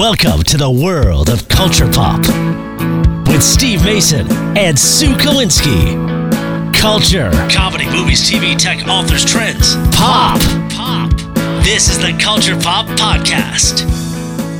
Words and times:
Welcome 0.00 0.44
to 0.44 0.56
the 0.56 0.70
world 0.70 1.28
of 1.28 1.46
culture 1.48 1.86
pop 1.86 2.20
with 3.28 3.42
Steve 3.42 3.84
Mason 3.84 4.26
and 4.56 4.78
Sue 4.78 5.12
Kalinsky. 5.12 5.94
Culture, 6.74 7.30
comedy, 7.52 7.84
movies, 7.84 8.22
TV, 8.22 8.56
tech, 8.56 8.88
authors, 8.88 9.26
trends, 9.26 9.76
pop, 9.94 10.40
pop. 10.70 11.10
This 11.62 11.90
is 11.90 11.98
the 11.98 12.16
Culture 12.18 12.58
Pop 12.58 12.86
Podcast. 12.98 13.80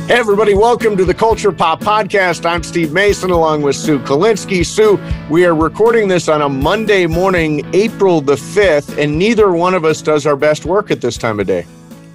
Hey, 0.07 0.13
everybody, 0.13 0.53
welcome 0.53 0.95
to 0.95 1.05
the 1.05 1.13
Culture 1.15 1.51
Pop 1.51 1.81
Podcast. 1.81 2.45
I'm 2.45 2.61
Steve 2.61 2.93
Mason 2.93 3.31
along 3.31 3.63
with 3.63 3.75
Sue 3.75 3.97
Kalinsky. 3.97 4.63
Sue, 4.63 4.99
we 5.27 5.43
are 5.47 5.55
recording 5.55 6.07
this 6.07 6.29
on 6.29 6.43
a 6.43 6.49
Monday 6.49 7.07
morning, 7.07 7.67
April 7.73 8.21
the 8.21 8.35
5th, 8.35 8.95
and 9.03 9.17
neither 9.17 9.53
one 9.53 9.73
of 9.73 9.85
us 9.85 10.03
does 10.03 10.27
our 10.27 10.35
best 10.35 10.65
work 10.65 10.91
at 10.91 11.01
this 11.01 11.17
time 11.17 11.39
of 11.39 11.47
day. 11.47 11.65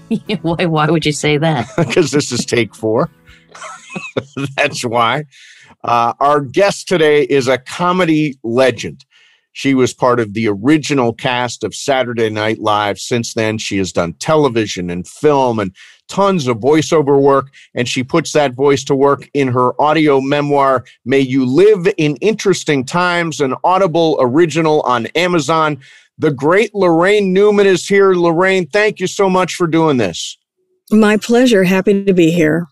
why, 0.42 0.66
why 0.66 0.88
would 0.88 1.04
you 1.04 1.12
say 1.12 1.38
that? 1.38 1.68
Because 1.76 2.10
this 2.10 2.32
is 2.32 2.44
take 2.44 2.74
four. 2.74 3.10
That's 4.56 4.84
why. 4.84 5.24
Uh, 5.84 6.14
our 6.20 6.40
guest 6.40 6.88
today 6.88 7.24
is 7.24 7.48
a 7.48 7.58
comedy 7.58 8.38
legend. 8.42 9.04
She 9.52 9.72
was 9.72 9.94
part 9.94 10.20
of 10.20 10.34
the 10.34 10.48
original 10.48 11.14
cast 11.14 11.64
of 11.64 11.74
Saturday 11.74 12.28
Night 12.28 12.58
Live. 12.58 12.98
Since 12.98 13.32
then, 13.32 13.56
she 13.56 13.78
has 13.78 13.90
done 13.90 14.12
television 14.14 14.90
and 14.90 15.08
film 15.08 15.58
and 15.58 15.74
tons 16.08 16.46
of 16.46 16.58
voiceover 16.58 17.18
work, 17.18 17.48
and 17.74 17.88
she 17.88 18.04
puts 18.04 18.32
that 18.32 18.52
voice 18.52 18.84
to 18.84 18.94
work 18.94 19.30
in 19.32 19.48
her 19.48 19.80
audio 19.80 20.20
memoir, 20.20 20.84
May 21.06 21.20
You 21.20 21.46
Live 21.46 21.88
in 21.96 22.16
Interesting 22.16 22.84
Times, 22.84 23.40
an 23.40 23.54
Audible 23.64 24.18
original 24.20 24.82
on 24.82 25.06
Amazon. 25.16 25.78
The 26.18 26.32
great 26.32 26.72
Laraine 26.74 27.32
Newman 27.32 27.66
is 27.66 27.86
here. 27.86 28.12
Laraine, 28.12 28.70
thank 28.70 29.00
you 29.00 29.06
so 29.06 29.30
much 29.30 29.54
for 29.54 29.66
doing 29.66 29.96
this. 29.96 30.36
My 30.90 31.16
pleasure. 31.16 31.64
Happy 31.64 32.04
to 32.04 32.12
be 32.12 32.30
here. 32.30 32.66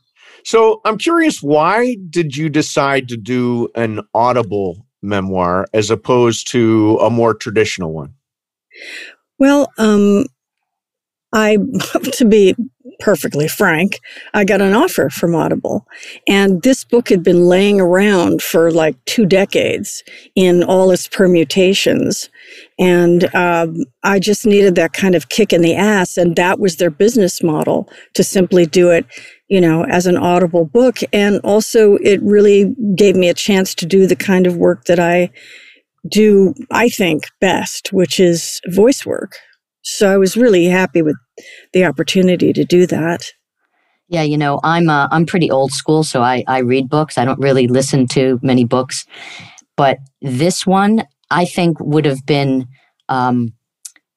So 0.45 0.81
I'm 0.85 0.99
curious, 0.99 1.43
why 1.43 1.97
did 2.11 2.37
you 2.37 2.49
decide 2.49 3.09
to 3.09 3.17
do 3.17 3.69
an 3.75 4.01
Audible 4.13 4.87
memoir 5.03 5.67
as 5.73 5.91
opposed 5.91 6.49
to 6.53 6.99
a 7.01 7.11
more 7.11 7.35
traditional 7.35 7.93
one? 7.93 8.15
Well, 9.39 9.71
um, 9.79 10.27
I, 11.33 11.57
to 12.13 12.25
be 12.25 12.55
perfectly 13.01 13.49
frank, 13.49 14.01
I 14.35 14.45
got 14.45 14.61
an 14.61 14.75
offer 14.75 15.11
from 15.11 15.35
Audible. 15.35 15.87
And 16.29 16.63
this 16.63 16.85
book 16.85 17.09
had 17.09 17.23
been 17.23 17.47
laying 17.47 17.81
around 17.81 18.43
for 18.43 18.71
like 18.71 19.03
two 19.05 19.27
decades 19.27 20.03
in 20.35 20.63
all 20.63 20.91
its 20.91 21.09
permutations. 21.09 22.29
And 22.79 23.35
um, 23.35 23.85
I 24.03 24.19
just 24.19 24.47
needed 24.47 24.75
that 24.77 24.93
kind 24.93 25.15
of 25.15 25.29
kick 25.29 25.53
in 25.53 25.63
the 25.63 25.75
ass. 25.75 26.17
And 26.17 26.37
that 26.37 26.59
was 26.59 26.77
their 26.77 26.91
business 26.91 27.43
model 27.43 27.89
to 28.15 28.23
simply 28.23 28.67
do 28.67 28.91
it, 28.91 29.07
you 29.49 29.61
know, 29.61 29.85
as 29.85 30.07
an 30.07 30.17
Audible 30.17 30.65
book. 30.65 30.99
And 31.13 31.41
also, 31.45 31.97
it 31.97 32.21
really 32.23 32.75
gave 32.95 33.17
me 33.17 33.29
a 33.29 33.35
chance 33.35 33.75
to 33.77 33.87
do 33.87 34.07
the 34.07 34.17
kind 34.17 34.47
of 34.47 34.57
work 34.57 34.85
that 34.85 34.99
I 34.99 35.31
do, 36.09 36.55
I 36.71 36.89
think, 36.89 37.25
best, 37.41 37.93
which 37.93 38.21
is 38.21 38.61
voice 38.69 39.05
work. 39.07 39.37
So 39.83 40.11
I 40.11 40.17
was 40.17 40.37
really 40.37 40.65
happy 40.65 41.03
with 41.03 41.17
the 41.73 41.85
opportunity 41.85 42.53
to 42.53 42.65
do 42.65 42.87
that. 42.87 43.27
Yeah, 44.09 44.23
you 44.23 44.37
know, 44.37 44.61
I'm 44.63 44.89
uh, 44.89 45.09
I'm 45.11 45.27
pretty 45.27 45.51
old 45.51 45.73
school, 45.73 46.05
so 46.05 46.23
I 46.23 46.45
I 46.47 46.59
read 46.59 46.89
books. 46.89 47.17
I 47.17 47.25
don't 47.25 47.41
really 47.41 47.67
listen 47.67 48.07
to 48.09 48.39
many 48.43 48.65
books, 48.65 49.07
but 49.77 49.99
this 50.21 50.67
one 50.67 51.05
I 51.31 51.47
think 51.47 51.81
would 51.81 52.05
have 52.05 52.25
been 52.27 52.67
um, 53.09 53.55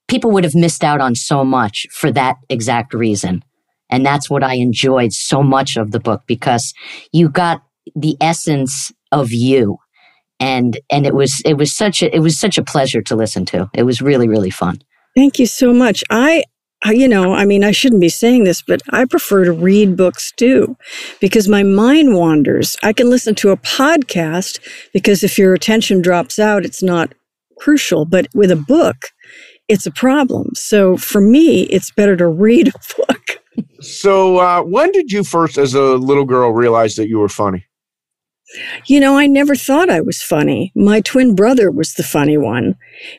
people 0.07 0.31
would 0.31 0.43
have 0.43 0.55
missed 0.55 0.83
out 0.83 1.01
on 1.01 1.15
so 1.15 1.43
much 1.43 1.87
for 1.91 2.11
that 2.11 2.37
exact 2.49 2.93
reason, 2.93 3.43
and 3.89 4.05
that's 4.05 4.29
what 4.29 4.43
I 4.43 4.55
enjoyed 4.55 5.13
so 5.13 5.43
much 5.43 5.77
of 5.77 5.91
the 5.91 5.99
book 5.99 6.23
because 6.27 6.73
you 7.11 7.29
got 7.29 7.61
the 7.95 8.17
essence 8.21 8.91
of 9.11 9.31
you, 9.31 9.77
and 10.39 10.79
and 10.91 11.05
it 11.05 11.13
was 11.13 11.41
it 11.45 11.55
was 11.55 11.73
such 11.73 12.01
a 12.01 12.15
it 12.15 12.19
was 12.19 12.39
such 12.39 12.57
a 12.57 12.63
pleasure 12.63 13.01
to 13.03 13.15
listen 13.15 13.45
to. 13.45 13.69
It 13.73 13.83
was 13.83 14.01
really 14.01 14.27
really 14.27 14.51
fun. 14.51 14.81
Thank 15.15 15.39
you 15.39 15.47
so 15.47 15.73
much. 15.73 16.03
I, 16.85 16.91
you 16.91 17.07
know, 17.07 17.33
I 17.33 17.43
mean, 17.45 17.63
I 17.63 17.71
shouldn't 17.71 18.01
be 18.01 18.09
saying 18.09 18.43
this, 18.43 18.61
but 18.61 18.81
I 18.91 19.05
prefer 19.05 19.45
to 19.45 19.51
read 19.51 19.97
books 19.97 20.31
too 20.37 20.77
because 21.19 21.47
my 21.47 21.63
mind 21.63 22.15
wanders. 22.15 22.77
I 22.83 22.93
can 22.93 23.09
listen 23.09 23.33
to 23.35 23.49
a 23.49 23.57
podcast 23.57 24.59
because 24.93 25.23
if 25.23 25.39
your 25.39 25.55
attention 25.55 26.03
drops 26.03 26.37
out, 26.37 26.65
it's 26.65 26.83
not 26.83 27.13
crucial. 27.57 28.05
But 28.05 28.27
with 28.35 28.51
a 28.51 28.55
book, 28.55 29.07
it's 29.67 29.87
a 29.87 29.91
problem. 29.91 30.51
So 30.53 30.97
for 30.97 31.19
me, 31.19 31.63
it's 31.63 31.91
better 31.91 32.15
to 32.15 32.27
read 32.27 32.67
a 32.67 32.71
book. 32.97 33.36
So, 33.87 34.37
uh, 34.37 34.61
when 34.63 34.91
did 34.91 35.11
you 35.11 35.23
first, 35.23 35.57
as 35.57 35.73
a 35.73 35.81
little 35.81 36.25
girl, 36.25 36.51
realize 36.51 36.95
that 36.95 37.07
you 37.07 37.19
were 37.19 37.29
funny? 37.29 37.65
You 38.85 38.99
know, 38.99 39.17
I 39.17 39.27
never 39.27 39.55
thought 39.55 39.89
I 39.89 40.01
was 40.01 40.21
funny. 40.21 40.71
My 40.75 41.01
twin 41.01 41.35
brother 41.35 41.71
was 41.71 41.93
the 41.93 42.03
funny 42.03 42.37
one. 42.37 42.75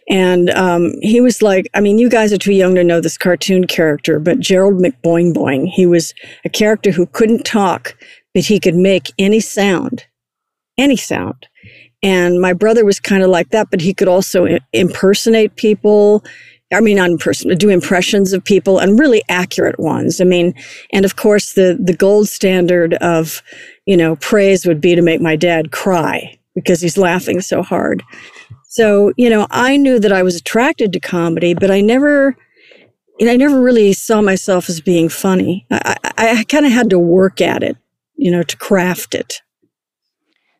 And 0.08 0.50
um, 0.50 0.92
he 1.00 1.20
was 1.20 1.42
like, 1.42 1.68
I 1.74 1.80
mean, 1.80 1.98
you 1.98 2.08
guys 2.08 2.32
are 2.32 2.38
too 2.38 2.52
young 2.52 2.74
to 2.74 2.84
know 2.84 3.00
this 3.00 3.18
cartoon 3.18 3.66
character, 3.66 4.18
but 4.18 4.40
Gerald 4.40 4.82
McBoing 4.82 5.34
Boing, 5.34 5.68
he 5.68 5.86
was 5.86 6.14
a 6.44 6.48
character 6.48 6.90
who 6.90 7.06
couldn't 7.06 7.44
talk, 7.44 7.94
but 8.34 8.44
he 8.44 8.60
could 8.60 8.74
make 8.74 9.12
any 9.18 9.40
sound, 9.40 10.04
any 10.78 10.96
sound. 10.96 11.46
And 12.02 12.40
my 12.40 12.52
brother 12.52 12.84
was 12.84 13.00
kind 13.00 13.22
of 13.22 13.28
like 13.28 13.50
that, 13.50 13.68
but 13.70 13.80
he 13.80 13.92
could 13.92 14.08
also 14.08 14.58
impersonate 14.72 15.56
people. 15.56 16.24
I 16.72 16.80
mean, 16.80 16.96
not 16.96 17.10
impersonate, 17.10 17.58
do 17.58 17.70
impressions 17.70 18.34
of 18.34 18.44
people 18.44 18.78
and 18.78 18.98
really 18.98 19.22
accurate 19.30 19.78
ones. 19.80 20.20
I 20.20 20.24
mean, 20.24 20.54
and 20.92 21.04
of 21.04 21.16
course, 21.16 21.54
the 21.54 21.78
the 21.80 21.96
gold 21.96 22.28
standard 22.28 22.94
of 22.94 23.42
you 23.88 23.96
know, 23.96 24.16
praise 24.16 24.66
would 24.66 24.82
be 24.82 24.94
to 24.94 25.00
make 25.00 25.18
my 25.18 25.34
dad 25.34 25.72
cry 25.72 26.38
because 26.54 26.82
he's 26.82 26.98
laughing 26.98 27.40
so 27.40 27.62
hard. 27.62 28.02
So, 28.68 29.14
you 29.16 29.30
know, 29.30 29.46
I 29.50 29.78
knew 29.78 29.98
that 29.98 30.12
I 30.12 30.22
was 30.22 30.36
attracted 30.36 30.92
to 30.92 31.00
comedy, 31.00 31.54
but 31.54 31.70
I 31.70 31.80
never, 31.80 32.36
you 33.18 33.24
know, 33.24 33.32
I 33.32 33.36
never 33.36 33.62
really 33.62 33.94
saw 33.94 34.20
myself 34.20 34.68
as 34.68 34.82
being 34.82 35.08
funny. 35.08 35.66
I, 35.70 35.96
I, 36.04 36.38
I 36.40 36.44
kind 36.44 36.66
of 36.66 36.72
had 36.72 36.90
to 36.90 36.98
work 36.98 37.40
at 37.40 37.62
it, 37.62 37.78
you 38.16 38.30
know, 38.30 38.42
to 38.42 38.56
craft 38.58 39.14
it. 39.14 39.40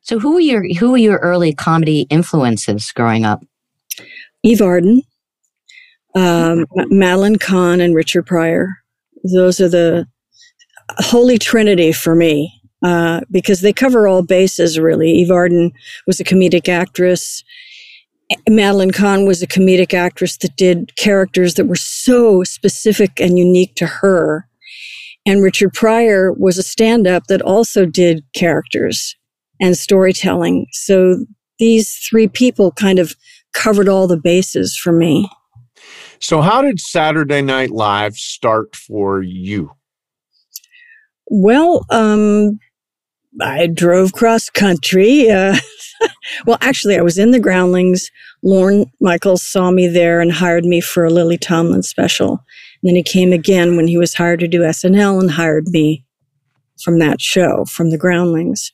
So, 0.01 0.19
who 0.19 0.33
were 0.33 0.41
your 0.41 0.65
who 0.81 0.93
were 0.93 0.97
your 0.97 1.19
early 1.19 1.53
comedy 1.53 2.07
influences 2.09 2.93
growing 2.93 3.27
up? 3.27 3.45
Eve 4.43 4.63
Arden, 4.63 5.03
um, 6.19 6.67
Madeline 6.91 7.37
Kahn, 7.37 7.81
and 7.81 7.95
Richard 7.95 8.27
Pryor. 8.27 8.69
Those 9.33 9.61
are 9.61 9.69
the 9.69 10.07
holy 10.99 11.39
trinity 11.39 11.93
for 11.93 12.15
me 12.15 12.53
uh, 12.83 13.21
because 13.31 13.61
they 13.61 13.73
cover 13.73 14.09
all 14.09 14.23
bases, 14.23 14.79
really. 14.79 15.11
Eve 15.11 15.31
Arden 15.31 15.73
was 16.07 16.19
a 16.19 16.25
comedic 16.25 16.69
actress. 16.69 17.45
Madeline 18.49 18.91
Kahn 18.91 19.27
was 19.27 19.43
a 19.43 19.47
comedic 19.47 19.95
actress 19.95 20.37
that 20.39 20.57
did 20.57 20.95
characters 20.97 21.55
that 21.55 21.67
were 21.67 21.77
so 21.77 22.43
specific 22.43 23.21
and 23.21 23.39
unique 23.39 23.75
to 23.77 23.87
her. 23.87 24.47
And 25.25 25.43
Richard 25.43 25.73
Pryor 25.73 26.33
was 26.33 26.59
a 26.59 26.63
stand 26.63 27.07
up 27.07 27.27
that 27.29 27.43
also 27.43 27.87
did 27.87 28.25
characters 28.35 29.15
and 29.61 29.77
storytelling. 29.77 30.67
So 30.73 31.27
these 31.59 31.97
three 32.09 32.29
people 32.29 32.73
kind 32.73 32.99
of 32.99 33.15
covered 33.53 33.89
all 33.89 34.07
the 34.07 34.17
bases 34.17 34.77
for 34.77 34.93
me. 34.93 35.29
So, 36.21 36.41
how 36.41 36.63
did 36.63 36.81
Saturday 36.81 37.43
Night 37.43 37.71
Live 37.71 38.15
start 38.15 38.75
for 38.75 39.23
you? 39.23 39.73
Well, 41.27 41.85
um, 41.91 42.59
I 43.41 43.67
drove 43.67 44.13
cross 44.13 44.51
country. 44.51 45.31
Uh, 45.31 45.57
well, 46.47 46.59
actually, 46.61 46.97
I 46.97 47.03
was 47.03 47.19
in 47.19 47.31
the 47.31 47.41
Groundlings. 47.41 48.11
Lorne 48.43 48.87
Michaels 49.01 49.43
saw 49.43 49.71
me 49.71 49.87
there 49.87 50.21
and 50.21 50.33
hired 50.33 50.65
me 50.65 50.81
for 50.81 51.05
a 51.05 51.11
Lily 51.11 51.39
Tomlin 51.39 51.83
special. 51.83 52.31
And 52.83 52.89
then 52.89 52.97
he 52.97 53.03
came 53.03 53.33
again 53.33 53.77
when 53.77 53.89
he 53.89 53.97
was 53.97 54.15
hired 54.15 54.41
to 54.41 54.49
do 54.49 54.61
SNL 54.61 55.21
and 55.21 55.31
hired 55.31 55.69
me 55.69 56.05
from 56.83 56.99
that 57.01 57.21
show, 57.21 57.65
from 57.65 57.91
the 57.91 57.99
Groundlings. 57.99 58.73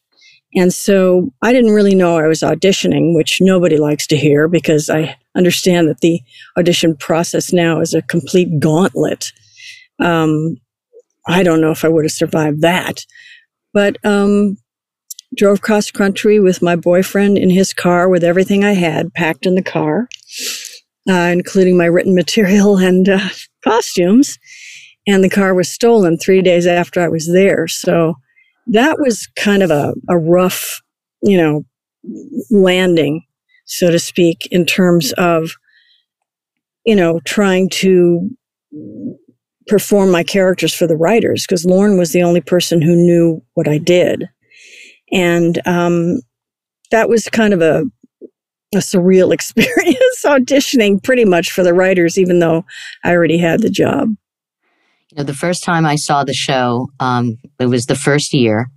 And 0.55 0.73
so 0.73 1.33
I 1.43 1.53
didn't 1.53 1.73
really 1.73 1.95
know 1.95 2.17
I 2.17 2.29
was 2.29 2.41
auditioning, 2.41 3.15
which 3.15 3.39
nobody 3.41 3.77
likes 3.77 4.07
to 4.09 4.17
hear 4.17 4.47
because 4.47 4.89
I 4.89 5.17
understand 5.37 5.89
that 5.89 6.01
the 6.01 6.21
audition 6.57 6.97
process 6.97 7.53
now 7.53 7.81
is 7.81 7.93
a 7.93 8.03
complete 8.03 8.61
gauntlet. 8.61 9.33
Um, 9.99 10.57
I 11.27 11.43
don't 11.43 11.61
know 11.61 11.73
if 11.73 11.85
I 11.85 11.89
would 11.89 12.05
have 12.05 12.13
survived 12.13 12.61
that. 12.63 13.05
But 13.73 13.97
um, 14.05 14.57
drove 15.37 15.61
cross 15.61 15.91
country 15.91 16.39
with 16.39 16.63
my 16.63 16.77
boyfriend 16.77 17.37
in 17.37 17.51
his 17.51 17.73
car 17.73 18.09
with 18.09 18.23
everything 18.23 18.65
I 18.65 18.75
had 18.75 19.13
packed 19.15 19.47
in 19.47 19.57
the 19.57 19.63
car, 19.63 20.09
uh, 21.09 21.31
including 21.33 21.77
my 21.77 21.87
written 21.87 22.15
material 22.15 22.77
and 22.79 23.09
uh, 23.09 23.29
costumes. 23.65 24.39
And 25.07 25.23
the 25.23 25.29
car 25.29 25.53
was 25.53 25.69
stolen 25.69 26.17
three 26.17 26.41
days 26.41 26.67
after 26.67 27.01
I 27.01 27.09
was 27.09 27.31
there. 27.31 27.67
So 27.67 28.15
that 28.69 28.99
was 28.99 29.29
kind 29.37 29.63
of 29.63 29.71
a, 29.71 29.95
a 30.09 30.19
rough, 30.19 30.81
you 31.23 31.37
know, 31.37 31.65
landing, 32.51 33.23
so 33.67 33.91
to 33.91 33.99
speak, 33.99 34.49
in 34.51 34.65
terms 34.67 35.13
of, 35.13 35.51
you 36.85 36.97
know, 36.97 37.21
trying 37.25 37.69
to 37.71 38.31
perform 39.67 40.11
my 40.11 40.23
characters 40.23 40.75
for 40.75 40.87
the 40.87 40.97
writers 40.97 41.45
because 41.47 41.65
Lorne 41.65 41.97
was 41.97 42.13
the 42.13 42.23
only 42.23 42.41
person 42.41 42.83
who 42.83 42.95
knew 42.95 43.43
what 43.55 43.69
I 43.69 43.79
did. 43.79 44.29
And 45.13 45.61
um, 45.67 46.21
that 46.91 47.09
was 47.09 47.29
kind 47.29 47.55
of 47.55 47.63
a, 47.63 47.85
a 48.75 48.79
surreal 48.79 49.33
experience 49.33 50.23
auditioning 50.25 51.03
pretty 51.03 51.25
much 51.25 51.51
for 51.51 51.63
the 51.63 51.75
writers, 51.75 52.19
even 52.19 52.39
though 52.39 52.65
I 53.05 53.13
already 53.13 53.39
had 53.39 53.61
the 53.61 53.71
job. 53.71 54.15
You 55.15 55.21
know, 55.21 55.27
the 55.27 55.35
first 55.35 55.63
time 55.63 55.87
I 55.87 55.95
saw 55.95 56.25
the 56.25 56.35
show, 56.35 56.89
um, 56.99 57.39
it 57.61 57.67
was 57.67 57.87
the 57.87 57.95
first 57.95 58.35
year, 58.35 58.69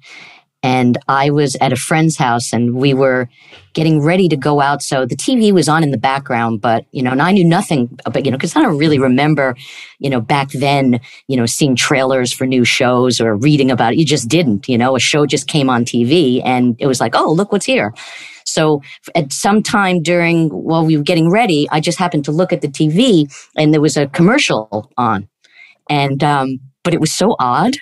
and 0.61 0.95
I 1.07 1.31
was 1.31 1.57
at 1.61 1.73
a 1.73 1.75
friend's 1.75 2.15
house 2.15 2.53
and 2.53 2.75
we 2.75 2.93
were 2.93 3.27
getting 3.73 4.03
ready 4.03 4.29
to 4.29 4.37
go 4.37 4.61
out. 4.61 4.83
So 4.83 5.07
the 5.07 5.15
TV 5.15 5.51
was 5.51 5.67
on 5.67 5.81
in 5.81 5.89
the 5.89 5.97
background, 5.97 6.61
but, 6.61 6.85
you 6.91 7.01
know, 7.01 7.11
and 7.11 7.23
I 7.23 7.31
knew 7.31 7.43
nothing 7.43 7.97
about, 8.05 8.23
you 8.23 8.29
know, 8.29 8.37
because 8.37 8.55
I 8.55 8.61
don't 8.61 8.77
really 8.77 8.99
remember, 8.99 9.55
you 9.97 10.11
know, 10.11 10.21
back 10.21 10.51
then, 10.51 10.99
you 11.27 11.37
know, 11.37 11.47
seeing 11.47 11.75
trailers 11.75 12.31
for 12.31 12.45
new 12.45 12.63
shows 12.63 13.19
or 13.19 13.35
reading 13.35 13.71
about 13.71 13.93
it. 13.93 13.99
You 13.99 14.05
just 14.05 14.29
didn't, 14.29 14.69
you 14.69 14.77
know, 14.77 14.95
a 14.95 14.99
show 14.99 15.25
just 15.25 15.47
came 15.47 15.71
on 15.71 15.85
TV 15.85 16.41
and 16.45 16.75
it 16.77 16.85
was 16.85 16.99
like, 16.99 17.15
oh, 17.15 17.31
look 17.31 17.51
what's 17.51 17.65
here. 17.65 17.93
So 18.45 18.81
at 19.15 19.33
some 19.33 19.63
time 19.63 20.03
during 20.03 20.49
while 20.49 20.85
we 20.85 20.97
were 20.97 21.03
getting 21.03 21.31
ready, 21.31 21.67
I 21.71 21.79
just 21.79 21.97
happened 21.97 22.25
to 22.25 22.31
look 22.31 22.53
at 22.53 22.61
the 22.61 22.67
TV 22.67 23.31
and 23.55 23.73
there 23.73 23.81
was 23.81 23.97
a 23.97 24.07
commercial 24.07 24.91
on. 24.97 25.27
And 25.89 26.23
um, 26.23 26.59
but 26.87 26.93
it 26.93 27.01
was 27.01 27.11
so 27.11 27.35
odd. 27.37 27.75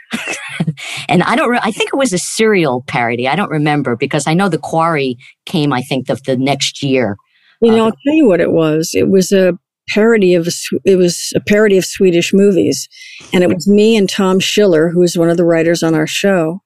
and 1.09 1.21
I 1.21 1.35
don't, 1.35 1.51
re- 1.51 1.59
I 1.61 1.71
think 1.71 1.91
it 1.93 1.95
was 1.95 2.11
a 2.11 2.17
serial 2.17 2.83
parody. 2.87 3.27
I 3.27 3.35
don't 3.35 3.51
remember 3.51 3.95
because 3.95 4.25
I 4.25 4.33
know 4.33 4.49
The 4.49 4.57
Quarry 4.57 5.15
came, 5.45 5.71
I 5.71 5.83
think, 5.83 6.07
the, 6.07 6.15
the 6.25 6.35
next 6.35 6.81
year. 6.81 7.15
You 7.61 7.69
know, 7.69 7.83
uh, 7.83 7.85
I'll 7.85 7.97
tell 8.03 8.15
you 8.15 8.27
what 8.27 8.41
it 8.41 8.51
was. 8.51 8.95
It 8.95 9.09
was 9.09 9.31
a 9.31 9.59
parody 9.89 10.33
of, 10.33 10.47
it 10.85 10.95
was 10.95 11.31
a 11.35 11.39
parody 11.39 11.77
of 11.77 11.85
Swedish 11.85 12.33
movies. 12.33 12.89
And 13.31 13.43
it 13.43 13.53
was 13.53 13.67
me 13.67 13.95
and 13.95 14.09
Tom 14.09 14.39
Schiller, 14.39 14.89
who 14.89 15.03
is 15.03 15.15
one 15.15 15.29
of 15.29 15.37
the 15.37 15.45
writers 15.45 15.83
on 15.83 15.93
our 15.93 16.07
show. 16.07 16.63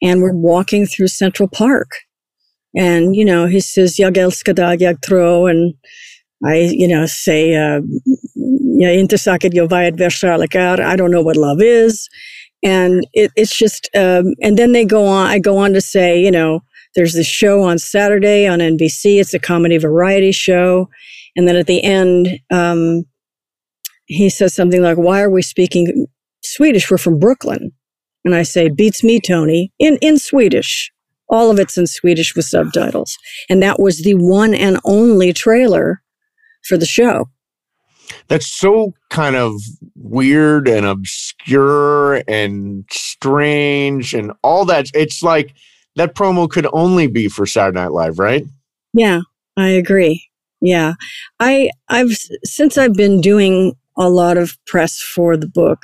And 0.00 0.22
we're 0.22 0.32
walking 0.32 0.86
through 0.86 1.08
Central 1.08 1.48
Park. 1.48 1.90
And, 2.76 3.16
you 3.16 3.24
know, 3.24 3.46
he 3.46 3.58
says, 3.58 3.98
Jag 3.98 4.16
älskar 4.16 4.54
dig, 4.54 4.80
jag 4.80 5.02
tror. 5.02 5.50
And 5.50 5.74
I, 6.46 6.70
you 6.72 6.86
know, 6.86 7.06
say, 7.06 7.56
uh, 7.56 7.80
jag 8.80 8.94
inte 8.94 9.18
säkert 9.18 9.54
jag 9.54 9.70
vet 9.70 10.00
vad 10.00 10.12
kärlek 10.12 10.54
I 10.54 10.96
don't 10.96 11.10
know 11.10 11.24
what 11.24 11.36
love 11.36 11.64
is. 11.64 12.08
And 12.66 13.06
it, 13.12 13.30
it's 13.36 13.54
just, 13.60 13.90
um, 13.94 14.34
and 14.42 14.56
then 14.56 14.72
they 14.72 14.84
go 14.84 15.06
on, 15.06 15.26
I 15.26 15.38
go 15.38 15.58
on 15.58 15.74
to 15.74 15.80
say, 15.82 16.18
you 16.18 16.30
know, 16.30 16.60
there's 16.94 17.12
this 17.12 17.26
show 17.26 17.62
on 17.62 17.78
Saturday 17.78 18.46
on 18.46 18.60
NBC. 18.60 19.20
It's 19.20 19.34
a 19.34 19.38
comedy 19.38 19.76
variety 19.76 20.32
show. 20.32 20.88
And 21.36 21.46
then 21.46 21.56
at 21.56 21.66
the 21.66 21.82
end, 21.82 22.40
um, 22.50 23.04
he 24.06 24.30
says 24.30 24.54
something 24.54 24.82
like, 24.82 24.96
why 24.96 25.20
are 25.20 25.30
we 25.30 25.42
speaking 25.42 26.06
Swedish? 26.42 26.90
We're 26.90 26.98
from 26.98 27.18
Brooklyn. 27.18 27.72
And 28.24 28.34
I 28.34 28.44
say, 28.44 28.70
beats 28.70 29.04
me, 29.04 29.20
Tony, 29.20 29.72
in, 29.78 29.98
in 30.00 30.18
Swedish. 30.18 30.90
All 31.28 31.50
of 31.50 31.58
it's 31.58 31.76
in 31.76 31.86
Swedish 31.86 32.34
with 32.34 32.46
subtitles. 32.46 33.18
And 33.50 33.62
that 33.62 33.78
was 33.78 34.02
the 34.02 34.14
one 34.14 34.54
and 34.54 34.78
only 34.84 35.32
trailer 35.32 36.02
for 36.62 36.78
the 36.78 36.86
show 36.86 37.28
that's 38.28 38.46
so 38.46 38.92
kind 39.10 39.36
of 39.36 39.54
weird 39.96 40.68
and 40.68 40.86
obscure 40.86 42.22
and 42.28 42.84
strange 42.90 44.14
and 44.14 44.32
all 44.42 44.64
that. 44.66 44.86
It's 44.94 45.22
like 45.22 45.54
that 45.96 46.14
promo 46.14 46.48
could 46.48 46.66
only 46.72 47.06
be 47.06 47.28
for 47.28 47.46
Saturday 47.46 47.80
Night 47.80 47.92
Live, 47.92 48.18
right? 48.18 48.44
Yeah, 48.92 49.20
I 49.56 49.68
agree. 49.68 50.28
Yeah. 50.60 50.94
I 51.40 51.70
I've 51.88 52.16
since 52.44 52.78
I've 52.78 52.94
been 52.94 53.20
doing 53.20 53.74
a 53.96 54.08
lot 54.08 54.36
of 54.36 54.56
press 54.66 54.98
for 54.98 55.36
the 55.36 55.48
book, 55.48 55.82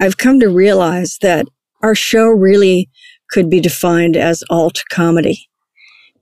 I've 0.00 0.18
come 0.18 0.40
to 0.40 0.48
realize 0.48 1.18
that 1.22 1.46
our 1.82 1.94
show 1.94 2.26
really 2.26 2.90
could 3.30 3.48
be 3.48 3.60
defined 3.60 4.16
as 4.16 4.42
alt 4.50 4.82
comedy. 4.90 5.48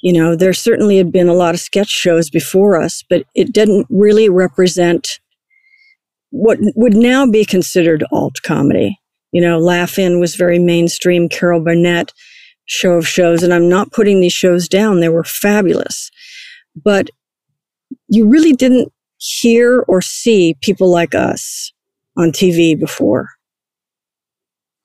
You 0.02 0.12
know, 0.12 0.36
there 0.36 0.52
certainly 0.52 0.98
had 0.98 1.10
been 1.10 1.28
a 1.28 1.34
lot 1.34 1.54
of 1.54 1.60
sketch 1.60 1.88
shows 1.88 2.28
before 2.28 2.80
us, 2.80 3.02
but 3.08 3.24
it 3.34 3.52
didn't 3.52 3.86
really 3.88 4.28
represent 4.28 5.18
what 6.36 6.58
would 6.74 6.94
now 6.94 7.26
be 7.26 7.44
considered 7.44 8.04
alt 8.12 8.42
comedy. 8.42 8.98
You 9.32 9.40
know, 9.40 9.58
Laugh-In 9.58 10.20
was 10.20 10.34
very 10.34 10.58
mainstream, 10.58 11.28
Carol 11.28 11.60
Burnett 11.60 12.12
show 12.66 12.92
of 12.92 13.08
shows, 13.08 13.42
and 13.42 13.54
I'm 13.54 13.68
not 13.68 13.92
putting 13.92 14.20
these 14.20 14.32
shows 14.32 14.68
down. 14.68 15.00
They 15.00 15.08
were 15.08 15.24
fabulous. 15.24 16.10
But 16.74 17.08
you 18.08 18.28
really 18.28 18.52
didn't 18.52 18.92
hear 19.18 19.84
or 19.88 20.02
see 20.02 20.56
people 20.60 20.90
like 20.90 21.14
us 21.14 21.72
on 22.16 22.32
TV 22.32 22.78
before. 22.78 23.30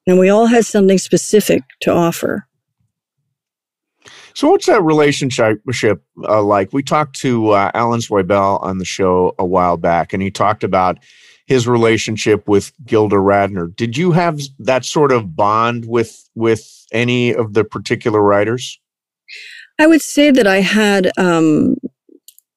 And 0.07 0.17
we 0.17 0.29
all 0.29 0.47
had 0.47 0.65
something 0.65 0.97
specific 0.97 1.63
to 1.81 1.91
offer. 1.91 2.47
So, 4.33 4.49
what's 4.49 4.67
that 4.67 4.81
relationship 4.81 5.59
uh, 6.27 6.41
like? 6.41 6.71
We 6.71 6.81
talked 6.81 7.17
to 7.17 7.49
uh, 7.51 7.71
Alan 7.73 7.99
Zweibel 7.99 8.63
on 8.63 8.77
the 8.77 8.85
show 8.85 9.35
a 9.37 9.45
while 9.45 9.77
back, 9.77 10.13
and 10.13 10.23
he 10.23 10.31
talked 10.31 10.63
about 10.63 10.97
his 11.45 11.67
relationship 11.67 12.47
with 12.47 12.71
Gilda 12.85 13.17
Radner. 13.17 13.75
Did 13.75 13.97
you 13.97 14.11
have 14.11 14.39
that 14.59 14.85
sort 14.85 15.11
of 15.11 15.35
bond 15.35 15.85
with 15.85 16.29
with 16.35 16.85
any 16.91 17.33
of 17.33 17.53
the 17.53 17.63
particular 17.63 18.21
writers? 18.21 18.79
I 19.79 19.87
would 19.87 20.01
say 20.01 20.31
that 20.31 20.47
I 20.47 20.61
had 20.61 21.11
um, 21.17 21.75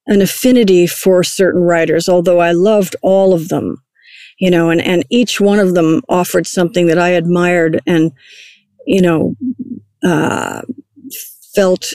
an 0.06 0.20
affinity 0.20 0.86
for 0.86 1.22
certain 1.24 1.62
writers, 1.62 2.08
although 2.08 2.40
I 2.40 2.52
loved 2.52 2.96
all 3.02 3.32
of 3.32 3.48
them. 3.48 3.82
You 4.38 4.50
know, 4.50 4.68
and 4.68 4.80
and 4.80 5.04
each 5.10 5.40
one 5.40 5.60
of 5.60 5.74
them 5.74 6.02
offered 6.08 6.46
something 6.46 6.86
that 6.88 6.98
I 6.98 7.10
admired 7.10 7.80
and 7.86 8.12
you 8.86 9.00
know 9.00 9.36
uh, 10.02 10.62
felt 11.54 11.92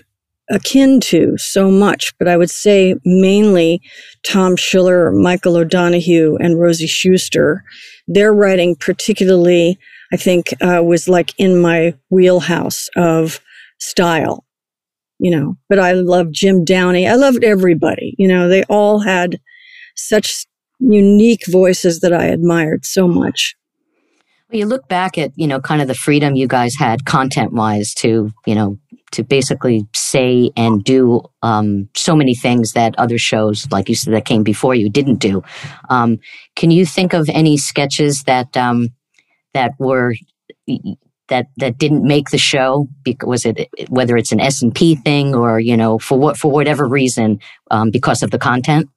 akin 0.50 1.00
to 1.00 1.38
so 1.38 1.70
much, 1.70 2.14
but 2.18 2.28
I 2.28 2.38
would 2.38 2.50
say 2.50 2.96
mainly 3.06 3.82
Tom 4.26 4.56
Schiller, 4.56 5.12
Michael 5.12 5.58
O'Donoghue, 5.58 6.38
and 6.40 6.60
Rosie 6.60 6.88
Shuster. 6.88 7.64
Their 8.08 8.34
writing, 8.34 8.76
particularly, 8.76 9.78
I 10.12 10.18
think, 10.18 10.54
uh, 10.62 10.82
was 10.84 11.08
like 11.08 11.34
in 11.38 11.62
my 11.62 11.94
wheelhouse 12.10 12.90
of 12.96 13.40
style, 13.80 14.46
you 15.20 15.32
know. 15.32 15.58
But 15.70 15.80
I 15.80 15.94
loved 15.94 16.34
Jim 16.34 16.66
Downey. 16.66 17.08
I 17.08 17.16
loved 17.16 17.44
everybody. 17.44 18.16
You 18.18 18.28
know, 18.28 18.48
they 18.48 18.64
all 18.64 19.00
had 19.00 19.40
such 19.96 20.46
unique 20.80 21.46
voices 21.48 22.00
that 22.00 22.14
I 22.14 22.26
admired 22.26 22.86
so 22.86 23.08
much. 23.08 23.56
Well, 24.50 24.60
you 24.60 24.66
look 24.66 24.88
back 24.88 25.18
at, 25.18 25.32
you 25.36 25.46
know, 25.46 25.60
kind 25.60 25.82
of 25.82 25.88
the 25.88 25.94
freedom 25.94 26.36
you 26.36 26.48
guys 26.48 26.74
had 26.74 27.06
content 27.06 27.54
wise 27.54 27.94
to, 27.96 28.32
you 28.48 28.56
know, 28.56 28.80
to 29.12 29.24
basically 29.24 29.88
say 29.94 30.52
and 30.56 30.84
do 30.84 31.22
um, 31.42 31.90
so 31.96 32.16
many 32.16 32.36
things 32.36 32.74
that 32.74 32.96
other 32.98 33.18
shows, 33.18 33.68
like 33.72 33.90
you 33.90 33.96
said, 33.96 34.14
that 34.14 34.26
came 34.26 34.44
before 34.44 34.76
you 34.76 34.90
didn't 34.90 35.16
do. 35.16 35.44
Um, 35.90 36.20
can 36.56 36.72
you 36.72 36.86
think 36.86 37.14
of 37.14 37.30
any 37.30 37.58
sketches 37.58 38.24
that 38.24 38.56
um, 38.56 38.90
that 39.54 39.72
were 39.80 40.14
that 41.28 41.48
that 41.58 41.78
didn't 41.78 42.04
make 42.04 42.30
the 42.30 42.38
show? 42.38 42.88
Was 43.24 43.46
it 43.46 43.70
whether 43.90 44.18
it's 44.18 44.32
an 44.32 44.40
S 44.40 44.62
and 44.62 44.74
P 44.74 44.96
thing 44.96 45.34
or 45.34 45.60
you 45.60 45.78
know 45.78 46.00
for 46.00 46.18
what 46.18 46.38
for 46.38 46.52
whatever 46.52 46.88
reason 46.88 47.40
um, 47.72 47.92
because 47.92 48.22
of 48.22 48.32
the 48.32 48.40
content? 48.40 48.90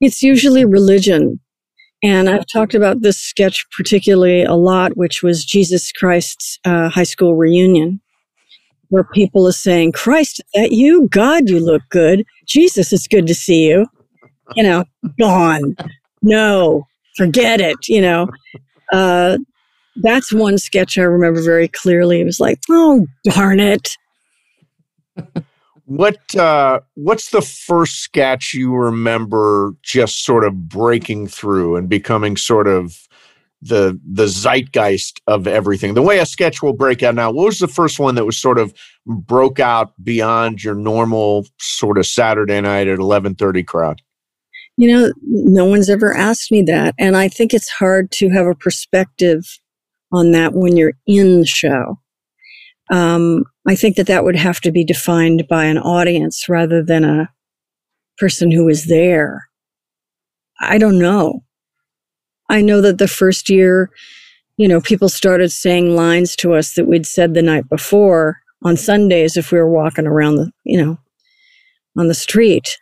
It's 0.00 0.22
usually 0.22 0.64
religion. 0.64 1.40
And 2.02 2.28
I've 2.28 2.44
talked 2.52 2.74
about 2.74 3.00
this 3.00 3.16
sketch 3.16 3.64
particularly 3.74 4.42
a 4.42 4.52
lot, 4.52 4.94
which 4.94 5.22
was 5.22 5.42
Jesus 5.42 5.90
Christ's 5.90 6.58
uh, 6.66 6.90
high 6.90 7.04
school 7.04 7.34
reunion 7.34 8.02
where 8.94 9.02
people 9.02 9.44
are 9.44 9.52
saying, 9.52 9.90
Christ, 9.90 10.38
is 10.38 10.44
that 10.54 10.70
you? 10.70 11.08
God, 11.08 11.48
you 11.48 11.58
look 11.58 11.82
good. 11.90 12.24
Jesus, 12.46 12.92
it's 12.92 13.08
good 13.08 13.26
to 13.26 13.34
see 13.34 13.68
you. 13.68 13.86
You 14.54 14.62
know, 14.62 14.84
gone. 15.18 15.74
No, 16.22 16.86
forget 17.16 17.60
it. 17.60 17.88
You 17.88 18.00
know, 18.00 18.28
uh, 18.92 19.38
that's 19.96 20.32
one 20.32 20.58
sketch 20.58 20.96
I 20.96 21.02
remember 21.02 21.42
very 21.42 21.66
clearly. 21.66 22.20
It 22.20 22.24
was 22.24 22.38
like, 22.38 22.60
oh, 22.70 23.04
darn 23.24 23.58
it. 23.58 23.96
what 25.86 26.36
uh, 26.36 26.78
what's 26.94 27.30
the 27.30 27.42
first 27.42 27.96
sketch 27.96 28.54
you 28.54 28.72
remember 28.72 29.74
just 29.82 30.24
sort 30.24 30.44
of 30.44 30.68
breaking 30.68 31.26
through 31.26 31.74
and 31.74 31.88
becoming 31.88 32.36
sort 32.36 32.68
of 32.68 33.08
the 33.64 33.98
the 34.04 34.26
zeitgeist 34.28 35.20
of 35.26 35.46
everything. 35.46 35.94
The 35.94 36.02
way 36.02 36.18
a 36.18 36.26
sketch 36.26 36.62
will 36.62 36.74
break 36.74 37.02
out 37.02 37.14
now. 37.14 37.30
What 37.30 37.46
was 37.46 37.58
the 37.58 37.68
first 37.68 37.98
one 37.98 38.14
that 38.14 38.26
was 38.26 38.36
sort 38.36 38.58
of 38.58 38.74
broke 39.06 39.58
out 39.58 39.92
beyond 40.02 40.62
your 40.62 40.74
normal 40.74 41.46
sort 41.58 41.98
of 41.98 42.06
Saturday 42.06 42.60
night 42.60 42.88
at 42.88 42.98
eleven 42.98 43.34
thirty 43.34 43.62
crowd? 43.62 44.02
You 44.76 44.92
know, 44.92 45.12
no 45.22 45.64
one's 45.64 45.88
ever 45.88 46.14
asked 46.14 46.52
me 46.52 46.62
that, 46.62 46.94
and 46.98 47.16
I 47.16 47.28
think 47.28 47.54
it's 47.54 47.70
hard 47.70 48.10
to 48.12 48.28
have 48.30 48.46
a 48.46 48.54
perspective 48.54 49.58
on 50.12 50.32
that 50.32 50.52
when 50.52 50.76
you're 50.76 50.94
in 51.06 51.40
the 51.40 51.46
show. 51.46 51.98
Um, 52.90 53.44
I 53.66 53.76
think 53.76 53.96
that 53.96 54.08
that 54.08 54.24
would 54.24 54.36
have 54.36 54.60
to 54.60 54.70
be 54.70 54.84
defined 54.84 55.46
by 55.48 55.64
an 55.64 55.78
audience 55.78 56.48
rather 56.48 56.82
than 56.82 57.02
a 57.02 57.30
person 58.18 58.50
who 58.50 58.68
is 58.68 58.86
there. 58.86 59.48
I 60.60 60.76
don't 60.76 60.98
know. 60.98 61.44
I 62.54 62.60
know 62.60 62.80
that 62.82 62.98
the 62.98 63.08
first 63.08 63.50
year, 63.50 63.90
you 64.56 64.68
know, 64.68 64.80
people 64.80 65.08
started 65.08 65.50
saying 65.50 65.96
lines 65.96 66.36
to 66.36 66.54
us 66.54 66.74
that 66.74 66.86
we'd 66.86 67.04
said 67.04 67.34
the 67.34 67.42
night 67.42 67.68
before 67.68 68.38
on 68.62 68.76
Sundays 68.76 69.36
if 69.36 69.50
we 69.50 69.58
were 69.58 69.68
walking 69.68 70.06
around 70.06 70.36
the, 70.36 70.52
you 70.62 70.80
know, 70.80 70.96
on 71.98 72.06
the 72.06 72.14
street. 72.14 72.78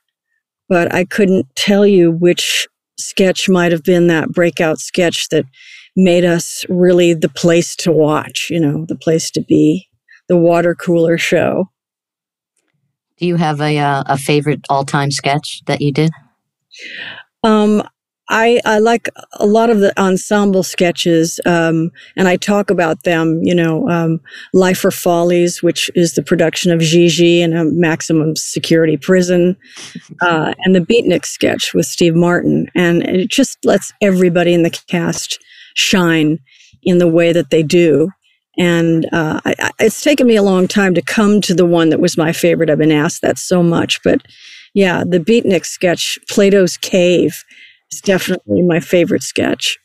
But 0.68 0.94
I 0.94 1.06
couldn't 1.06 1.46
tell 1.56 1.86
you 1.86 2.12
which 2.12 2.68
sketch 2.98 3.48
might 3.48 3.72
have 3.72 3.82
been 3.82 4.08
that 4.08 4.28
breakout 4.28 4.78
sketch 4.78 5.30
that 5.30 5.46
made 5.96 6.26
us 6.26 6.66
really 6.68 7.14
the 7.14 7.30
place 7.30 7.74
to 7.76 7.90
watch, 7.90 8.48
you 8.50 8.60
know, 8.60 8.84
the 8.86 8.96
place 8.96 9.30
to 9.30 9.40
be, 9.40 9.88
the 10.28 10.36
water 10.36 10.74
cooler 10.74 11.16
show. 11.16 11.70
Do 13.18 13.26
you 13.26 13.36
have 13.36 13.60
a 13.62 13.78
uh, 13.78 14.02
a 14.06 14.18
favorite 14.18 14.60
all 14.68 14.84
time 14.84 15.10
sketch 15.10 15.62
that 15.66 15.80
you 15.80 15.92
did? 15.92 16.10
Um, 17.42 17.82
I, 18.32 18.60
I 18.64 18.78
like 18.78 19.10
a 19.34 19.46
lot 19.46 19.68
of 19.68 19.80
the 19.80 19.98
ensemble 20.00 20.62
sketches, 20.62 21.38
um, 21.44 21.90
and 22.16 22.28
I 22.28 22.36
talk 22.36 22.70
about 22.70 23.02
them. 23.04 23.40
You 23.42 23.54
know, 23.54 23.88
um, 23.90 24.20
Lifer 24.54 24.90
Follies, 24.90 25.62
which 25.62 25.90
is 25.94 26.14
the 26.14 26.22
production 26.22 26.72
of 26.72 26.80
Gigi 26.80 27.42
in 27.42 27.54
a 27.54 27.64
maximum 27.64 28.34
security 28.34 28.96
prison, 28.96 29.54
uh, 30.22 30.54
and 30.64 30.74
the 30.74 30.80
Beatnik 30.80 31.26
sketch 31.26 31.74
with 31.74 31.84
Steve 31.84 32.14
Martin, 32.14 32.68
and 32.74 33.02
it 33.02 33.28
just 33.30 33.62
lets 33.64 33.92
everybody 34.00 34.54
in 34.54 34.62
the 34.62 34.70
cast 34.70 35.38
shine 35.74 36.38
in 36.82 36.98
the 36.98 37.08
way 37.08 37.32
that 37.32 37.50
they 37.50 37.62
do. 37.62 38.08
And 38.58 39.06
uh, 39.12 39.40
I, 39.44 39.70
it's 39.78 40.02
taken 40.02 40.26
me 40.26 40.36
a 40.36 40.42
long 40.42 40.68
time 40.68 40.94
to 40.94 41.02
come 41.02 41.42
to 41.42 41.54
the 41.54 41.66
one 41.66 41.90
that 41.90 42.00
was 42.00 42.16
my 42.16 42.32
favorite. 42.32 42.70
I've 42.70 42.78
been 42.78 42.92
asked 42.92 43.22
that 43.22 43.38
so 43.38 43.62
much, 43.62 44.02
but 44.02 44.22
yeah, 44.74 45.04
the 45.06 45.20
Beatnik 45.20 45.66
sketch, 45.66 46.18
Plato's 46.30 46.78
Cave, 46.78 47.44
is 47.92 48.00
definitely 48.00 48.62
my 48.62 48.80
favorite 48.80 49.22
sketch. 49.22 49.78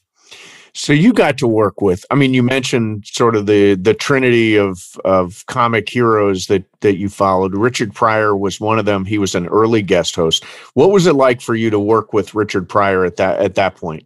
So 0.73 0.93
you 0.93 1.11
got 1.11 1.39
to 1.39 1.47
work 1.47 1.81
with. 1.81 2.05
I 2.11 2.15
mean, 2.15 2.35
you 2.35 2.43
mentioned 2.43 3.07
sort 3.07 3.35
of 3.35 3.47
the 3.47 3.73
the 3.73 3.95
trinity 3.95 4.55
of 4.57 4.95
of 5.03 5.43
comic 5.47 5.89
heroes 5.89 6.45
that 6.47 6.65
that 6.81 6.97
you 6.97 7.09
followed. 7.09 7.55
Richard 7.55 7.95
Pryor 7.95 8.35
was 8.37 8.59
one 8.59 8.77
of 8.77 8.85
them. 8.85 9.03
He 9.03 9.17
was 9.17 9.33
an 9.33 9.47
early 9.47 9.81
guest 9.81 10.15
host. 10.15 10.43
What 10.75 10.91
was 10.91 11.07
it 11.07 11.15
like 11.15 11.41
for 11.41 11.55
you 11.55 11.71
to 11.71 11.79
work 11.79 12.13
with 12.13 12.35
Richard 12.35 12.69
Pryor 12.69 13.05
at 13.05 13.15
that 13.15 13.39
at 13.39 13.55
that 13.55 13.75
point? 13.75 14.05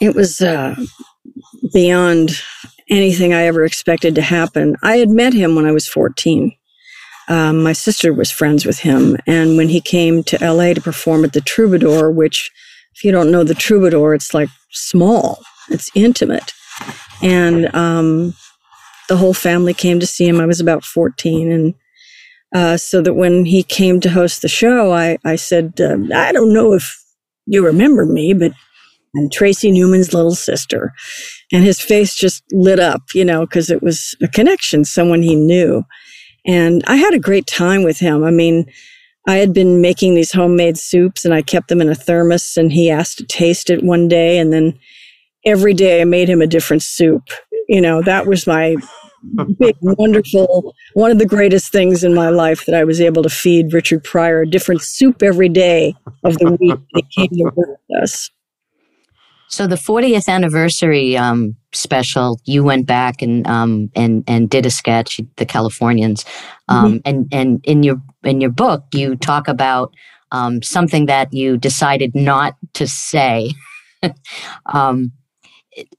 It 0.00 0.14
was 0.14 0.40
uh, 0.40 0.74
beyond 1.72 2.30
anything 2.88 3.34
I 3.34 3.42
ever 3.42 3.64
expected 3.64 4.14
to 4.14 4.22
happen. 4.22 4.76
I 4.82 4.96
had 4.96 5.10
met 5.10 5.34
him 5.34 5.54
when 5.54 5.66
I 5.66 5.72
was 5.72 5.86
14. 5.86 6.50
Um, 7.28 7.62
my 7.62 7.72
sister 7.72 8.12
was 8.12 8.30
friends 8.30 8.64
with 8.64 8.80
him. 8.80 9.16
And 9.26 9.56
when 9.56 9.68
he 9.68 9.80
came 9.80 10.22
to 10.24 10.38
LA 10.38 10.74
to 10.74 10.80
perform 10.80 11.24
at 11.24 11.32
the 11.32 11.40
Troubadour, 11.40 12.10
which, 12.10 12.50
if 12.94 13.04
you 13.04 13.12
don't 13.12 13.30
know 13.30 13.44
the 13.44 13.54
Troubadour, 13.54 14.14
it's 14.14 14.32
like 14.32 14.48
small, 14.70 15.42
it's 15.70 15.90
intimate. 15.94 16.52
And 17.22 17.74
um, 17.74 18.34
the 19.08 19.16
whole 19.16 19.34
family 19.34 19.74
came 19.74 20.00
to 20.00 20.06
see 20.06 20.26
him. 20.26 20.40
I 20.40 20.46
was 20.46 20.60
about 20.60 20.84
14. 20.84 21.50
And 21.50 21.74
uh, 22.54 22.76
so 22.76 23.02
that 23.02 23.14
when 23.14 23.44
he 23.44 23.62
came 23.62 24.00
to 24.00 24.10
host 24.10 24.42
the 24.42 24.48
show, 24.48 24.92
I, 24.92 25.18
I 25.24 25.36
said, 25.36 25.80
uh, 25.80 25.96
I 26.14 26.32
don't 26.32 26.52
know 26.52 26.72
if 26.72 26.96
you 27.46 27.64
remember 27.64 28.04
me, 28.04 28.34
but 28.34 28.52
I'm 29.16 29.30
Tracy 29.30 29.70
Newman's 29.70 30.12
little 30.12 30.34
sister. 30.34 30.92
And 31.52 31.64
his 31.64 31.80
face 31.80 32.14
just 32.14 32.42
lit 32.52 32.80
up, 32.80 33.02
you 33.14 33.24
know, 33.24 33.40
because 33.40 33.70
it 33.70 33.82
was 33.82 34.14
a 34.22 34.28
connection, 34.28 34.84
someone 34.84 35.22
he 35.22 35.34
knew. 35.34 35.84
And 36.46 36.84
I 36.86 36.96
had 36.96 37.14
a 37.14 37.18
great 37.18 37.46
time 37.46 37.82
with 37.82 37.98
him. 37.98 38.22
I 38.24 38.30
mean, 38.30 38.70
I 39.26 39.36
had 39.36 39.52
been 39.52 39.80
making 39.80 40.14
these 40.14 40.32
homemade 40.32 40.78
soups 40.78 41.24
and 41.24 41.34
I 41.34 41.42
kept 41.42 41.68
them 41.68 41.80
in 41.80 41.88
a 41.88 41.94
thermos 41.94 42.56
and 42.56 42.70
he 42.70 42.90
asked 42.90 43.18
to 43.18 43.26
taste 43.26 43.70
it 43.70 43.82
one 43.82 44.06
day. 44.06 44.38
And 44.38 44.52
then 44.52 44.78
every 45.44 45.74
day 45.74 46.00
I 46.00 46.04
made 46.04 46.28
him 46.28 46.40
a 46.40 46.46
different 46.46 46.82
soup. 46.82 47.22
You 47.68 47.80
know, 47.80 48.02
that 48.02 48.26
was 48.26 48.46
my 48.46 48.76
big, 49.58 49.74
wonderful, 49.82 50.74
one 50.94 51.10
of 51.10 51.18
the 51.18 51.26
greatest 51.26 51.72
things 51.72 52.04
in 52.04 52.14
my 52.14 52.28
life 52.28 52.64
that 52.66 52.76
I 52.76 52.84
was 52.84 53.00
able 53.00 53.24
to 53.24 53.30
feed 53.30 53.72
Richard 53.72 54.04
Pryor 54.04 54.42
a 54.42 54.46
different 54.46 54.82
soup 54.82 55.22
every 55.22 55.48
day 55.48 55.94
of 56.22 56.38
the 56.38 56.56
week 56.60 56.78
he 56.94 57.02
came 57.02 57.36
to 57.36 57.52
work 57.56 57.80
with 57.88 58.02
us. 58.02 58.30
So 59.48 59.66
the 59.66 59.76
40th 59.76 60.28
anniversary 60.28 61.16
um, 61.16 61.56
special, 61.76 62.40
you 62.44 62.64
went 62.64 62.86
back 62.86 63.22
and 63.22 63.46
um, 63.46 63.90
and 63.94 64.24
and 64.26 64.50
did 64.50 64.66
a 64.66 64.70
sketch, 64.70 65.20
the 65.36 65.46
Californians, 65.46 66.24
um, 66.68 66.94
mm-hmm. 66.94 66.98
and 67.04 67.28
and 67.32 67.64
in 67.64 67.82
your 67.82 68.00
in 68.24 68.40
your 68.40 68.50
book, 68.50 68.84
you 68.92 69.16
talk 69.16 69.48
about 69.48 69.94
um, 70.32 70.62
something 70.62 71.06
that 71.06 71.32
you 71.32 71.56
decided 71.56 72.14
not 72.14 72.56
to 72.74 72.86
say. 72.86 73.52
Um, 74.72 75.12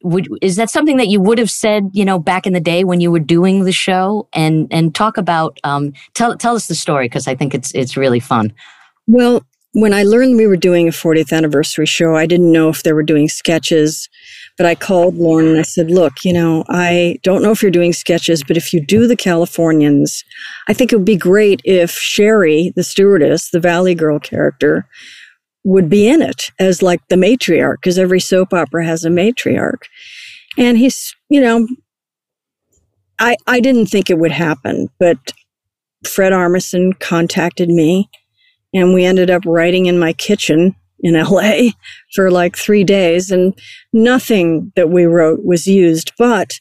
would 0.04 0.28
is 0.42 0.56
that 0.56 0.70
something 0.70 0.98
that 0.98 1.08
you 1.08 1.20
would 1.20 1.38
have 1.38 1.50
said, 1.50 1.90
you 1.94 2.06
know, 2.06 2.20
back 2.20 2.48
in 2.48 2.54
the 2.54 2.60
day 2.60 2.84
when 2.84 3.02
you 3.02 3.12
were 3.12 3.20
doing 3.20 3.64
the 3.64 3.72
show? 3.72 4.28
And 4.34 4.68
and 4.72 4.94
talk 4.94 5.18
about 5.18 5.60
um, 5.64 5.94
tell 6.14 6.38
tell 6.38 6.56
us 6.56 6.68
the 6.68 6.76
story 6.76 7.06
because 7.06 7.28
I 7.28 7.36
think 7.36 7.54
it's 7.54 7.72
it's 7.74 7.98
really 7.98 8.20
fun. 8.20 8.54
Well, 9.08 9.44
when 9.74 9.94
I 9.94 10.04
learned 10.04 10.38
we 10.38 10.48
were 10.48 10.58
doing 10.58 10.88
a 10.88 10.92
40th 10.92 11.32
anniversary 11.32 11.86
show, 11.86 12.16
I 12.16 12.26
didn't 12.26 12.52
know 12.52 12.70
if 12.70 12.84
they 12.84 12.94
were 12.94 13.04
doing 13.04 13.30
sketches, 13.30 14.10
but 14.58 14.66
I 14.66 14.76
called 14.76 15.16
Lorne 15.16 15.48
and 15.48 15.60
I 15.60 15.64
said, 15.64 15.92
Look, 15.92 16.26
you 16.26 16.34
know, 16.34 16.64
I 16.68 17.20
don't 17.24 17.44
know 17.44 17.52
if 17.52 17.62
you're 17.62 17.72
doing 17.72 17.94
sketches, 17.94 18.44
but 18.44 18.58
if 18.58 18.74
you 18.74 18.84
do 18.84 19.08
the 19.08 19.16
Californians, 19.16 20.24
I 20.68 20.74
think 20.74 20.92
it 20.92 20.96
would 20.96 21.06
be 21.06 21.16
great 21.16 21.62
if 21.64 21.92
Sherry, 21.92 22.74
the 22.76 22.84
stewardess, 22.84 23.52
the 23.52 23.60
Valley 23.60 23.94
Girl 23.94 24.20
character, 24.20 24.88
would 25.64 25.90
be 25.90 26.08
in 26.08 26.22
it 26.22 26.50
as 26.60 26.82
like 26.82 27.02
the 27.10 27.16
matriarch, 27.16 27.76
because 27.76 28.00
every 28.00 28.20
soap 28.20 28.54
opera 28.54 28.86
has 28.86 29.06
a 29.06 29.10
matriarch. 29.10 29.84
And 30.58 30.78
he's, 30.78 31.16
you 31.30 31.40
know, 31.40 31.68
I, 33.20 33.36
I 33.46 33.60
didn't 33.60 33.88
think 33.88 34.10
it 34.10 34.18
would 34.18 34.32
happen, 34.32 34.90
but 35.00 35.18
Fred 36.06 36.34
Armisen 36.34 37.00
contacted 37.00 37.70
me 37.70 38.10
and 38.74 38.94
we 38.94 39.06
ended 39.06 39.30
up 39.30 39.44
writing 39.46 39.88
in 39.88 40.00
my 40.00 40.14
kitchen 40.14 40.76
in 41.00 41.14
LA 41.14 41.70
for 42.14 42.32
like 42.32 42.56
three 42.56 42.84
days, 42.84 43.32
and 43.32 43.58
nothing 43.94 44.72
that 44.76 44.90
we 44.90 45.06
wrote 45.06 45.44
was 45.44 45.68
used, 45.68 46.12
but 46.18 46.60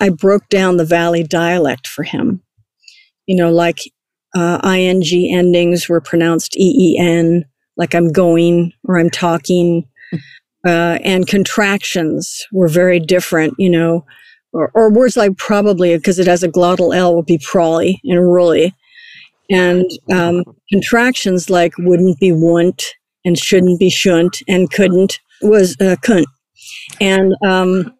I 0.00 0.08
broke 0.08 0.48
down 0.48 0.76
the 0.76 0.84
Valley 0.84 1.22
dialect 1.22 1.86
for 1.86 2.02
him. 2.02 2.42
You 3.26 3.36
know, 3.36 3.50
like 3.50 3.78
uh, 4.34 4.60
ing 4.64 5.04
endings 5.32 5.88
were 5.88 6.00
pronounced 6.00 6.56
EEN, 6.56 7.44
like 7.76 7.94
I'm 7.94 8.10
going 8.12 8.72
or 8.84 8.98
I'm 8.98 9.10
talking, 9.10 9.88
uh, 10.66 10.98
and 11.02 11.26
contractions 11.26 12.44
were 12.52 12.68
very 12.68 13.00
different, 13.00 13.54
you 13.58 13.70
know, 13.70 14.04
or, 14.52 14.70
or 14.74 14.92
words 14.92 15.16
like 15.16 15.36
probably, 15.36 15.96
because 15.96 16.18
it 16.18 16.26
has 16.26 16.42
a 16.42 16.48
glottal 16.48 16.94
L, 16.94 17.14
would 17.14 17.26
be 17.26 17.38
probably 17.38 18.00
and 18.04 18.32
really 18.32 18.74
and 19.50 19.84
um, 20.12 20.42
contractions 20.70 21.50
like 21.50 21.72
wouldn't 21.78 22.18
be 22.18 22.32
wouldn't 22.32 22.82
and 23.24 23.38
shouldn't 23.38 23.80
be 23.80 23.90
shouldn't 23.90 24.42
and 24.48 24.70
couldn't 24.70 25.20
was 25.42 25.76
uh, 25.80 25.96
couldn't. 26.02 26.28
And 27.00 27.34
um, 27.44 27.92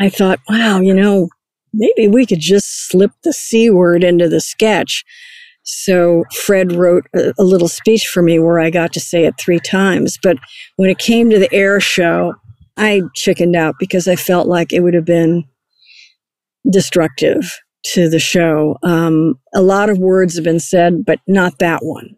I 0.00 0.08
thought, 0.08 0.40
wow, 0.48 0.80
you 0.80 0.94
know, 0.94 1.28
maybe 1.72 2.08
we 2.08 2.26
could 2.26 2.40
just 2.40 2.88
slip 2.88 3.12
the 3.22 3.32
C 3.32 3.70
word 3.70 4.04
into 4.04 4.28
the 4.28 4.40
sketch. 4.40 5.04
So 5.64 6.24
Fred 6.32 6.72
wrote 6.72 7.06
a, 7.14 7.32
a, 7.38 7.44
little 7.44 7.68
speech 7.68 8.08
for 8.08 8.20
me 8.20 8.38
where 8.38 8.58
I 8.58 8.70
got 8.70 8.92
to 8.94 9.00
say 9.00 9.24
it 9.24 9.38
three 9.38 9.60
times. 9.60 10.18
But 10.20 10.38
when 10.76 10.90
it 10.90 10.98
came 10.98 11.30
to 11.30 11.38
the 11.38 11.52
air 11.52 11.78
show, 11.78 12.34
I 12.76 13.02
chickened 13.14 13.54
out 13.54 13.76
because 13.78 14.08
I 14.08 14.16
felt 14.16 14.48
like 14.48 14.72
it 14.72 14.80
would 14.80 14.94
have 14.94 15.04
been 15.04 15.44
destructive 16.68 17.60
to 17.84 18.08
the 18.08 18.18
show. 18.18 18.76
Um, 18.82 19.38
a 19.54 19.62
lot 19.62 19.88
of 19.88 19.98
words 19.98 20.34
have 20.34 20.44
been 20.44 20.60
said, 20.60 21.04
but 21.04 21.20
not 21.26 21.58
that 21.58 21.84
one. 21.84 22.16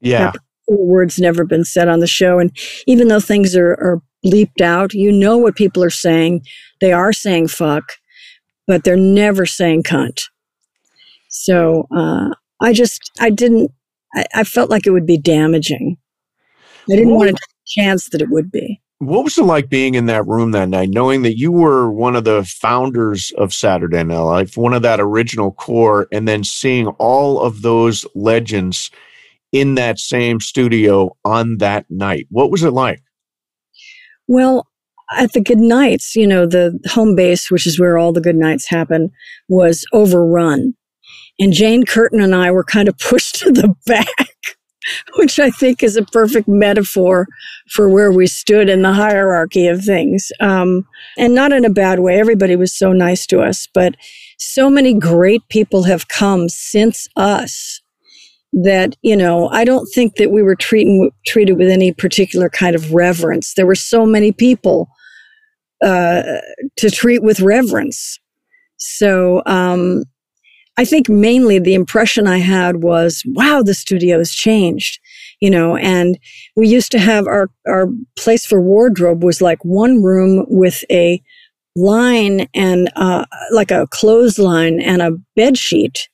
Yeah. 0.00 0.32
Words 0.76 1.18
never 1.18 1.44
been 1.44 1.64
said 1.64 1.88
on 1.88 2.00
the 2.00 2.06
show. 2.06 2.38
And 2.38 2.56
even 2.86 3.08
though 3.08 3.20
things 3.20 3.56
are, 3.56 3.72
are 3.72 4.02
bleeped 4.24 4.60
out, 4.60 4.94
you 4.94 5.12
know 5.12 5.36
what 5.36 5.56
people 5.56 5.82
are 5.82 5.90
saying. 5.90 6.44
They 6.80 6.92
are 6.92 7.12
saying 7.12 7.48
fuck, 7.48 7.84
but 8.66 8.84
they're 8.84 8.96
never 8.96 9.46
saying 9.46 9.84
cunt. 9.84 10.22
So 11.28 11.86
uh, 11.94 12.30
I 12.60 12.72
just, 12.72 13.10
I 13.20 13.30
didn't, 13.30 13.72
I, 14.14 14.26
I, 14.34 14.44
felt 14.44 14.70
like 14.70 14.86
it 14.86 14.90
would 14.90 15.06
be 15.06 15.16
damaging. 15.18 15.96
I 16.90 16.96
didn't 16.96 17.14
want 17.14 17.30
a 17.30 17.36
chance 17.66 18.10
that 18.10 18.20
it 18.20 18.28
would 18.30 18.50
be. 18.50 18.80
What 18.98 19.24
was 19.24 19.36
it 19.36 19.42
like 19.42 19.68
being 19.68 19.94
in 19.94 20.06
that 20.06 20.26
room 20.28 20.52
that 20.52 20.68
night, 20.68 20.90
knowing 20.90 21.22
that 21.22 21.36
you 21.36 21.50
were 21.50 21.90
one 21.90 22.14
of 22.14 22.22
the 22.22 22.44
founders 22.44 23.32
of 23.36 23.52
Saturday 23.52 24.04
Night 24.04 24.18
Live, 24.18 24.56
one 24.56 24.74
of 24.74 24.82
that 24.82 25.00
original 25.00 25.52
core, 25.52 26.06
and 26.12 26.28
then 26.28 26.44
seeing 26.44 26.86
all 26.86 27.40
of 27.40 27.62
those 27.62 28.06
legends 28.14 28.90
in 29.52 29.74
that 29.76 29.98
same 29.98 30.40
studio 30.40 31.16
on 31.24 31.58
that 31.58 31.86
night? 31.90 32.26
What 32.30 32.50
was 32.50 32.62
it 32.62 32.72
like? 32.72 33.02
Well, 34.26 34.66
at 35.16 35.32
the 35.32 35.42
good 35.42 35.58
nights, 35.58 36.16
you 36.16 36.26
know, 36.26 36.46
the 36.46 36.78
home 36.90 37.14
base, 37.14 37.50
which 37.50 37.66
is 37.66 37.78
where 37.78 37.98
all 37.98 38.12
the 38.12 38.20
good 38.20 38.36
nights 38.36 38.68
happen, 38.68 39.10
was 39.48 39.84
overrun. 39.92 40.74
And 41.38 41.52
Jane 41.52 41.84
Curtin 41.84 42.20
and 42.20 42.34
I 42.34 42.50
were 42.50 42.64
kind 42.64 42.88
of 42.88 42.98
pushed 42.98 43.36
to 43.36 43.52
the 43.52 43.74
back 43.86 44.06
which 45.16 45.38
I 45.38 45.50
think 45.50 45.82
is 45.82 45.96
a 45.96 46.04
perfect 46.04 46.48
metaphor 46.48 47.26
for 47.70 47.88
where 47.88 48.12
we 48.12 48.26
stood 48.26 48.68
in 48.68 48.82
the 48.82 48.92
hierarchy 48.92 49.66
of 49.66 49.84
things. 49.84 50.30
Um, 50.40 50.86
and 51.16 51.34
not 51.34 51.52
in 51.52 51.64
a 51.64 51.70
bad 51.70 52.00
way. 52.00 52.18
Everybody 52.18 52.56
was 52.56 52.76
so 52.76 52.92
nice 52.92 53.26
to 53.26 53.40
us, 53.40 53.68
but 53.72 53.94
so 54.38 54.70
many 54.70 54.94
great 54.94 55.42
people 55.48 55.84
have 55.84 56.08
come 56.08 56.48
since 56.48 57.08
us 57.16 57.80
that 58.52 58.96
you 59.02 59.16
know 59.16 59.48
i 59.48 59.64
don't 59.64 59.86
think 59.86 60.16
that 60.16 60.30
we 60.30 60.42
were 60.42 60.56
treating, 60.56 61.10
treated 61.26 61.56
with 61.56 61.70
any 61.70 61.92
particular 61.92 62.50
kind 62.50 62.74
of 62.74 62.92
reverence. 62.92 63.54
There 63.54 63.66
were 63.66 63.74
so 63.74 64.04
many 64.04 64.32
people 64.32 64.88
uh, 65.82 66.22
to 66.76 66.90
treat 66.90 67.22
with 67.22 67.40
reverence. 67.40 68.18
So 68.76 69.42
um, 69.46 70.04
I 70.78 70.84
think 70.84 71.08
mainly 71.08 71.58
the 71.58 71.74
impression 71.74 72.26
I 72.26 72.38
had 72.38 72.82
was, 72.82 73.22
wow, 73.26 73.62
the 73.62 73.74
studio 73.74 74.18
has 74.18 74.32
changed, 74.32 75.00
you 75.40 75.50
know, 75.50 75.76
and 75.76 76.18
we 76.56 76.68
used 76.68 76.92
to 76.92 76.98
have 76.98 77.26
our, 77.26 77.50
our 77.66 77.88
place 78.16 78.46
for 78.46 78.60
wardrobe 78.60 79.22
was 79.22 79.42
like 79.42 79.64
one 79.64 80.02
room 80.02 80.46
with 80.48 80.84
a 80.90 81.22
line 81.74 82.46
and 82.54 82.90
uh, 82.96 83.24
like 83.50 83.70
a 83.70 83.86
clothesline 83.90 84.80
and 84.80 85.02
a 85.02 85.12
bed 85.36 85.58
sheet 85.58 86.08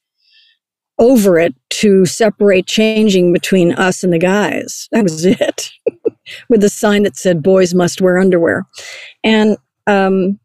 over 0.98 1.38
it 1.38 1.54
to 1.70 2.04
separate 2.06 2.66
changing 2.66 3.32
between 3.32 3.72
us 3.72 4.02
and 4.02 4.12
the 4.12 4.18
guys. 4.18 4.88
That 4.92 5.04
was 5.04 5.24
it. 5.24 5.70
with 6.48 6.62
a 6.64 6.68
sign 6.68 7.04
that 7.04 7.16
said 7.16 7.42
boys 7.42 7.74
must 7.74 8.00
wear 8.00 8.18
underwear. 8.18 8.66
And 9.24 9.56
um, 9.86 10.38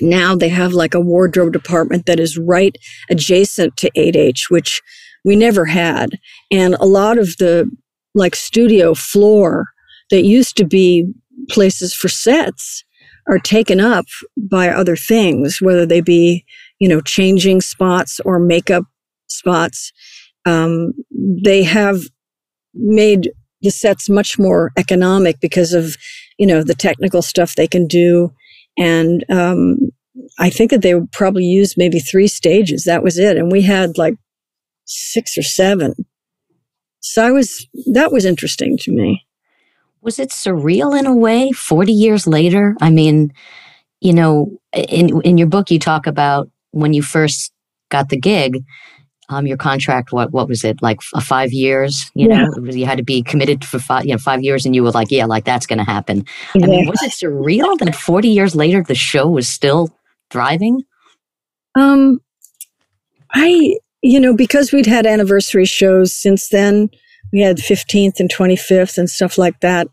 now 0.00 0.34
they 0.34 0.48
have 0.48 0.72
like 0.72 0.94
a 0.94 1.00
wardrobe 1.00 1.52
department 1.52 2.06
that 2.06 2.20
is 2.20 2.38
right 2.38 2.76
adjacent 3.10 3.76
to 3.78 3.90
8H, 3.92 4.50
which 4.50 4.80
we 5.24 5.36
never 5.36 5.64
had. 5.64 6.18
And 6.50 6.74
a 6.74 6.86
lot 6.86 7.18
of 7.18 7.36
the 7.38 7.70
like 8.14 8.34
studio 8.34 8.94
floor 8.94 9.68
that 10.10 10.24
used 10.24 10.56
to 10.56 10.64
be 10.64 11.12
places 11.48 11.94
for 11.94 12.08
sets 12.08 12.84
are 13.26 13.38
taken 13.38 13.80
up 13.80 14.04
by 14.36 14.68
other 14.68 14.96
things, 14.96 15.60
whether 15.60 15.86
they 15.86 16.00
be, 16.00 16.44
you 16.78 16.88
know, 16.88 17.00
changing 17.00 17.60
spots 17.60 18.20
or 18.24 18.38
makeup 18.38 18.84
spots. 19.34 19.92
Um, 20.46 20.92
they 21.10 21.62
have 21.62 22.00
made 22.74 23.30
the 23.62 23.70
sets 23.70 24.08
much 24.08 24.38
more 24.38 24.72
economic 24.76 25.40
because 25.40 25.72
of, 25.72 25.96
you 26.38 26.46
know, 26.46 26.62
the 26.62 26.74
technical 26.74 27.22
stuff 27.22 27.54
they 27.54 27.68
can 27.68 27.86
do 27.86 28.30
and 28.76 29.24
um, 29.30 29.78
I 30.38 30.50
think 30.50 30.70
that 30.70 30.82
they 30.82 30.94
would 30.94 31.12
probably 31.12 31.44
use 31.44 31.76
maybe 31.76 32.00
three 32.00 32.26
stages. 32.26 32.84
That 32.84 33.02
was 33.02 33.18
it. 33.18 33.36
And 33.36 33.50
we 33.50 33.62
had 33.62 33.98
like 33.98 34.16
six 34.84 35.38
or 35.38 35.42
seven. 35.42 35.94
So 37.00 37.24
I 37.24 37.30
was, 37.30 37.66
that 37.92 38.12
was 38.12 38.24
interesting 38.24 38.76
to 38.78 38.92
me. 38.92 39.26
Was 40.00 40.18
it 40.18 40.30
surreal 40.30 40.98
in 40.98 41.06
a 41.06 41.14
way 41.14 41.52
40 41.52 41.92
years 41.92 42.26
later? 42.26 42.76
I 42.80 42.90
mean, 42.90 43.32
you 44.00 44.12
know, 44.12 44.58
in, 44.72 45.20
in 45.22 45.38
your 45.38 45.46
book, 45.46 45.70
you 45.70 45.78
talk 45.78 46.06
about 46.06 46.50
when 46.72 46.92
you 46.92 47.02
first 47.02 47.52
got 47.90 48.08
the 48.08 48.18
gig, 48.18 48.64
um, 49.28 49.46
your 49.46 49.56
contract, 49.56 50.12
what, 50.12 50.32
what 50.32 50.48
was 50.48 50.64
it? 50.64 50.82
Like 50.82 51.00
five 51.02 51.52
years, 51.52 52.10
you 52.14 52.28
yeah. 52.28 52.44
know, 52.44 52.72
you 52.72 52.84
had 52.84 52.98
to 52.98 53.04
be 53.04 53.22
committed 53.22 53.64
for 53.64 53.78
five, 53.78 54.04
you 54.04 54.12
know, 54.12 54.18
five 54.18 54.42
years 54.42 54.66
and 54.66 54.74
you 54.74 54.82
were 54.82 54.90
like, 54.90 55.10
yeah, 55.10 55.24
like 55.24 55.44
that's 55.44 55.66
going 55.66 55.78
to 55.78 55.84
happen. 55.84 56.24
Yeah. 56.54 56.66
I 56.66 56.68
mean, 56.68 56.86
was 56.86 57.02
it 57.02 57.12
surreal 57.12 57.78
that 57.78 57.94
40 57.94 58.28
years 58.28 58.54
later, 58.54 58.82
the 58.82 58.94
show 58.94 59.28
was 59.28 59.48
still 59.48 59.88
thriving? 60.30 60.82
Um, 61.74 62.20
I, 63.32 63.76
you 64.02 64.20
know, 64.20 64.36
because 64.36 64.72
we'd 64.72 64.86
had 64.86 65.06
anniversary 65.06 65.64
shows 65.64 66.14
since 66.14 66.48
then, 66.48 66.90
we 67.32 67.40
had 67.40 67.56
15th 67.56 68.20
and 68.20 68.32
25th 68.32 68.98
and 68.98 69.08
stuff 69.08 69.38
like 69.38 69.60
that. 69.60 69.88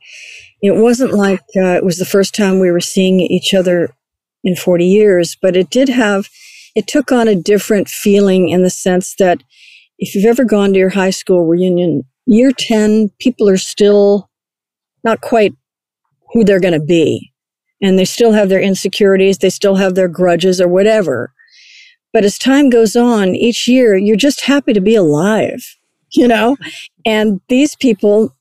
It 0.61 0.75
wasn't 0.75 1.13
like 1.13 1.39
uh, 1.55 1.75
it 1.75 1.83
was 1.83 1.97
the 1.97 2.05
first 2.05 2.35
time 2.35 2.59
we 2.59 2.69
were 2.69 2.81
seeing 2.81 3.19
each 3.19 3.53
other 3.53 3.95
in 4.43 4.55
40 4.55 4.85
years, 4.85 5.37
but 5.41 5.55
it 5.55 5.69
did 5.69 5.89
have, 5.89 6.29
it 6.75 6.87
took 6.87 7.11
on 7.11 7.27
a 7.27 7.35
different 7.35 7.89
feeling 7.89 8.49
in 8.49 8.63
the 8.63 8.69
sense 8.69 9.15
that 9.19 9.43
if 9.99 10.15
you've 10.15 10.25
ever 10.25 10.43
gone 10.43 10.73
to 10.73 10.79
your 10.79 10.89
high 10.89 11.09
school 11.09 11.45
reunion, 11.45 12.03
year 12.25 12.51
10, 12.57 13.09
people 13.19 13.47
are 13.49 13.57
still 13.57 14.29
not 15.03 15.21
quite 15.21 15.53
who 16.33 16.43
they're 16.43 16.59
going 16.59 16.79
to 16.79 16.85
be 16.85 17.31
and 17.81 17.97
they 17.97 18.05
still 18.05 18.31
have 18.31 18.49
their 18.49 18.61
insecurities, 18.61 19.39
they 19.39 19.49
still 19.49 19.75
have 19.75 19.95
their 19.95 20.07
grudges 20.07 20.61
or 20.61 20.67
whatever. 20.67 21.33
But 22.13 22.25
as 22.25 22.37
time 22.37 22.69
goes 22.69 22.95
on, 22.95 23.35
each 23.35 23.67
year, 23.67 23.95
you're 23.95 24.15
just 24.15 24.41
happy 24.41 24.73
to 24.73 24.81
be 24.81 24.95
alive, 24.95 25.77
you 26.11 26.27
know? 26.27 26.57
And 27.05 27.41
these 27.47 27.75
people 27.75 28.35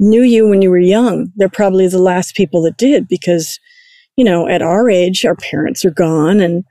knew 0.00 0.22
you 0.22 0.48
when 0.48 0.62
you 0.62 0.70
were 0.70 0.78
young. 0.78 1.30
They're 1.36 1.48
probably 1.48 1.86
the 1.86 1.98
last 1.98 2.34
people 2.34 2.62
that 2.62 2.76
did 2.76 3.06
because, 3.08 3.60
you 4.16 4.24
know, 4.24 4.48
at 4.48 4.62
our 4.62 4.90
age, 4.90 5.24
our 5.24 5.36
parents 5.36 5.84
are 5.84 5.90
gone. 5.90 6.40
And, 6.40 6.64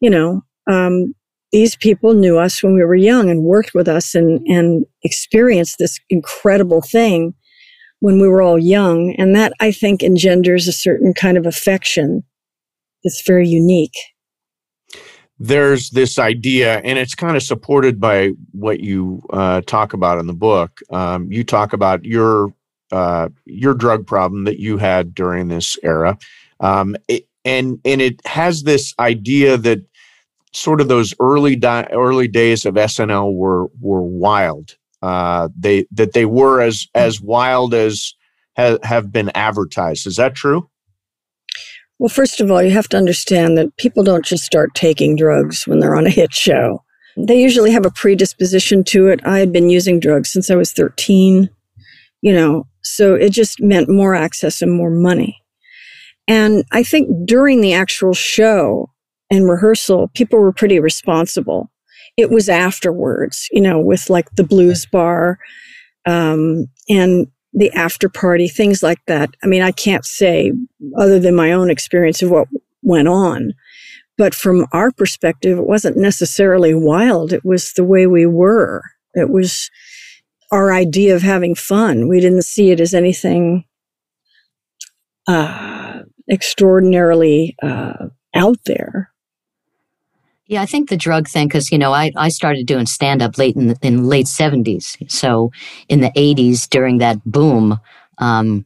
you 0.00 0.10
know, 0.10 0.42
um, 0.70 1.14
these 1.52 1.76
people 1.76 2.14
knew 2.14 2.38
us 2.38 2.62
when 2.62 2.74
we 2.74 2.84
were 2.84 2.94
young 2.94 3.28
and 3.28 3.42
worked 3.42 3.74
with 3.74 3.88
us 3.88 4.14
and, 4.14 4.40
and 4.46 4.86
experienced 5.02 5.76
this 5.78 5.98
incredible 6.08 6.80
thing 6.80 7.34
when 8.00 8.20
we 8.20 8.28
were 8.28 8.42
all 8.42 8.58
young. 8.58 9.14
And 9.18 9.34
that 9.34 9.52
I 9.60 9.72
think 9.72 10.02
engenders 10.02 10.68
a 10.68 10.72
certain 10.72 11.12
kind 11.12 11.36
of 11.36 11.46
affection 11.46 12.22
that's 13.02 13.22
very 13.26 13.48
unique. 13.48 13.96
There's 15.42 15.90
this 15.90 16.18
idea, 16.18 16.80
and 16.80 16.98
it's 16.98 17.14
kind 17.14 17.34
of 17.34 17.42
supported 17.42 17.98
by 17.98 18.32
what 18.52 18.80
you 18.80 19.22
uh, 19.32 19.62
talk 19.62 19.94
about 19.94 20.18
in 20.18 20.26
the 20.26 20.34
book. 20.34 20.80
Um, 20.90 21.32
you 21.32 21.44
talk 21.44 21.72
about 21.72 22.04
your 22.04 22.52
uh, 22.92 23.30
your 23.46 23.72
drug 23.72 24.06
problem 24.06 24.44
that 24.44 24.58
you 24.58 24.76
had 24.76 25.14
during 25.14 25.48
this 25.48 25.78
era, 25.82 26.18
um, 26.58 26.94
it, 27.08 27.26
and 27.46 27.80
and 27.86 28.02
it 28.02 28.24
has 28.26 28.64
this 28.64 28.92
idea 28.98 29.56
that 29.56 29.80
sort 30.52 30.80
of 30.80 30.88
those 30.88 31.14
early 31.20 31.56
di- 31.56 31.88
early 31.92 32.28
days 32.28 32.64
of 32.64 32.74
SNL 32.74 33.34
were 33.34 33.66
were 33.80 34.02
wild, 34.02 34.76
uh, 35.02 35.48
they 35.58 35.86
that 35.92 36.12
they 36.12 36.26
were 36.26 36.60
as 36.60 36.88
as 36.94 37.20
wild 37.20 37.74
as 37.74 38.14
ha- 38.56 38.78
have 38.82 39.12
been 39.12 39.30
advertised. 39.34 40.06
Is 40.06 40.16
that 40.16 40.34
true? 40.34 40.68
Well, 41.98 42.08
first 42.08 42.40
of 42.40 42.50
all, 42.50 42.62
you 42.62 42.70
have 42.70 42.88
to 42.88 42.96
understand 42.96 43.58
that 43.58 43.76
people 43.76 44.02
don't 44.02 44.24
just 44.24 44.44
start 44.44 44.74
taking 44.74 45.16
drugs 45.16 45.66
when 45.66 45.80
they're 45.80 45.96
on 45.96 46.06
a 46.06 46.10
hit 46.10 46.32
show. 46.32 46.82
They 47.16 47.40
usually 47.40 47.72
have 47.72 47.84
a 47.84 47.90
predisposition 47.90 48.84
to 48.84 49.08
it. 49.08 49.20
I 49.26 49.38
had 49.38 49.52
been 49.52 49.68
using 49.68 50.00
drugs 50.00 50.32
since 50.32 50.50
I 50.50 50.54
was 50.54 50.72
13, 50.72 51.50
you 52.22 52.32
know, 52.32 52.66
so 52.82 53.14
it 53.14 53.32
just 53.32 53.60
meant 53.60 53.90
more 53.90 54.14
access 54.14 54.62
and 54.62 54.72
more 54.72 54.90
money. 54.90 55.36
And 56.26 56.64
I 56.72 56.82
think 56.82 57.26
during 57.26 57.60
the 57.60 57.74
actual 57.74 58.14
show 58.14 58.89
and 59.30 59.48
rehearsal, 59.48 60.08
people 60.14 60.38
were 60.38 60.52
pretty 60.52 60.80
responsible 60.80 61.70
it 62.16 62.30
was 62.30 62.48
afterwards, 62.48 63.48
you 63.50 63.60
know, 63.60 63.78
with 63.78 64.10
like 64.10 64.30
the 64.32 64.44
blues 64.44 64.86
bar 64.86 65.38
um, 66.06 66.66
and 66.88 67.26
the 67.52 67.70
after 67.72 68.08
party, 68.08 68.48
things 68.48 68.82
like 68.82 69.04
that. 69.06 69.30
I 69.42 69.46
mean, 69.46 69.62
I 69.62 69.72
can't 69.72 70.04
say 70.04 70.52
other 70.96 71.18
than 71.18 71.34
my 71.34 71.52
own 71.52 71.70
experience 71.70 72.22
of 72.22 72.30
what 72.30 72.48
went 72.82 73.08
on. 73.08 73.52
But 74.16 74.34
from 74.34 74.66
our 74.72 74.90
perspective, 74.90 75.58
it 75.58 75.66
wasn't 75.66 75.96
necessarily 75.96 76.74
wild. 76.74 77.32
It 77.32 77.44
was 77.44 77.72
the 77.72 77.84
way 77.84 78.06
we 78.06 78.26
were. 78.26 78.82
It 79.14 79.30
was 79.30 79.70
our 80.52 80.72
idea 80.72 81.14
of 81.16 81.22
having 81.22 81.54
fun. 81.54 82.06
We 82.06 82.20
didn't 82.20 82.42
see 82.42 82.70
it 82.70 82.80
as 82.80 82.92
anything 82.92 83.64
uh, 85.26 86.00
extraordinarily 86.30 87.56
uh, 87.62 88.08
out 88.34 88.58
there. 88.66 89.09
Yeah, 90.50 90.62
I 90.62 90.66
think 90.66 90.88
the 90.88 90.96
drug 90.96 91.28
thing, 91.28 91.46
because 91.46 91.70
you 91.70 91.78
know, 91.78 91.92
I, 91.92 92.10
I 92.16 92.28
started 92.28 92.66
doing 92.66 92.84
stand 92.84 93.22
up 93.22 93.38
late 93.38 93.54
in 93.54 93.68
the 93.68 93.76
in 93.82 94.08
late 94.08 94.26
seventies. 94.26 94.96
So 95.06 95.52
in 95.88 96.00
the 96.00 96.10
eighties, 96.16 96.66
during 96.66 96.98
that 96.98 97.24
boom, 97.24 97.78
um, 98.18 98.64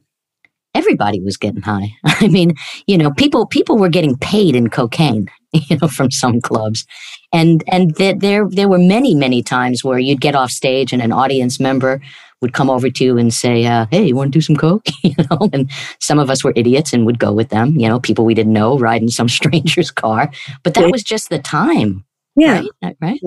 everybody 0.73 1.21
was 1.21 1.37
getting 1.37 1.61
high. 1.61 1.89
I 2.03 2.27
mean, 2.27 2.55
you 2.87 2.97
know, 2.97 3.11
people 3.11 3.45
people 3.45 3.77
were 3.77 3.89
getting 3.89 4.17
paid 4.17 4.55
in 4.55 4.71
cocaine, 4.71 5.27
you 5.53 5.77
know, 5.79 5.87
from 5.87 6.09
some 6.09 6.41
clubs, 6.41 6.87
and 7.31 7.63
and 7.67 7.93
there 7.97 8.15
there, 8.15 8.47
there 8.49 8.67
were 8.67 8.79
many 8.79 9.13
many 9.13 9.43
times 9.43 9.83
where 9.83 9.99
you'd 9.99 10.21
get 10.21 10.33
off 10.33 10.49
stage 10.49 10.91
and 10.91 11.03
an 11.03 11.11
audience 11.11 11.59
member 11.59 12.01
would 12.41 12.53
come 12.53 12.69
over 12.69 12.89
to 12.89 13.03
you 13.03 13.17
and 13.17 13.33
say, 13.33 13.65
uh, 13.65 13.85
"Hey, 13.91 14.07
you 14.07 14.15
want 14.15 14.31
to 14.31 14.37
do 14.37 14.41
some 14.41 14.55
coke?" 14.55 14.85
you 15.03 15.15
know, 15.29 15.49
and 15.53 15.69
some 15.99 16.19
of 16.19 16.29
us 16.29 16.43
were 16.43 16.53
idiots 16.55 16.93
and 16.93 17.05
would 17.05 17.19
go 17.19 17.31
with 17.31 17.49
them. 17.49 17.75
You 17.79 17.87
know, 17.89 17.99
people 17.99 18.25
we 18.25 18.33
didn't 18.33 18.53
know 18.53 18.77
riding 18.77 19.09
some 19.09 19.29
stranger's 19.39 19.91
car, 19.91 20.31
but 20.63 20.73
that 20.75 20.91
was 20.91 21.03
just 21.03 21.29
the 21.29 21.39
time. 21.39 22.05
Yeah, 22.35 22.63
right. 22.83 22.97
right? 23.01 23.19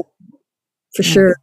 For 0.94 1.02
yeah. 1.02 1.08
sure. 1.08 1.36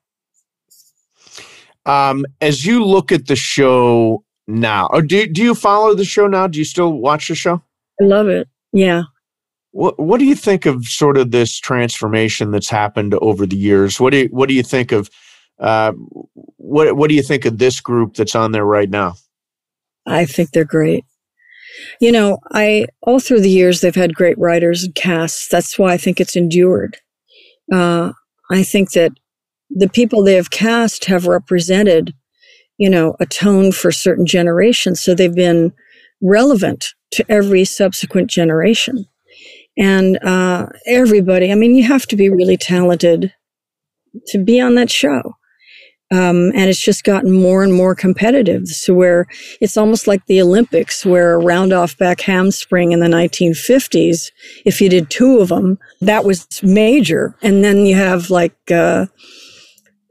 Um, 1.85 2.25
as 2.41 2.65
you 2.65 2.83
look 2.83 3.11
at 3.11 3.27
the 3.27 3.35
show 3.35 4.23
now, 4.47 4.87
or 4.91 5.01
do 5.01 5.27
do 5.27 5.43
you 5.43 5.55
follow 5.55 5.93
the 5.93 6.05
show 6.05 6.27
now? 6.27 6.47
Do 6.47 6.59
you 6.59 6.65
still 6.65 6.93
watch 6.93 7.27
the 7.27 7.35
show? 7.35 7.61
I 8.01 8.05
love 8.05 8.27
it. 8.27 8.47
Yeah. 8.73 9.03
What 9.71 9.99
What 9.99 10.19
do 10.19 10.25
you 10.25 10.35
think 10.35 10.65
of 10.65 10.85
sort 10.85 11.17
of 11.17 11.31
this 11.31 11.59
transformation 11.59 12.51
that's 12.51 12.69
happened 12.69 13.13
over 13.15 13.45
the 13.45 13.57
years? 13.57 13.99
What 13.99 14.11
do 14.11 14.19
you 14.19 14.25
What 14.31 14.49
do 14.49 14.55
you 14.55 14.63
think 14.63 14.91
of 14.91 15.09
Uh, 15.59 15.93
what 16.57 16.97
what 16.97 17.09
do 17.09 17.15
you 17.15 17.23
think 17.23 17.45
of 17.45 17.57
this 17.57 17.79
group 17.79 18.15
that's 18.15 18.35
on 18.35 18.51
there 18.51 18.65
right 18.65 18.89
now? 18.89 19.15
I 20.05 20.25
think 20.25 20.51
they're 20.51 20.65
great. 20.65 21.05
You 21.99 22.11
know, 22.11 22.39
I 22.51 22.87
all 23.01 23.19
through 23.19 23.41
the 23.41 23.49
years 23.49 23.81
they've 23.81 23.95
had 23.95 24.15
great 24.15 24.37
writers 24.37 24.83
and 24.83 24.95
casts. 24.95 25.47
That's 25.47 25.77
why 25.77 25.93
I 25.93 25.97
think 25.97 26.19
it's 26.19 26.35
endured. 26.35 26.97
Uh, 27.71 28.11
I 28.51 28.63
think 28.63 28.91
that 28.91 29.11
the 29.69 29.89
people 29.89 30.23
they 30.23 30.35
have 30.35 30.51
cast 30.51 31.05
have 31.05 31.27
represented, 31.27 32.13
you 32.77 32.89
know, 32.89 33.15
a 33.19 33.25
tone 33.25 33.71
for 33.71 33.91
certain 33.91 34.25
generations. 34.25 35.01
So 35.01 35.15
they've 35.15 35.33
been 35.33 35.73
relevant 36.21 36.93
to 37.11 37.25
every 37.29 37.65
subsequent 37.65 38.29
generation. 38.29 39.05
And 39.77 40.23
uh, 40.23 40.67
everybody, 40.85 41.51
I 41.51 41.55
mean, 41.55 41.75
you 41.75 41.83
have 41.83 42.05
to 42.07 42.15
be 42.15 42.29
really 42.29 42.57
talented 42.57 43.33
to 44.27 44.37
be 44.37 44.61
on 44.61 44.75
that 44.75 44.89
show. 44.89 45.35
Um, 46.11 46.51
and 46.53 46.69
it's 46.69 46.83
just 46.83 47.03
gotten 47.03 47.31
more 47.31 47.63
and 47.63 47.73
more 47.73 47.95
competitive. 47.95 48.67
So 48.67 48.93
where 48.93 49.25
it's 49.59 49.75
almost 49.75 50.05
like 50.05 50.25
the 50.27 50.39
Olympics, 50.39 51.03
where 51.03 51.33
a 51.33 51.39
round 51.39 51.73
off 51.73 51.97
back 51.97 52.21
handspring 52.21 52.91
in 52.91 52.99
the 52.99 53.07
1950s, 53.07 54.31
if 54.65 54.79
you 54.79 54.87
did 54.87 55.09
two 55.09 55.39
of 55.39 55.49
them, 55.49 55.79
that 56.01 56.23
was 56.23 56.47
major. 56.61 57.35
And 57.41 57.63
then 57.63 57.87
you 57.87 57.95
have 57.95 58.29
like, 58.29 58.55
uh, 58.69 59.07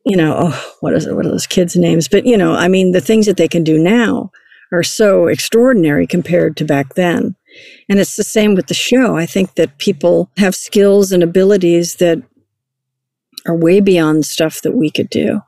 you 0.04 0.16
know, 0.16 0.34
oh, 0.36 0.74
what 0.80 0.94
is 0.94 1.06
it? 1.06 1.14
What 1.14 1.26
are 1.26 1.30
those 1.30 1.46
kids' 1.46 1.76
names? 1.76 2.08
But 2.08 2.26
you 2.26 2.36
know, 2.36 2.54
I 2.54 2.66
mean, 2.66 2.90
the 2.90 3.00
things 3.00 3.26
that 3.26 3.36
they 3.36 3.48
can 3.48 3.62
do 3.62 3.78
now 3.78 4.32
are 4.72 4.82
so 4.82 5.28
extraordinary 5.28 6.06
compared 6.06 6.56
to 6.56 6.64
back 6.64 6.94
then. 6.94 7.36
And 7.88 8.00
it's 8.00 8.16
the 8.16 8.24
same 8.24 8.54
with 8.54 8.66
the 8.66 8.74
show. 8.74 9.16
I 9.16 9.26
think 9.26 9.54
that 9.54 9.78
people 9.78 10.30
have 10.36 10.56
skills 10.56 11.12
and 11.12 11.22
abilities 11.22 11.96
that 11.96 12.20
are 13.46 13.54
way 13.54 13.80
beyond 13.80 14.26
stuff 14.26 14.62
that 14.62 14.74
we 14.74 14.90
could 14.90 15.08
do. 15.08 15.40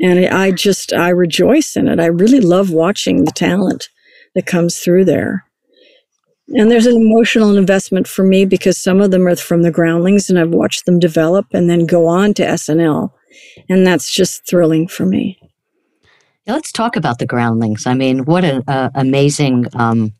And 0.00 0.26
I 0.26 0.50
just, 0.50 0.92
I 0.92 1.08
rejoice 1.08 1.76
in 1.76 1.88
it. 1.88 2.00
I 2.00 2.06
really 2.06 2.40
love 2.40 2.70
watching 2.70 3.24
the 3.24 3.32
talent 3.32 3.88
that 4.34 4.46
comes 4.46 4.78
through 4.78 5.06
there. 5.06 5.46
And 6.48 6.70
there's 6.70 6.86
an 6.86 6.96
emotional 6.96 7.56
investment 7.56 8.06
for 8.06 8.24
me 8.24 8.44
because 8.44 8.78
some 8.78 9.00
of 9.00 9.10
them 9.10 9.26
are 9.26 9.34
from 9.34 9.62
the 9.62 9.70
groundlings 9.70 10.30
and 10.30 10.38
I've 10.38 10.50
watched 10.50 10.86
them 10.86 10.98
develop 10.98 11.46
and 11.52 11.68
then 11.68 11.86
go 11.86 12.06
on 12.06 12.34
to 12.34 12.44
SNL. 12.44 13.10
And 13.68 13.86
that's 13.86 14.12
just 14.12 14.48
thrilling 14.48 14.86
for 14.86 15.04
me. 15.04 15.40
Let's 16.46 16.70
talk 16.70 16.94
about 16.94 17.18
the 17.18 17.26
groundlings. 17.26 17.86
I 17.86 17.94
mean, 17.94 18.24
what 18.24 18.44
an 18.44 18.62
uh, 18.68 18.90
amazing, 18.94 19.66
um, 19.74 20.12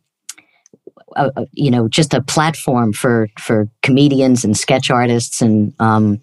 uh, 1.15 1.31
you 1.53 1.71
know, 1.71 1.87
just 1.87 2.13
a 2.15 2.21
platform 2.21 2.93
for 2.93 3.29
for 3.39 3.69
comedians 3.83 4.45
and 4.45 4.57
sketch 4.57 4.91
artists. 4.91 5.41
And 5.41 5.73
um, 5.79 6.21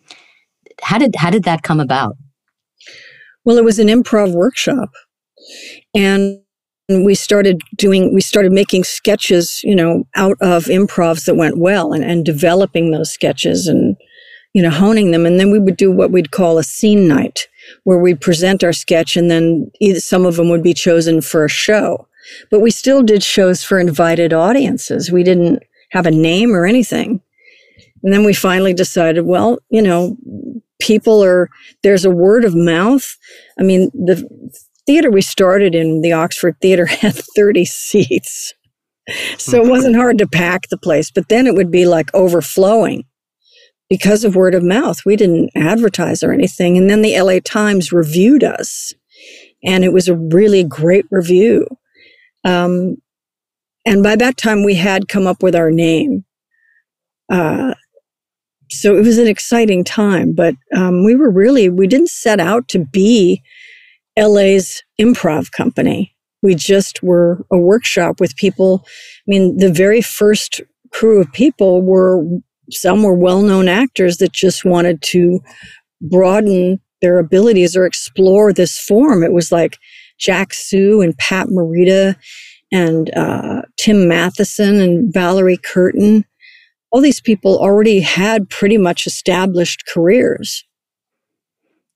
how 0.81 0.97
did 0.97 1.15
how 1.15 1.29
did 1.29 1.45
that 1.45 1.63
come 1.63 1.79
about? 1.79 2.17
Well, 3.45 3.57
it 3.57 3.65
was 3.65 3.79
an 3.79 3.87
improv 3.87 4.33
workshop. 4.33 4.89
And 5.93 6.39
we 6.89 7.15
started 7.15 7.61
doing, 7.77 8.13
we 8.13 8.21
started 8.21 8.51
making 8.51 8.83
sketches, 8.83 9.61
you 9.63 9.75
know, 9.75 10.05
out 10.15 10.37
of 10.41 10.65
improvs 10.65 11.25
that 11.25 11.35
went 11.35 11.57
well 11.57 11.93
and, 11.93 12.03
and 12.03 12.25
developing 12.25 12.91
those 12.91 13.11
sketches 13.11 13.67
and, 13.67 13.95
you 14.53 14.61
know, 14.61 14.69
honing 14.69 15.11
them. 15.11 15.25
And 15.25 15.39
then 15.39 15.51
we 15.51 15.59
would 15.59 15.77
do 15.77 15.91
what 15.91 16.11
we'd 16.11 16.31
call 16.31 16.57
a 16.57 16.63
scene 16.63 17.07
night 17.07 17.47
where 17.83 17.99
we'd 17.99 18.21
present 18.21 18.63
our 18.63 18.73
sketch 18.73 19.15
and 19.15 19.31
then 19.31 19.71
either 19.79 19.99
some 19.99 20.25
of 20.25 20.35
them 20.35 20.49
would 20.49 20.63
be 20.63 20.73
chosen 20.73 21.21
for 21.21 21.45
a 21.45 21.49
show. 21.49 22.07
But 22.51 22.61
we 22.61 22.71
still 22.71 23.01
did 23.01 23.23
shows 23.23 23.63
for 23.63 23.79
invited 23.79 24.33
audiences. 24.33 25.11
We 25.11 25.23
didn't 25.23 25.63
have 25.91 26.05
a 26.05 26.11
name 26.11 26.53
or 26.53 26.65
anything. 26.65 27.21
And 28.03 28.13
then 28.13 28.25
we 28.25 28.33
finally 28.33 28.73
decided, 28.73 29.25
well, 29.25 29.59
you 29.69 29.81
know, 29.81 30.17
people 30.83 31.23
are 31.23 31.49
there's 31.81 32.03
a 32.03 32.11
word 32.11 32.43
of 32.43 32.53
mouth. 32.53 33.17
I 33.57 33.63
mean 33.63 33.89
the 33.93 34.27
theater 34.85 35.09
we 35.09 35.21
started 35.21 35.73
in 35.73 36.01
the 36.01 36.11
oxford 36.11 36.57
theater 36.61 36.85
had 37.03 37.15
30 37.15 37.65
seats. 37.65 38.53
So 39.37 39.61
it 39.61 39.69
wasn't 39.69 39.95
hard 39.95 40.17
to 40.19 40.27
pack 40.27 40.67
the 40.69 40.77
place 40.77 41.09
but 41.09 41.29
then 41.29 41.47
it 41.47 41.55
would 41.55 41.71
be 41.71 41.85
like 41.85 42.13
overflowing 42.13 43.05
because 43.89 44.23
of 44.23 44.35
word 44.35 44.55
of 44.55 44.63
mouth. 44.63 44.99
We 45.05 45.15
didn't 45.15 45.51
advertise 45.55 46.21
or 46.21 46.33
anything 46.33 46.77
and 46.77 46.89
then 46.89 47.01
the 47.01 47.19
la 47.21 47.39
times 47.43 47.93
reviewed 47.93 48.43
us 48.43 48.93
and 49.63 49.85
it 49.85 49.93
was 49.93 50.09
a 50.09 50.17
really 50.17 50.63
great 50.63 51.05
review. 51.09 51.65
Um, 52.43 52.97
and 53.85 54.03
by 54.03 54.17
that 54.17 54.35
time 54.37 54.63
we 54.63 54.75
had 54.75 55.07
come 55.07 55.27
up 55.27 55.41
with 55.41 55.55
our 55.55 55.71
name. 55.71 56.25
Uh, 57.31 57.73
so 58.73 58.97
it 58.97 59.03
was 59.03 59.17
an 59.17 59.27
exciting 59.27 59.83
time, 59.83 60.33
but 60.33 60.55
um, 60.75 61.05
we 61.05 61.15
were 61.15 61.31
really, 61.31 61.69
we 61.69 61.87
didn't 61.87 62.09
set 62.09 62.39
out 62.39 62.67
to 62.69 62.79
be 62.79 63.41
LA's 64.17 64.83
improv 64.99 65.51
company. 65.51 66.15
We 66.41 66.55
just 66.55 67.01
were 67.01 67.45
a 67.51 67.57
workshop 67.57 68.19
with 68.19 68.35
people. 68.35 68.83
I 68.85 68.89
mean, 69.27 69.57
the 69.57 69.71
very 69.71 70.01
first 70.01 70.61
crew 70.91 71.21
of 71.21 71.31
people 71.31 71.81
were, 71.81 72.23
some 72.69 73.03
were 73.03 73.15
well 73.15 73.41
known 73.41 73.67
actors 73.67 74.17
that 74.17 74.33
just 74.33 74.65
wanted 74.65 75.01
to 75.03 75.39
broaden 76.01 76.79
their 77.01 77.17
abilities 77.17 77.75
or 77.75 77.85
explore 77.85 78.53
this 78.53 78.79
form. 78.79 79.23
It 79.23 79.33
was 79.33 79.51
like 79.51 79.77
Jack 80.19 80.53
Soo 80.53 81.01
and 81.01 81.17
Pat 81.17 81.47
Morita 81.47 82.15
and 82.71 83.15
uh, 83.15 83.61
Tim 83.77 84.07
Matheson 84.07 84.81
and 84.81 85.13
Valerie 85.13 85.59
Curtin 85.63 86.25
all 86.93 87.01
these 87.01 87.19
people 87.19 87.57
already 87.57 88.01
had 88.01 88.49
pretty 88.51 88.77
much 88.77 89.07
established 89.07 89.83
careers. 89.87 90.63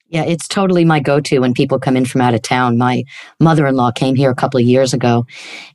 Yeah, 0.10 0.24
it's 0.24 0.48
totally 0.48 0.86
my 0.86 1.00
go 1.00 1.20
to 1.20 1.40
when 1.40 1.54
people 1.54 1.80
come 1.80 1.96
in 1.96 2.06
from 2.06 2.22
out 2.22 2.34
of 2.34 2.42
town. 2.42 2.78
My 2.78 3.04
mother 3.40 3.68
in 3.68 3.76
law 3.76 3.92
came 3.92 4.16
here 4.16 4.32
a 4.32 4.36
couple 4.36 4.60
of 4.60 4.66
years 4.66 4.94
ago 4.94 5.28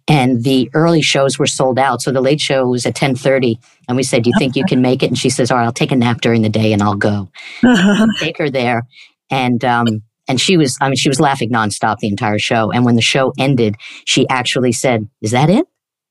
and 0.09 0.43
the 0.43 0.71
early 0.75 1.03
shows 1.03 1.39
were 1.39 1.47
sold 1.47 1.79
out. 1.79 2.03
So 2.03 2.11
the 2.11 2.21
late 2.21 2.41
show 2.41 2.67
was 2.67 2.85
at 2.85 3.01
1030 3.01 3.61
and 3.87 3.97
we 3.97 4.03
said, 4.03 4.25
do 4.25 4.31
you 4.31 4.39
think 4.39 4.57
you 4.57 4.65
can 4.65 4.81
make 4.81 5.03
it? 5.03 5.09
And 5.09 5.19
she 5.19 5.31
says, 5.31 5.51
all 5.51 5.59
right, 5.59 5.65
I'll 5.65 5.73
take 5.73 5.93
a 5.93 5.97
nap 5.97 6.23
during 6.23 6.43
the 6.43 6.49
day 6.49 6.73
and 6.73 6.83
I'll 6.83 6.97
go. 6.97 7.31
Uh-huh. 7.63 8.07
Take 8.19 8.39
her 8.39 8.51
there. 8.51 8.85
And, 9.31 9.63
um, 9.65 10.03
and 10.27 10.41
she 10.41 10.57
was, 10.57 10.79
I 10.81 10.89
mean, 10.89 10.97
she 10.97 11.11
was 11.11 11.21
laughing 11.21 11.51
nonstop 11.51 11.99
the 11.99 12.09
entire 12.09 12.39
show. 12.39 12.73
And 12.73 12.85
when 12.85 12.97
the 12.97 13.03
show 13.03 13.35
ended, 13.39 13.77
she 14.07 14.27
actually 14.29 14.73
said, 14.73 15.09
is 15.21 15.31
that 15.33 15.51
it? 15.51 15.67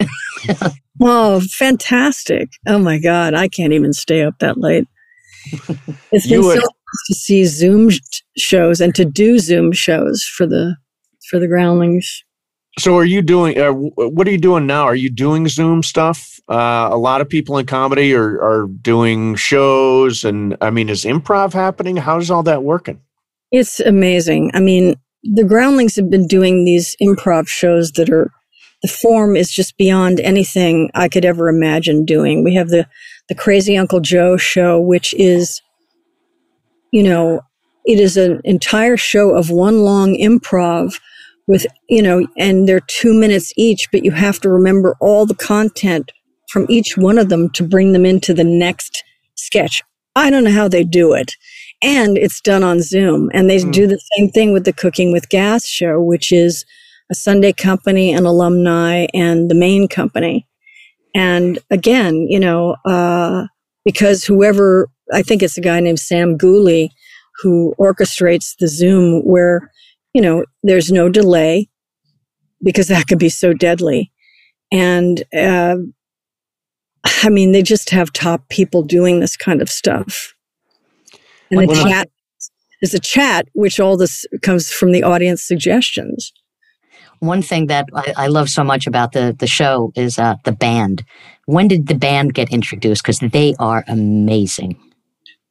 Oh, 1.03 1.41
fantastic. 1.41 2.49
Oh 2.67 2.77
my 2.77 2.99
God. 2.99 3.33
I 3.33 3.47
can't 3.47 3.73
even 3.73 3.93
stay 3.93 4.23
up 4.23 4.35
that 4.39 4.57
late. 4.57 4.87
It's 6.11 6.27
been 6.27 6.41
would, 6.41 6.59
so 6.59 6.59
nice 6.59 7.07
to 7.07 7.13
see 7.15 7.45
Zoom 7.45 7.89
shows 8.37 8.81
and 8.81 8.93
to 8.95 9.05
do 9.05 9.39
Zoom 9.39 9.71
shows 9.71 10.23
for 10.23 10.45
the 10.45 10.75
for 11.29 11.39
the 11.39 11.47
groundlings. 11.47 12.23
So 12.77 12.97
are 12.97 13.05
you 13.05 13.21
doing 13.21 13.57
uh, 13.57 13.71
what 13.71 14.27
are 14.27 14.31
you 14.31 14.37
doing 14.37 14.67
now? 14.67 14.83
Are 14.83 14.95
you 14.95 15.09
doing 15.09 15.47
Zoom 15.47 15.83
stuff? 15.83 16.39
Uh, 16.49 16.89
a 16.91 16.97
lot 16.97 17.21
of 17.21 17.29
people 17.29 17.57
in 17.57 17.65
comedy 17.65 18.13
are 18.13 18.41
are 18.41 18.67
doing 18.81 19.35
shows 19.35 20.25
and 20.25 20.57
I 20.61 20.69
mean 20.69 20.89
is 20.89 21.05
improv 21.05 21.53
happening? 21.53 21.95
How's 21.95 22.29
all 22.29 22.43
that 22.43 22.63
working? 22.63 22.99
It's 23.51 23.79
amazing. 23.79 24.51
I 24.53 24.59
mean, 24.59 24.95
the 25.23 25.45
groundlings 25.45 25.95
have 25.95 26.09
been 26.09 26.27
doing 26.27 26.65
these 26.65 26.95
improv 27.01 27.47
shows 27.47 27.93
that 27.93 28.09
are 28.09 28.29
the 28.81 28.87
form 28.87 29.35
is 29.35 29.51
just 29.51 29.77
beyond 29.77 30.19
anything 30.19 30.89
I 30.95 31.07
could 31.07 31.25
ever 31.25 31.49
imagine 31.49 32.05
doing. 32.05 32.43
We 32.43 32.55
have 32.55 32.69
the 32.69 32.87
the 33.29 33.35
Crazy 33.35 33.77
Uncle 33.77 34.01
Joe 34.01 34.35
show, 34.35 34.79
which 34.79 35.13
is, 35.13 35.61
you 36.91 37.03
know, 37.03 37.41
it 37.85 37.99
is 37.99 38.17
an 38.17 38.41
entire 38.43 38.97
show 38.97 39.35
of 39.35 39.49
one 39.49 39.83
long 39.83 40.15
improv 40.15 40.99
with, 41.47 41.65
you 41.89 42.01
know, 42.01 42.27
and 42.37 42.67
they're 42.67 42.81
two 42.81 43.13
minutes 43.13 43.53
each, 43.55 43.89
but 43.91 44.03
you 44.03 44.11
have 44.11 44.39
to 44.41 44.49
remember 44.49 44.95
all 44.99 45.25
the 45.25 45.35
content 45.35 46.11
from 46.49 46.65
each 46.69 46.97
one 46.97 47.17
of 47.17 47.29
them 47.29 47.49
to 47.51 47.63
bring 47.63 47.93
them 47.93 48.05
into 48.05 48.33
the 48.33 48.43
next 48.43 49.03
sketch. 49.35 49.81
I 50.15 50.29
don't 50.29 50.43
know 50.43 50.51
how 50.51 50.67
they 50.67 50.83
do 50.83 51.13
it. 51.13 51.31
And 51.81 52.17
it's 52.17 52.41
done 52.41 52.63
on 52.63 52.81
Zoom. 52.81 53.31
And 53.33 53.49
they 53.49 53.57
mm. 53.57 53.71
do 53.71 53.87
the 53.87 53.99
same 54.17 54.29
thing 54.29 54.51
with 54.51 54.65
the 54.65 54.73
Cooking 54.73 55.11
with 55.11 55.29
Gas 55.29 55.65
show, 55.65 56.01
which 56.01 56.31
is 56.31 56.65
a 57.11 57.15
Sunday 57.15 57.51
company, 57.51 58.13
an 58.13 58.25
alumni, 58.25 59.05
and 59.13 59.51
the 59.51 59.55
main 59.55 59.87
company. 59.87 60.47
And 61.13 61.59
again, 61.69 62.27
you 62.29 62.39
know, 62.39 62.77
uh, 62.85 63.47
because 63.83 64.23
whoever, 64.23 64.87
I 65.13 65.21
think 65.21 65.43
it's 65.43 65.57
a 65.57 65.61
guy 65.61 65.81
named 65.81 65.99
Sam 65.99 66.37
Gooley 66.37 66.89
who 67.41 67.75
orchestrates 67.77 68.55
the 68.59 68.67
Zoom 68.67 69.21
where, 69.25 69.69
you 70.13 70.21
know, 70.21 70.45
there's 70.63 70.91
no 70.91 71.09
delay 71.09 71.69
because 72.63 72.87
that 72.87 73.07
could 73.07 73.19
be 73.19 73.29
so 73.29 73.53
deadly. 73.53 74.11
And, 74.71 75.23
uh, 75.35 75.77
I 77.03 77.29
mean, 77.29 77.51
they 77.51 77.63
just 77.63 77.89
have 77.89 78.13
top 78.13 78.47
people 78.47 78.83
doing 78.83 79.19
this 79.19 79.35
kind 79.35 79.61
of 79.61 79.69
stuff. 79.69 80.33
And 81.49 81.67
the 81.67 81.75
chat 81.75 82.09
is 82.81 82.93
a 82.93 82.99
chat, 82.99 83.47
which 83.53 83.79
all 83.81 83.97
this 83.97 84.25
comes 84.41 84.71
from 84.71 84.93
the 84.93 85.03
audience 85.03 85.43
suggestions 85.43 86.31
one 87.21 87.41
thing 87.41 87.67
that 87.67 87.87
I, 87.93 88.13
I, 88.17 88.27
love 88.27 88.49
so 88.49 88.63
much 88.63 88.87
about 88.87 89.13
the 89.13 89.35
the 89.37 89.47
show 89.47 89.93
is 89.95 90.17
uh, 90.19 90.35
the 90.43 90.51
band. 90.51 91.03
When 91.45 91.67
did 91.67 91.87
the 91.87 91.95
band 91.95 92.33
get 92.33 92.51
introduced? 92.51 93.03
Because 93.03 93.19
they 93.19 93.55
are 93.59 93.83
amazing. 93.87 94.75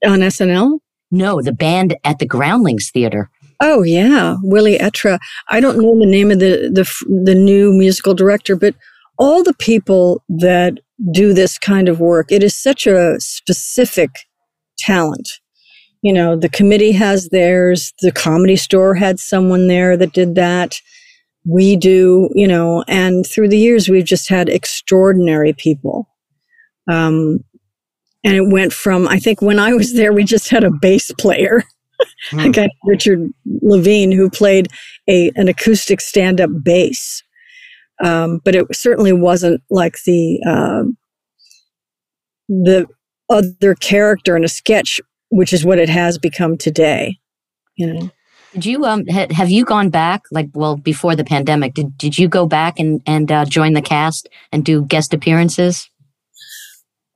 On 0.04 0.18
SNL. 0.18 0.80
No, 1.10 1.40
the 1.40 1.52
band 1.52 1.96
at 2.04 2.18
the 2.18 2.26
Groundlings 2.26 2.90
Theater. 2.90 3.30
Oh 3.60 3.82
yeah, 3.82 4.36
Willie 4.42 4.78
Etra. 4.78 5.18
I 5.48 5.60
don't 5.60 5.78
know 5.78 5.98
the 5.98 6.06
name 6.06 6.30
of 6.30 6.40
the 6.40 6.70
the 6.72 6.84
the 7.24 7.34
new 7.34 7.72
musical 7.72 8.14
director, 8.14 8.56
but 8.56 8.74
all 9.16 9.42
the 9.42 9.54
people 9.54 10.22
that 10.28 10.74
do 11.12 11.32
this 11.32 11.58
kind 11.58 11.88
of 11.88 12.00
work, 12.00 12.32
it 12.32 12.42
is 12.42 12.60
such 12.60 12.86
a 12.86 13.16
specific 13.20 14.10
talent. 14.78 15.28
You 16.02 16.12
know, 16.14 16.36
the 16.36 16.48
committee 16.48 16.92
has 16.92 17.28
theirs. 17.28 17.92
The 18.00 18.12
comedy 18.12 18.56
store 18.56 18.94
had 18.94 19.20
someone 19.20 19.68
there 19.68 19.96
that 19.96 20.14
did 20.14 20.34
that. 20.34 20.80
We 21.44 21.76
do, 21.76 22.28
you 22.34 22.46
know, 22.46 22.84
and 22.86 23.26
through 23.26 23.48
the 23.48 23.58
years, 23.58 23.88
we've 23.88 24.04
just 24.04 24.28
had 24.28 24.48
extraordinary 24.48 25.52
people. 25.54 26.08
Um, 26.90 27.44
and 28.24 28.36
it 28.36 28.48
went 28.48 28.72
from, 28.72 29.08
I 29.08 29.18
think 29.18 29.40
when 29.40 29.58
I 29.58 29.72
was 29.72 29.94
there, 29.94 30.12
we 30.12 30.24
just 30.24 30.50
had 30.50 30.64
a 30.64 30.70
bass 30.70 31.12
player. 31.12 31.62
Hmm. 32.30 32.38
a 32.38 32.48
guy 32.48 32.68
Richard 32.84 33.30
Levine 33.60 34.10
who 34.10 34.30
played 34.30 34.68
a 35.06 35.30
an 35.36 35.48
acoustic 35.48 36.00
stand 36.00 36.40
up 36.40 36.48
bass, 36.62 37.22
um, 38.02 38.40
but 38.42 38.54
it 38.54 38.66
certainly 38.74 39.12
wasn't 39.12 39.60
like 39.68 39.96
the 40.06 40.40
uh, 40.46 40.84
the 42.48 42.86
other 43.28 43.74
character 43.74 44.34
in 44.34 44.44
a 44.44 44.48
sketch, 44.48 44.98
which 45.28 45.52
is 45.52 45.64
what 45.64 45.78
it 45.78 45.90
has 45.90 46.16
become 46.16 46.56
today. 46.56 47.18
You 47.76 47.92
know. 47.92 48.10
Did 48.52 48.66
you 48.66 48.84
um 48.84 49.06
ha- 49.06 49.28
have 49.30 49.50
you 49.50 49.64
gone 49.64 49.90
back 49.90 50.22
like 50.32 50.48
well 50.54 50.76
before 50.76 51.14
the 51.14 51.24
pandemic? 51.24 51.74
Did 51.74 51.96
did 51.96 52.18
you 52.18 52.28
go 52.28 52.46
back 52.46 52.78
and 52.78 53.00
and 53.06 53.30
uh, 53.30 53.44
join 53.44 53.74
the 53.74 53.82
cast 53.82 54.28
and 54.52 54.64
do 54.64 54.84
guest 54.84 55.14
appearances? 55.14 55.88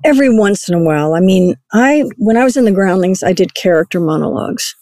Every 0.04 0.36
once 0.36 0.68
in 0.68 0.74
a 0.74 0.82
while. 0.82 1.14
I 1.14 1.20
mean, 1.20 1.56
I 1.72 2.04
when 2.18 2.36
I 2.36 2.44
was 2.44 2.56
in 2.56 2.64
the 2.64 2.72
Groundlings, 2.72 3.22
I 3.22 3.32
did 3.32 3.54
character 3.54 4.00
monologues. 4.00 4.74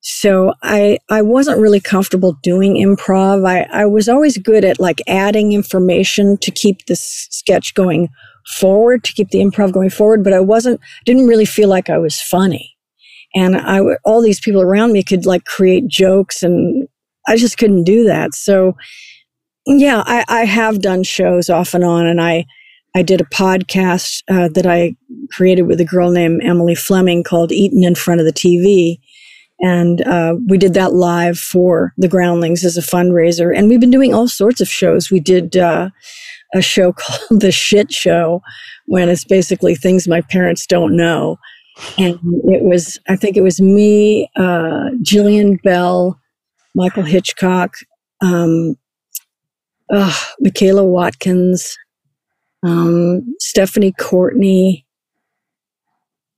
So 0.00 0.54
I 0.62 0.98
I 1.10 1.22
wasn't 1.22 1.60
really 1.60 1.80
comfortable 1.80 2.36
doing 2.42 2.74
improv. 2.74 3.46
I, 3.48 3.62
I 3.72 3.86
was 3.86 4.08
always 4.08 4.38
good 4.38 4.64
at 4.64 4.78
like 4.78 5.00
adding 5.06 5.52
information 5.52 6.36
to 6.38 6.50
keep 6.50 6.86
the 6.86 6.96
sketch 6.96 7.74
going 7.74 8.08
forward, 8.46 9.02
to 9.04 9.12
keep 9.12 9.30
the 9.30 9.38
improv 9.38 9.72
going 9.72 9.90
forward, 9.90 10.22
but 10.22 10.34
I 10.34 10.40
wasn't 10.40 10.80
didn't 11.06 11.26
really 11.26 11.46
feel 11.46 11.68
like 11.68 11.88
I 11.88 11.98
was 11.98 12.20
funny. 12.20 12.73
And 13.34 13.56
I 13.56 13.80
all 14.04 14.22
these 14.22 14.40
people 14.40 14.60
around 14.60 14.92
me 14.92 15.02
could 15.02 15.26
like 15.26 15.44
create 15.44 15.88
jokes 15.88 16.42
and 16.42 16.88
I 17.26 17.36
just 17.36 17.58
couldn't 17.58 17.84
do 17.84 18.04
that. 18.04 18.34
So 18.34 18.76
yeah, 19.66 20.02
I, 20.06 20.24
I 20.28 20.44
have 20.44 20.82
done 20.82 21.02
shows 21.02 21.48
off 21.48 21.74
and 21.74 21.84
on 21.84 22.06
and 22.06 22.20
I 22.20 22.46
I 22.96 23.02
did 23.02 23.20
a 23.20 23.24
podcast 23.24 24.22
uh, 24.30 24.48
that 24.54 24.66
I 24.66 24.94
created 25.32 25.62
with 25.62 25.80
a 25.80 25.84
girl 25.84 26.10
named 26.10 26.42
Emily 26.44 26.76
Fleming 26.76 27.24
called 27.24 27.50
Eating 27.50 27.82
in 27.82 27.96
Front 27.96 28.20
of 28.20 28.26
the 28.26 28.32
TV 28.32 28.98
and 29.60 30.02
uh, 30.02 30.34
we 30.46 30.58
did 30.58 30.74
that 30.74 30.92
live 30.92 31.38
for 31.38 31.92
the 31.96 32.08
Groundlings 32.08 32.64
as 32.64 32.76
a 32.76 32.82
fundraiser. 32.82 33.56
And 33.56 33.68
we've 33.68 33.80
been 33.80 33.90
doing 33.90 34.12
all 34.12 34.28
sorts 34.28 34.60
of 34.60 34.68
shows. 34.68 35.10
We 35.10 35.20
did 35.20 35.56
uh, 35.56 35.90
a 36.54 36.62
show 36.62 36.92
called 36.98 37.40
The 37.40 37.52
Shit 37.52 37.92
Show, 37.92 38.42
when 38.86 39.08
it's 39.08 39.24
basically 39.24 39.74
things 39.74 40.06
my 40.06 40.20
parents 40.20 40.66
don't 40.66 40.96
know. 40.96 41.38
And 41.98 42.18
it 42.44 42.62
was, 42.62 42.98
I 43.08 43.16
think 43.16 43.36
it 43.36 43.42
was 43.42 43.60
me, 43.60 44.30
uh, 44.36 44.90
Jillian 45.02 45.60
Bell, 45.62 46.20
Michael 46.74 47.02
Hitchcock, 47.02 47.76
um, 48.20 48.76
Michaela 50.40 50.84
Watkins, 50.84 51.76
um, 52.62 53.34
Stephanie 53.38 53.94
Courtney, 53.98 54.86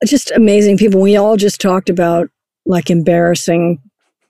just 0.04 0.30
amazing 0.32 0.76
people. 0.76 1.00
We 1.00 1.16
all 1.16 1.36
just 1.36 1.60
talked 1.60 1.88
about 1.88 2.28
like 2.64 2.90
embarrassing 2.90 3.80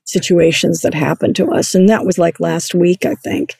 situations 0.04 0.80
that 0.80 0.94
happened 0.94 1.34
to 1.36 1.50
us. 1.50 1.74
And 1.74 1.88
that 1.88 2.04
was 2.04 2.18
like 2.18 2.38
last 2.38 2.74
week, 2.74 3.04
I 3.04 3.14
think. 3.16 3.56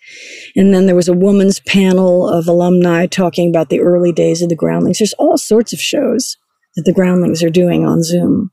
And 0.54 0.72
then 0.72 0.86
there 0.86 0.94
was 0.94 1.08
a 1.08 1.14
woman's 1.14 1.58
panel 1.60 2.28
of 2.28 2.46
alumni 2.46 3.06
talking 3.06 3.48
about 3.48 3.68
the 3.68 3.80
early 3.80 4.12
days 4.12 4.42
of 4.42 4.48
the 4.48 4.54
Groundlings. 4.54 4.98
There's 4.98 5.14
all 5.14 5.38
sorts 5.38 5.72
of 5.72 5.80
shows 5.80 6.36
that 6.76 6.84
the 6.84 6.92
Groundlings 6.92 7.42
are 7.42 7.50
doing 7.50 7.86
on 7.86 8.02
Zoom. 8.02 8.50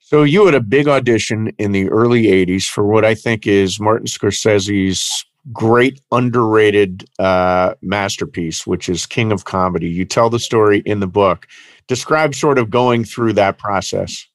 So 0.00 0.22
you 0.22 0.44
had 0.44 0.54
a 0.54 0.60
big 0.60 0.86
audition 0.86 1.52
in 1.58 1.72
the 1.72 1.88
early 1.88 2.24
80s 2.24 2.64
for 2.64 2.84
what 2.84 3.04
I 3.04 3.14
think 3.14 3.46
is 3.46 3.80
Martin 3.80 4.06
Scorsese's 4.06 5.24
great 5.52 6.00
underrated 6.12 7.04
uh, 7.18 7.74
masterpiece, 7.82 8.66
which 8.66 8.88
is 8.88 9.06
King 9.06 9.32
of 9.32 9.44
Comedy. 9.44 9.88
You 9.88 10.04
tell 10.04 10.30
the 10.30 10.38
story 10.38 10.82
in 10.84 11.00
the 11.00 11.06
book. 11.06 11.46
Describe 11.86 12.34
sort 12.34 12.58
of 12.58 12.70
going 12.70 13.04
through 13.04 13.34
that 13.34 13.58
process. 13.58 14.26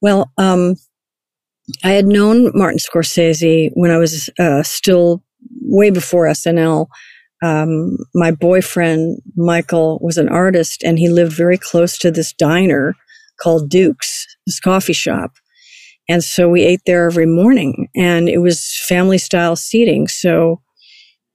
Well, 0.00 0.30
um, 0.38 0.76
I 1.84 1.90
had 1.90 2.06
known 2.06 2.50
Martin 2.54 2.78
Scorsese 2.78 3.70
when 3.74 3.90
I 3.90 3.98
was 3.98 4.30
uh, 4.38 4.62
still 4.62 5.22
way 5.62 5.90
before 5.90 6.26
SNL. 6.26 6.86
Um, 7.42 7.96
my 8.14 8.30
boyfriend, 8.30 9.20
Michael, 9.36 9.98
was 10.02 10.18
an 10.18 10.28
artist 10.28 10.82
and 10.82 10.98
he 10.98 11.08
lived 11.08 11.32
very 11.32 11.58
close 11.58 11.96
to 11.98 12.10
this 12.10 12.32
diner 12.32 12.94
called 13.40 13.70
Duke's, 13.70 14.26
this 14.46 14.58
coffee 14.58 14.92
shop. 14.92 15.32
And 16.08 16.24
so 16.24 16.48
we 16.48 16.62
ate 16.62 16.80
there 16.86 17.06
every 17.06 17.26
morning 17.26 17.88
and 17.94 18.28
it 18.28 18.38
was 18.38 18.76
family 18.88 19.18
style 19.18 19.56
seating. 19.56 20.08
So, 20.08 20.60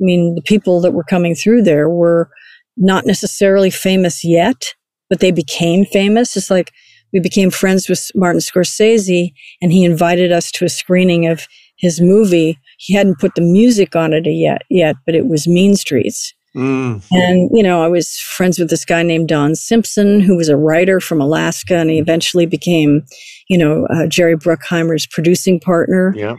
I 0.02 0.04
mean, 0.04 0.36
the 0.36 0.42
people 0.42 0.82
that 0.82 0.94
were 0.94 1.04
coming 1.04 1.36
through 1.36 1.62
there 1.62 1.90
were 1.90 2.30
not 2.76 3.06
necessarily 3.06 3.70
famous 3.70 4.24
yet, 4.24 4.74
but 5.10 5.20
they 5.20 5.32
became 5.32 5.86
famous. 5.86 6.36
It's 6.36 6.50
like 6.50 6.72
we 7.14 7.20
became 7.20 7.52
friends 7.52 7.88
with 7.88 8.10
Martin 8.16 8.42
Scorsese 8.42 9.32
and 9.62 9.72
he 9.72 9.86
invited 9.86 10.32
us 10.32 10.52
to 10.54 10.66
a 10.66 10.70
screening 10.70 11.28
of 11.28 11.48
his 11.78 12.02
movie. 12.02 12.60
He 12.84 12.94
hadn't 12.94 13.20
put 13.20 13.36
the 13.36 13.42
music 13.42 13.96
on 13.96 14.12
it 14.12 14.26
yet, 14.26 14.64
yet, 14.70 14.98
but 15.06 15.16
it 15.16 15.28
was 15.28 15.48
Mean 15.48 15.76
Streets. 15.78 16.34
Mm. 16.54 17.02
And, 17.12 17.50
you 17.54 17.64
know, 17.64 17.82
I 17.82 17.88
was 17.88 18.18
friends 18.18 18.60
with 18.60 18.70
this 18.70 18.84
guy 18.84 19.04
named 19.04 19.30
Don 19.30 19.56
Simpson, 19.56 20.20
who 20.20 20.36
was 20.36 20.50
a 20.50 20.58
writer 20.58 21.00
from 21.00 21.22
Alaska, 21.22 21.76
and 21.78 21.90
he 21.90 21.98
eventually 21.98 22.46
became, 22.46 23.04
you 23.48 23.58
know, 23.58 23.88
uh, 23.88 24.08
Jerry 24.08 24.36
Bruckheimer's 24.36 25.08
producing 25.08 25.62
partner 25.62 26.14
yeah. 26.14 26.36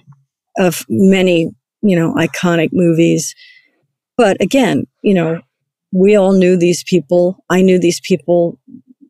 of 0.59 0.85
many, 0.91 1.51
you 1.81 1.97
know, 1.97 2.13
iconic 2.15 2.69
movies. 2.73 3.35
But 4.19 4.37
again, 4.43 4.85
you 5.03 5.15
know, 5.15 5.41
we 5.93 6.15
all 6.15 6.35
knew 6.35 6.59
these 6.59 6.85
people. 6.85 7.43
I 7.49 7.63
knew 7.63 7.79
these 7.79 8.01
people 8.01 8.61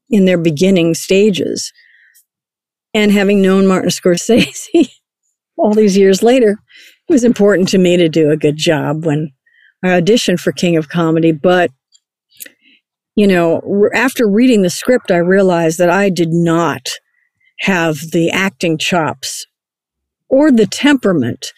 in 0.09 0.25
their 0.25 0.39
beginning 0.39 0.95
stages. 0.95 1.73
And 2.95 3.11
having 3.11 3.43
known 3.43 3.67
Martin 3.67 3.91
Scorsese 3.91 4.89
all 5.59 5.75
these 5.75 5.97
years 5.97 6.23
later, 6.23 6.59
it 7.09 7.13
was 7.13 7.25
important 7.25 7.69
to 7.69 7.79
me 7.79 7.97
to 7.97 8.09
do 8.09 8.31
a 8.31 8.37
good 8.37 8.57
job 8.57 9.05
when 9.05 9.31
I 9.83 9.89
auditioned 10.01 10.41
for 10.41 10.53
King 10.53 10.77
of 10.77 10.89
Comedy. 10.89 11.33
But, 11.33 11.71
you 13.15 13.27
know, 13.27 13.89
after 13.95 14.29
reading 14.29 14.63
the 14.63 14.71
script, 14.71 15.11
I 15.11 15.19
realized 15.19 15.79
that 15.79 15.91
I 15.91 16.09
did 16.09 16.31
not 16.31 16.89
have 17.61 17.99
the 18.13 18.31
acting 18.31 18.79
chops 18.79 19.47
or 20.29 20.51
the 20.51 20.67
temperament 20.67 21.53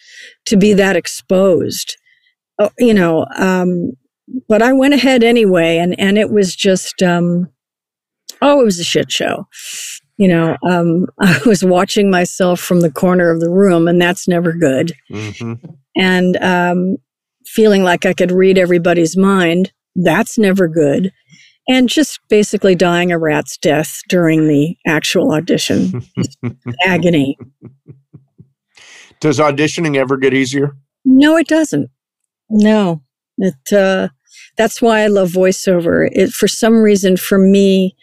to 0.45 0.57
be 0.57 0.73
that 0.73 0.95
exposed. 0.95 1.97
Oh, 2.59 2.71
you 2.77 2.93
know, 2.93 3.25
um, 3.37 3.93
but 4.49 4.61
I 4.61 4.73
went 4.73 4.93
ahead 4.93 5.23
anyway, 5.23 5.77
and, 5.77 5.97
and 5.99 6.17
it 6.17 6.29
was 6.29 6.55
just, 6.55 7.01
um, 7.01 7.47
oh, 8.41 8.61
it 8.61 8.65
was 8.65 8.79
a 8.79 8.83
shit 8.83 9.11
show. 9.11 9.47
You 10.17 10.27
know, 10.27 10.57
um, 10.67 11.07
I 11.19 11.39
was 11.45 11.63
watching 11.63 12.09
myself 12.09 12.59
from 12.59 12.81
the 12.81 12.91
corner 12.91 13.29
of 13.29 13.39
the 13.39 13.49
room, 13.49 13.87
and 13.87 14.01
that's 14.01 14.27
never 14.27 14.53
good. 14.53 14.93
Mm-hmm. 15.11 15.53
And 15.95 16.37
um, 16.37 16.97
feeling 17.45 17.83
like 17.83 18.05
I 18.05 18.13
could 18.13 18.31
read 18.31 18.57
everybody's 18.57 19.17
mind, 19.17 19.71
that's 19.95 20.37
never 20.37 20.67
good. 20.67 21.11
And 21.69 21.89
just 21.89 22.19
basically 22.29 22.75
dying 22.75 23.11
a 23.11 23.17
rat's 23.17 23.57
death 23.57 24.01
during 24.07 24.47
the 24.47 24.77
actual 24.85 25.33
audition. 25.33 26.01
Agony. 26.85 27.37
Does 29.19 29.39
auditioning 29.39 29.97
ever 29.97 30.15
get 30.17 30.33
easier? 30.33 30.77
No, 31.03 31.35
it 31.35 31.47
doesn't. 31.47 31.89
No. 32.49 33.01
It 33.37 33.73
uh, 33.73 34.09
that's 34.55 34.81
why 34.81 35.01
I 35.01 35.07
love 35.07 35.29
voiceover. 35.29 36.09
It 36.11 36.31
for 36.31 36.47
some 36.47 36.75
reason 36.75 37.17
for 37.17 37.37
me 37.37 37.95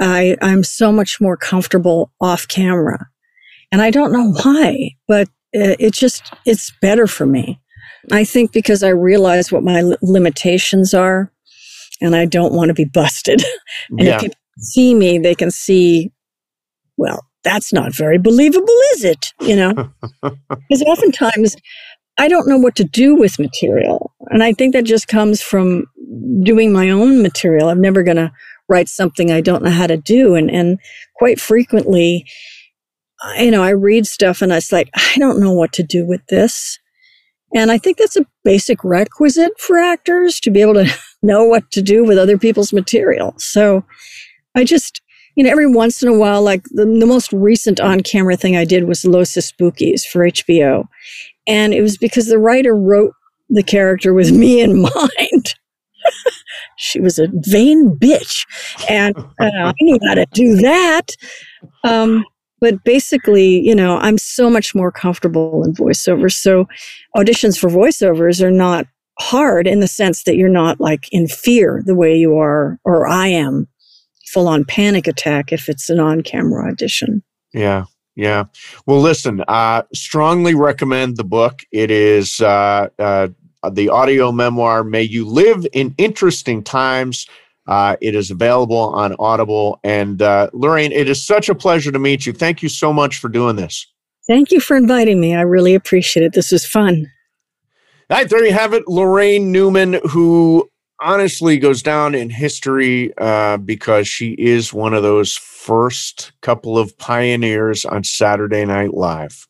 I, 0.00 0.36
I'm 0.40 0.64
so 0.64 0.90
much 0.90 1.20
more 1.20 1.36
comfortable 1.36 2.10
off 2.20 2.48
camera. 2.48 3.08
And 3.70 3.82
I 3.82 3.90
don't 3.90 4.12
know 4.12 4.32
why, 4.42 4.96
but 5.06 5.28
it 5.52 5.92
just, 5.92 6.32
it's 6.46 6.72
better 6.80 7.06
for 7.06 7.26
me. 7.26 7.60
I 8.10 8.24
think 8.24 8.52
because 8.52 8.82
I 8.82 8.88
realize 8.88 9.52
what 9.52 9.62
my 9.62 9.82
limitations 10.00 10.94
are 10.94 11.30
and 12.00 12.16
I 12.16 12.24
don't 12.24 12.54
want 12.54 12.68
to 12.68 12.74
be 12.74 12.84
busted. 12.84 13.42
and 13.90 14.00
yeah. 14.00 14.16
if 14.16 14.20
people 14.22 14.36
see 14.58 14.94
me, 14.94 15.18
they 15.18 15.34
can 15.34 15.50
see, 15.50 16.10
well, 16.96 17.24
that's 17.44 17.72
not 17.72 17.94
very 17.94 18.18
believable, 18.18 18.74
is 18.94 19.04
it? 19.04 19.32
You 19.40 19.56
know? 19.56 19.72
because 20.22 20.82
oftentimes 20.82 21.56
I 22.18 22.28
don't 22.28 22.48
know 22.48 22.58
what 22.58 22.76
to 22.76 22.84
do 22.84 23.14
with 23.14 23.38
material. 23.38 24.12
And 24.30 24.42
I 24.42 24.52
think 24.52 24.74
that 24.74 24.84
just 24.84 25.08
comes 25.08 25.40
from 25.40 25.86
doing 26.42 26.72
my 26.72 26.90
own 26.90 27.22
material. 27.22 27.68
I'm 27.68 27.80
never 27.80 28.02
going 28.02 28.18
to 28.18 28.32
write 28.70 28.88
something 28.88 29.30
I 29.30 29.40
don't 29.40 29.62
know 29.62 29.70
how 29.70 29.86
to 29.86 29.96
do. 29.96 30.34
And, 30.34 30.50
and 30.50 30.78
quite 31.16 31.40
frequently, 31.40 32.24
you 33.38 33.50
know, 33.50 33.62
I 33.62 33.70
read 33.70 34.06
stuff 34.06 34.40
and 34.40 34.52
it's 34.52 34.72
like, 34.72 34.88
I 34.94 35.16
don't 35.18 35.40
know 35.40 35.52
what 35.52 35.72
to 35.74 35.82
do 35.82 36.06
with 36.06 36.24
this. 36.28 36.78
And 37.52 37.72
I 37.72 37.78
think 37.78 37.98
that's 37.98 38.16
a 38.16 38.26
basic 38.44 38.82
requisite 38.84 39.58
for 39.58 39.76
actors 39.78 40.38
to 40.40 40.50
be 40.50 40.60
able 40.60 40.74
to 40.74 40.86
know 41.22 41.44
what 41.44 41.70
to 41.72 41.82
do 41.82 42.04
with 42.04 42.16
other 42.16 42.38
people's 42.38 42.72
material. 42.72 43.34
So 43.38 43.84
I 44.54 44.64
just, 44.64 45.02
you 45.34 45.44
know, 45.44 45.50
every 45.50 45.70
once 45.70 46.02
in 46.02 46.08
a 46.08 46.16
while, 46.16 46.42
like 46.42 46.62
the, 46.70 46.84
the 46.84 47.06
most 47.06 47.32
recent 47.32 47.80
on 47.80 48.00
camera 48.00 48.36
thing 48.36 48.56
I 48.56 48.64
did 48.64 48.84
was 48.84 49.04
Los 49.04 49.32
Espookys 49.32 50.02
for 50.04 50.20
HBO. 50.20 50.86
And 51.46 51.74
it 51.74 51.82
was 51.82 51.98
because 51.98 52.26
the 52.26 52.38
writer 52.38 52.74
wrote 52.74 53.12
the 53.48 53.64
character 53.64 54.14
with 54.14 54.30
me 54.36 54.60
in 54.60 54.82
mind. 54.82 55.54
She 56.80 57.00
was 57.00 57.18
a 57.18 57.28
vain 57.32 57.96
bitch. 57.98 58.46
And 58.88 59.16
uh, 59.16 59.50
I 59.52 59.74
knew 59.80 59.98
how 60.06 60.14
to 60.14 60.26
do 60.32 60.56
that. 60.56 61.08
Um, 61.84 62.24
but 62.60 62.82
basically, 62.84 63.60
you 63.60 63.74
know, 63.74 63.98
I'm 63.98 64.18
so 64.18 64.50
much 64.50 64.74
more 64.74 64.90
comfortable 64.90 65.62
in 65.64 65.74
voiceovers. 65.74 66.32
So 66.32 66.66
auditions 67.16 67.58
for 67.58 67.70
voiceovers 67.70 68.42
are 68.42 68.50
not 68.50 68.86
hard 69.18 69.66
in 69.66 69.80
the 69.80 69.88
sense 69.88 70.24
that 70.24 70.36
you're 70.36 70.48
not 70.48 70.80
like 70.80 71.06
in 71.12 71.28
fear 71.28 71.82
the 71.84 71.94
way 71.94 72.16
you 72.16 72.38
are, 72.38 72.78
or 72.84 73.06
I 73.06 73.28
am 73.28 73.68
full 74.26 74.48
on 74.48 74.64
panic 74.64 75.06
attack 75.06 75.52
if 75.52 75.68
it's 75.68 75.90
an 75.90 76.00
on 76.00 76.22
camera 76.22 76.70
audition. 76.70 77.22
Yeah. 77.52 77.84
Yeah. 78.16 78.44
Well, 78.86 79.00
listen, 79.00 79.42
uh, 79.48 79.82
strongly 79.94 80.54
recommend 80.54 81.16
the 81.16 81.24
book. 81.24 81.62
It 81.72 81.90
is 81.90 82.40
uh, 82.40 82.88
uh, 82.98 83.28
the 83.68 83.88
audio 83.88 84.32
memoir, 84.32 84.84
May 84.84 85.02
You 85.02 85.26
Live 85.26 85.66
in 85.72 85.94
Interesting 85.98 86.62
Times. 86.62 87.26
Uh, 87.66 87.96
it 88.00 88.14
is 88.14 88.30
available 88.30 88.76
on 88.76 89.14
Audible. 89.18 89.78
And 89.84 90.22
uh, 90.22 90.50
Laraine, 90.52 90.92
it 90.92 91.08
is 91.08 91.22
such 91.22 91.48
a 91.48 91.54
pleasure 91.54 91.92
to 91.92 91.98
meet 91.98 92.26
you. 92.26 92.32
Thank 92.32 92.62
you 92.62 92.68
so 92.68 92.92
much 92.92 93.18
for 93.18 93.28
doing 93.28 93.56
this. 93.56 93.86
Thank 94.26 94.50
you 94.50 94.60
for 94.60 94.76
inviting 94.76 95.20
me. 95.20 95.34
I 95.34 95.42
really 95.42 95.74
appreciate 95.74 96.24
it. 96.24 96.32
This 96.32 96.52
was 96.52 96.64
fun. 96.64 97.10
All 98.08 98.16
right, 98.16 98.28
there 98.28 98.44
you 98.44 98.52
have 98.52 98.74
it. 98.74 98.84
Laraine 98.86 99.46
Newman, 99.46 100.00
who 100.08 100.68
honestly 101.00 101.58
goes 101.58 101.82
down 101.82 102.14
in 102.14 102.28
history 102.28 103.12
uh, 103.18 103.56
because 103.56 104.06
she 104.08 104.32
is 104.32 104.74
one 104.74 104.94
of 104.94 105.02
those 105.02 105.36
first 105.36 106.32
couple 106.42 106.78
of 106.78 106.96
pioneers 106.98 107.84
on 107.84 108.04
Saturday 108.04 108.64
Night 108.64 108.94
Live. 108.94 109.46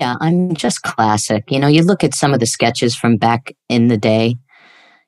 Yeah, 0.00 0.16
I'm 0.20 0.54
just 0.54 0.82
classic. 0.82 1.44
You 1.50 1.58
know, 1.58 1.68
you 1.68 1.82
look 1.82 2.04
at 2.04 2.14
some 2.14 2.34
of 2.34 2.40
the 2.40 2.46
sketches 2.46 2.94
from 2.94 3.16
back 3.16 3.52
in 3.68 3.88
the 3.88 3.96
day, 3.96 4.36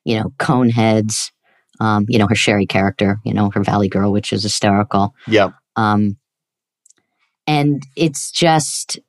you 0.03 0.17
know, 0.17 0.33
Coneheads, 0.39 1.31
um, 1.79 2.05
you 2.07 2.17
know, 2.17 2.27
her 2.27 2.35
Sherry 2.35 2.65
character, 2.65 3.19
you 3.23 3.33
know, 3.33 3.51
her 3.51 3.63
Valley 3.63 3.87
Girl, 3.87 4.11
which 4.11 4.33
is 4.33 4.43
hysterical. 4.43 5.13
Yeah. 5.27 5.49
Um, 5.75 6.17
and 7.47 7.83
it's 7.95 8.31
just 8.31 8.99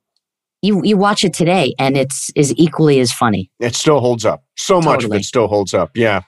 you 0.62 0.82
you 0.84 0.96
watch 0.96 1.24
it 1.24 1.32
today 1.32 1.74
and 1.78 1.96
it's 1.96 2.30
is 2.34 2.54
equally 2.56 3.00
as 3.00 3.12
funny. 3.12 3.50
It 3.60 3.74
still 3.74 4.00
holds 4.00 4.24
up. 4.24 4.44
So 4.56 4.80
much 4.80 5.04
of 5.04 5.12
it 5.12 5.24
still 5.24 5.48
holds 5.48 5.74
up. 5.74 5.90
Yeah. 5.94 6.22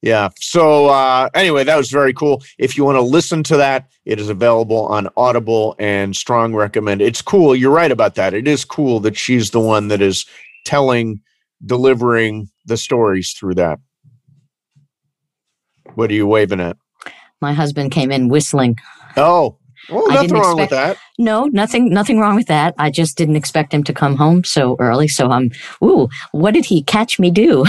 Yeah. 0.00 0.28
So 0.38 0.86
uh, 0.86 1.28
anyway, 1.34 1.64
that 1.64 1.76
was 1.76 1.90
very 1.90 2.14
cool. 2.14 2.42
If 2.56 2.76
you 2.76 2.84
want 2.84 2.96
to 2.96 3.02
listen 3.02 3.42
to 3.44 3.56
that, 3.56 3.90
it 4.04 4.20
is 4.20 4.28
available 4.28 4.86
on 4.86 5.08
Audible 5.16 5.74
and 5.78 6.14
strong 6.14 6.54
recommend. 6.54 7.02
It's 7.02 7.20
cool. 7.20 7.56
You're 7.56 7.72
right 7.72 7.90
about 7.90 8.14
that. 8.14 8.32
It 8.32 8.46
is 8.46 8.64
cool 8.64 9.00
that 9.00 9.16
she's 9.16 9.50
the 9.50 9.60
one 9.60 9.88
that 9.88 10.00
is 10.00 10.24
telling, 10.64 11.20
delivering 11.66 12.48
the 12.64 12.76
stories 12.76 13.32
through 13.32 13.54
that. 13.54 13.80
What 15.94 16.10
are 16.10 16.14
you 16.14 16.26
waving 16.26 16.60
at? 16.60 16.76
My 17.40 17.52
husband 17.52 17.90
came 17.90 18.12
in 18.12 18.28
whistling. 18.28 18.78
Oh, 19.16 19.58
well, 19.90 20.08
nothing 20.08 20.30
wrong 20.32 20.58
expect, 20.58 20.60
with 20.60 20.70
that. 20.70 20.98
No, 21.18 21.46
nothing, 21.46 21.90
nothing 21.90 22.18
wrong 22.18 22.36
with 22.36 22.46
that. 22.48 22.74
I 22.78 22.90
just 22.90 23.16
didn't 23.16 23.36
expect 23.36 23.72
him 23.72 23.84
to 23.84 23.92
come 23.92 24.16
home 24.16 24.44
so 24.44 24.76
early. 24.78 25.08
So 25.08 25.30
I'm, 25.30 25.50
ooh, 25.82 26.08
what 26.32 26.54
did 26.54 26.64
he 26.64 26.82
catch 26.82 27.18
me 27.18 27.30
do? 27.30 27.64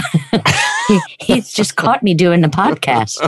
he, 0.88 1.00
he's 1.20 1.52
just 1.52 1.76
caught 1.76 2.02
me 2.02 2.14
doing 2.14 2.40
the 2.40 2.48
podcast. 2.48 3.18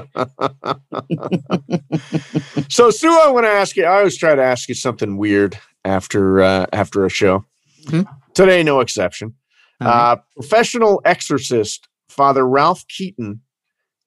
so 2.70 2.90
Sue, 2.90 3.20
I 3.22 3.30
want 3.30 3.44
to 3.44 3.50
ask 3.50 3.76
you. 3.76 3.84
I 3.84 3.98
always 3.98 4.16
try 4.16 4.34
to 4.34 4.42
ask 4.42 4.68
you 4.68 4.74
something 4.74 5.16
weird 5.16 5.58
after 5.84 6.42
uh, 6.42 6.66
after 6.72 7.04
a 7.04 7.10
show. 7.10 7.44
Mm-hmm. 7.84 8.10
Today, 8.34 8.62
no 8.62 8.80
exception. 8.80 9.34
Uh, 9.80 10.16
professional 10.36 11.00
exorcist 11.04 11.88
Father 12.08 12.46
Ralph 12.46 12.86
Keaton 12.86 13.40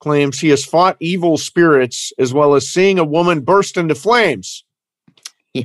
claims 0.00 0.40
he 0.40 0.48
has 0.48 0.64
fought 0.64 0.96
evil 1.00 1.36
spirits 1.36 2.12
as 2.18 2.32
well 2.32 2.54
as 2.54 2.68
seeing 2.68 2.98
a 2.98 3.04
woman 3.04 3.40
burst 3.40 3.76
into 3.76 3.94
flames. 3.94 4.64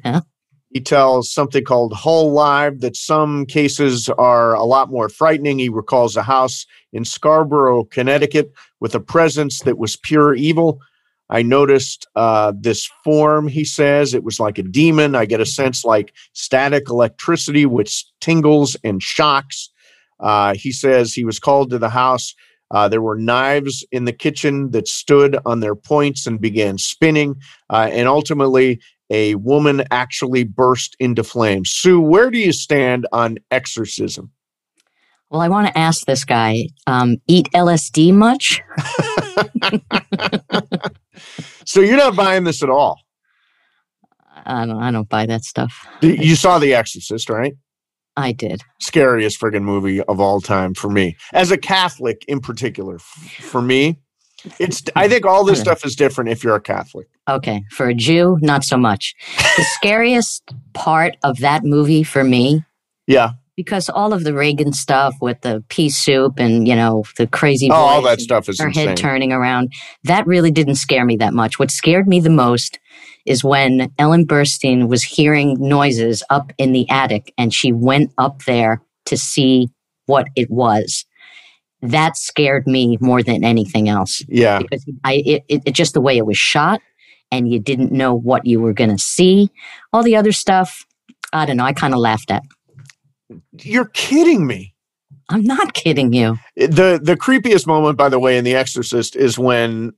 Yeah. 0.03 0.21
He 0.69 0.79
tells 0.79 1.29
something 1.29 1.65
called 1.65 1.93
Hull 1.93 2.31
Live 2.31 2.79
that 2.79 2.95
some 2.95 3.45
cases 3.45 4.07
are 4.07 4.53
a 4.53 4.63
lot 4.63 4.89
more 4.89 5.09
frightening. 5.09 5.59
He 5.59 5.67
recalls 5.67 6.15
a 6.15 6.23
house 6.23 6.65
in 6.93 7.03
Scarborough, 7.03 7.83
Connecticut, 7.83 8.53
with 8.79 8.95
a 8.95 9.01
presence 9.01 9.59
that 9.61 9.77
was 9.77 9.97
pure 9.97 10.33
evil. 10.33 10.79
I 11.29 11.41
noticed 11.41 12.07
uh, 12.15 12.53
this 12.57 12.89
form, 13.03 13.47
he 13.47 13.65
says. 13.65 14.13
It 14.13 14.23
was 14.23 14.39
like 14.39 14.57
a 14.57 14.63
demon. 14.63 15.15
I 15.15 15.25
get 15.25 15.41
a 15.41 15.45
sense 15.45 15.83
like 15.83 16.13
static 16.33 16.89
electricity, 16.89 17.65
which 17.65 18.05
tingles 18.21 18.77
and 18.83 19.01
shocks. 19.03 19.69
Uh, 20.19 20.53
he 20.53 20.71
says 20.71 21.13
he 21.13 21.25
was 21.25 21.39
called 21.39 21.69
to 21.71 21.79
the 21.79 21.89
house. 21.89 22.33
Uh, 22.69 22.87
there 22.87 23.01
were 23.01 23.17
knives 23.17 23.85
in 23.91 24.05
the 24.05 24.13
kitchen 24.13 24.71
that 24.71 24.87
stood 24.87 25.37
on 25.45 25.59
their 25.59 25.75
points 25.75 26.25
and 26.25 26.39
began 26.39 26.77
spinning. 26.77 27.35
Uh, 27.69 27.89
and 27.91 28.07
ultimately, 28.07 28.79
a 29.11 29.35
woman 29.35 29.83
actually 29.91 30.45
burst 30.45 30.95
into 30.99 31.23
flames. 31.23 31.69
Sue, 31.69 31.99
where 31.99 32.31
do 32.31 32.39
you 32.39 32.53
stand 32.53 33.05
on 33.11 33.37
exorcism? 33.51 34.31
Well, 35.29 35.41
I 35.41 35.49
want 35.49 35.67
to 35.67 35.77
ask 35.77 36.05
this 36.05 36.25
guy 36.25 36.69
um, 36.87 37.17
eat 37.27 37.49
LSD 37.53 38.13
much? 38.13 38.61
so 41.65 41.81
you're 41.81 41.97
not 41.97 42.15
buying 42.15 42.45
this 42.45 42.63
at 42.63 42.69
all? 42.69 42.99
I 44.45 44.65
don't, 44.65 44.81
I 44.81 44.91
don't 44.91 45.07
buy 45.07 45.25
that 45.27 45.43
stuff. 45.43 45.85
You 46.01 46.35
saw 46.35 46.57
The 46.57 46.73
Exorcist, 46.73 47.29
right? 47.29 47.53
I 48.17 48.31
did. 48.31 48.61
Scariest 48.79 49.39
friggin' 49.39 49.63
movie 49.63 50.01
of 50.01 50.19
all 50.19 50.41
time 50.41 50.73
for 50.73 50.89
me. 50.89 51.15
As 51.33 51.51
a 51.51 51.57
Catholic 51.57 52.25
in 52.27 52.39
particular, 52.39 52.97
for 52.99 53.61
me, 53.61 53.99
it's 54.59 54.83
I 54.95 55.07
think 55.07 55.25
all 55.25 55.43
this 55.43 55.59
hmm. 55.59 55.63
stuff 55.63 55.85
is 55.85 55.95
different 55.95 56.29
if 56.29 56.43
you're 56.43 56.55
a 56.55 56.61
Catholic. 56.61 57.07
Okay, 57.29 57.63
for 57.71 57.87
a 57.87 57.93
Jew, 57.93 58.37
not 58.41 58.63
so 58.63 58.77
much. 58.77 59.15
The 59.57 59.65
scariest 59.75 60.43
part 60.73 61.17
of 61.23 61.39
that 61.39 61.63
movie 61.63 62.03
for 62.03 62.23
me, 62.23 62.63
yeah, 63.07 63.31
because 63.55 63.89
all 63.89 64.13
of 64.13 64.23
the 64.23 64.33
Regan 64.33 64.73
stuff 64.73 65.15
with 65.21 65.41
the 65.41 65.63
pea 65.69 65.89
soup 65.89 66.39
and 66.39 66.67
you 66.67 66.75
know 66.75 67.03
the 67.17 67.27
crazy, 67.27 67.69
oh, 67.69 67.73
all 67.73 68.01
that 68.01 68.21
stuff 68.21 68.49
is 68.49 68.59
her 68.59 68.67
insane. 68.67 68.89
head 68.89 68.97
turning 68.97 69.31
around. 69.31 69.71
That 70.03 70.25
really 70.27 70.51
didn't 70.51 70.75
scare 70.75 71.05
me 71.05 71.17
that 71.17 71.33
much. 71.33 71.59
What 71.59 71.71
scared 71.71 72.07
me 72.07 72.19
the 72.19 72.29
most 72.29 72.79
is 73.25 73.43
when 73.43 73.91
Ellen 73.99 74.25
Burstyn 74.25 74.87
was 74.87 75.03
hearing 75.03 75.55
noises 75.59 76.23
up 76.29 76.51
in 76.57 76.71
the 76.71 76.89
attic, 76.89 77.33
and 77.37 77.53
she 77.53 77.71
went 77.71 78.11
up 78.17 78.43
there 78.45 78.81
to 79.05 79.17
see 79.17 79.69
what 80.07 80.27
it 80.35 80.49
was 80.49 81.05
that 81.81 82.17
scared 82.17 82.67
me 82.67 82.97
more 83.01 83.23
than 83.23 83.43
anything 83.43 83.89
else. 83.89 84.23
Yeah. 84.27 84.59
Because 84.59 84.85
I 85.03 85.23
it, 85.25 85.43
it, 85.65 85.71
just 85.73 85.93
the 85.93 86.01
way 86.01 86.17
it 86.17 86.25
was 86.25 86.37
shot 86.37 86.81
and 87.31 87.51
you 87.51 87.59
didn't 87.59 87.91
know 87.91 88.13
what 88.13 88.45
you 88.45 88.59
were 88.59 88.73
going 88.73 88.89
to 88.89 88.97
see. 88.97 89.49
All 89.93 90.03
the 90.03 90.15
other 90.15 90.31
stuff, 90.31 90.85
I 91.33 91.45
don't 91.45 91.57
know, 91.57 91.65
I 91.65 91.73
kind 91.73 91.93
of 91.93 91.99
laughed 91.99 92.29
at. 92.29 92.43
You're 93.61 93.85
kidding 93.85 94.45
me. 94.45 94.75
I'm 95.29 95.43
not 95.43 95.73
kidding 95.73 96.11
you. 96.11 96.37
The 96.57 96.99
the 97.01 97.15
creepiest 97.15 97.65
moment 97.65 97.97
by 97.97 98.09
the 98.09 98.19
way 98.19 98.37
in 98.37 98.43
The 98.43 98.53
Exorcist 98.53 99.15
is 99.15 99.39
when 99.39 99.93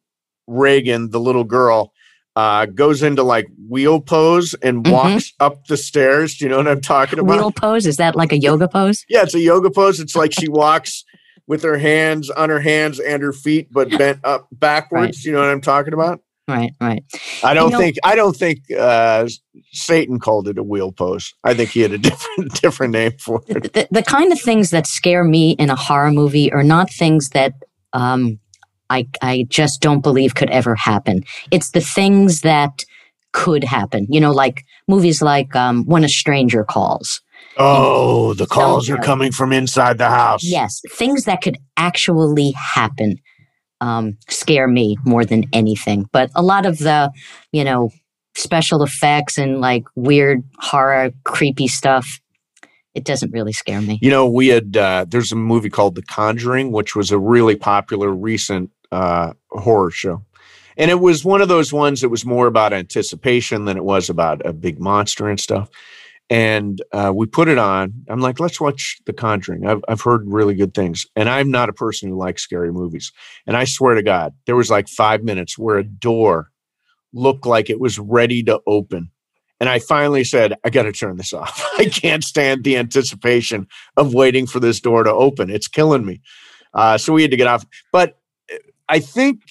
Regan, 0.46 1.10
the 1.10 1.20
little 1.20 1.44
girl, 1.44 1.92
uh, 2.36 2.68
goes 2.68 3.02
into 3.02 3.24
like 3.24 3.48
wheel 3.68 4.00
pose 4.00 4.54
and 4.62 4.84
mm-hmm. 4.84 4.94
walks 4.94 5.32
mm-hmm. 5.32 5.44
up 5.44 5.66
the 5.66 5.78
stairs. 5.78 6.38
Do 6.38 6.46
you 6.46 6.50
know 6.50 6.58
what 6.58 6.68
I'm 6.68 6.82
talking 6.82 7.18
about? 7.18 7.38
Wheel 7.38 7.52
pose? 7.52 7.88
Is 7.88 7.98
that 7.98 8.16
like 8.16 8.32
a 8.32 8.38
yoga 8.38 8.68
pose? 8.68 9.04
yeah, 9.10 9.24
it's 9.24 9.34
a 9.34 9.40
yoga 9.40 9.72
pose. 9.72 10.00
It's 10.00 10.16
like 10.16 10.34
she 10.34 10.48
walks 10.50 11.04
with 11.48 11.64
her 11.64 11.78
hands 11.78 12.30
on 12.30 12.50
her 12.50 12.62
hands 12.62 13.00
and 13.00 13.22
her 13.22 13.34
feet, 13.34 13.68
but 13.72 13.90
bent 13.98 14.20
up 14.24 14.48
backwards. 14.52 15.18
Right. 15.20 15.26
You 15.26 15.32
know 15.34 15.40
what 15.40 15.50
I'm 15.50 15.62
talking 15.62 15.94
about? 15.94 16.22
Right, 16.48 16.74
right. 16.82 17.04
I 17.42 17.54
don't 17.54 17.68
you 17.68 17.72
know, 17.72 17.80
think 17.80 17.98
I 18.04 18.16
don't 18.16 18.36
think 18.36 18.60
uh, 18.78 19.28
Satan 19.72 20.20
called 20.20 20.50
it 20.50 20.58
a 20.58 20.64
wheel 20.64 20.92
pose. 20.92 21.34
I 21.44 21.54
think 21.54 21.70
he 21.70 21.82
had 21.82 21.94
a 21.94 21.98
different 22.00 22.62
different 22.62 22.94
name 22.94 23.14
for 23.18 23.42
it. 23.48 23.74
The, 23.74 23.88
the 23.92 24.04
kind 24.04 24.32
of 24.32 24.42
things 24.42 24.70
that 24.72 24.86
scare 24.86 25.24
me 25.24 25.52
in 25.52 25.70
a 25.70 25.76
horror 25.76 26.12
movie 26.12 26.52
are 26.52 26.64
not 26.64 26.92
things 26.92 27.30
that 27.30 27.54
um, 27.94 28.40
I 28.90 29.08
I 29.22 29.46
just 29.50 29.82
don't 29.82 30.02
believe 30.02 30.36
could 30.36 30.50
ever 30.50 30.76
happen. 30.76 31.24
It's 31.50 31.72
the 31.72 31.82
things 31.82 32.42
that 32.42 32.84
could 33.32 33.64
happen. 33.64 34.06
You 34.10 34.20
know, 34.20 34.34
like 34.34 34.66
movies 34.88 35.22
like 35.22 35.56
um, 35.56 35.86
When 35.86 36.04
a 36.04 36.10
Stranger 36.10 36.66
Calls 36.66 37.22
Oh, 37.58 38.34
the 38.34 38.48
calls 38.48 38.90
are 38.90 38.98
coming 38.98 39.32
from 39.32 39.52
inside 39.54 39.98
the 39.98 40.10
house. 40.10 40.44
Yes, 40.44 40.82
things 40.92 41.26
that 41.26 41.42
could 41.42 41.58
actually 41.78 42.52
happen. 42.52 43.18
um, 43.82 44.18
scare 44.30 44.68
me 44.68 44.98
more 45.06 45.26
than 45.26 45.44
anything. 45.52 46.06
But 46.14 46.32
a 46.36 46.42
lot 46.42 46.66
of 46.66 46.78
the, 46.80 47.12
you 47.52 47.66
know, 47.66 47.92
special 48.36 48.82
effects 48.82 49.38
and 49.38 49.60
like 49.60 49.84
weird 49.96 50.42
horror, 50.60 51.12
creepy 51.26 51.68
stuff, 51.68 52.20
it 52.96 53.04
doesn't 53.04 53.32
really 53.32 53.52
scare 53.52 53.82
me. 53.82 54.00
You 54.02 54.10
know, 54.10 54.26
we 54.26 54.48
had 54.48 54.78
uh, 54.78 55.06
there's 55.08 55.34
a 55.34 55.36
movie 55.36 55.70
called 55.70 55.96
The 55.96 56.02
Conjuring, 56.04 56.72
which 56.72 56.96
was 56.96 57.12
a 57.12 57.20
really 57.20 57.56
popular 57.58 58.10
recent 58.10 58.72
uh, 58.92 59.34
horror 59.50 59.92
show. 59.92 60.24
And 60.78 60.90
it 60.90 61.02
was 61.02 61.26
one 61.26 61.42
of 61.42 61.50
those 61.50 61.74
ones 61.74 62.02
that 62.02 62.10
was 62.10 62.26
more 62.26 62.48
about 62.48 62.72
anticipation 62.72 63.66
than 63.66 63.76
it 63.78 63.84
was 63.84 64.10
about 64.10 64.44
a 64.46 64.54
big 64.54 64.80
monster 64.80 65.28
and 65.30 65.40
stuff. 65.40 65.70
And 66.30 66.82
uh, 66.92 67.12
we 67.14 67.26
put 67.26 67.48
it 67.48 67.58
on. 67.58 67.94
I'm 68.08 68.22
like, 68.22 68.40
let's 68.40 68.60
watch 68.60 69.00
The 69.06 69.14
Conjuring. 69.14 69.68
I've, 69.68 69.84
I've 69.88 70.02
heard 70.02 70.24
really 70.26 70.56
good 70.56 70.74
things. 70.74 71.06
And 71.16 71.30
I'm 71.30 71.52
not 71.52 71.70
a 71.70 71.74
person 71.74 72.10
who 72.10 72.18
likes 72.18 72.42
scary 72.42 72.72
movies. 72.72 73.12
And 73.46 73.58
I 73.58 73.66
swear 73.66 73.96
to 73.96 74.04
God, 74.04 74.34
there 74.46 74.56
was 74.56 74.70
like 74.70 74.88
five 74.88 75.24
minutes 75.24 75.58
where 75.58 75.78
a 75.78 75.84
door 75.84 76.50
looked 77.14 77.46
like 77.46 77.70
it 77.70 77.80
was 77.80 78.00
ready 78.00 78.42
to 78.44 78.60
open. 78.66 79.12
And 79.60 79.70
I 79.70 79.80
finally 79.80 80.24
said, 80.24 80.56
I 80.64 80.70
got 80.70 80.84
to 80.84 80.92
turn 80.92 81.18
this 81.18 81.34
off. 81.34 81.64
I 81.78 81.86
can't 81.86 82.24
stand 82.24 82.64
the 82.64 82.78
anticipation 82.78 83.68
of 83.98 84.14
waiting 84.14 84.48
for 84.48 84.60
this 84.60 84.80
door 84.80 85.04
to 85.04 85.12
open. 85.12 85.50
It's 85.50 85.68
killing 85.68 86.06
me. 86.06 86.22
Uh, 86.74 86.98
so 86.98 87.14
we 87.14 87.22
had 87.22 87.32
to 87.32 87.38
get 87.38 87.48
off. 87.48 87.66
But 87.92 88.18
I 88.90 89.00
think 89.00 89.42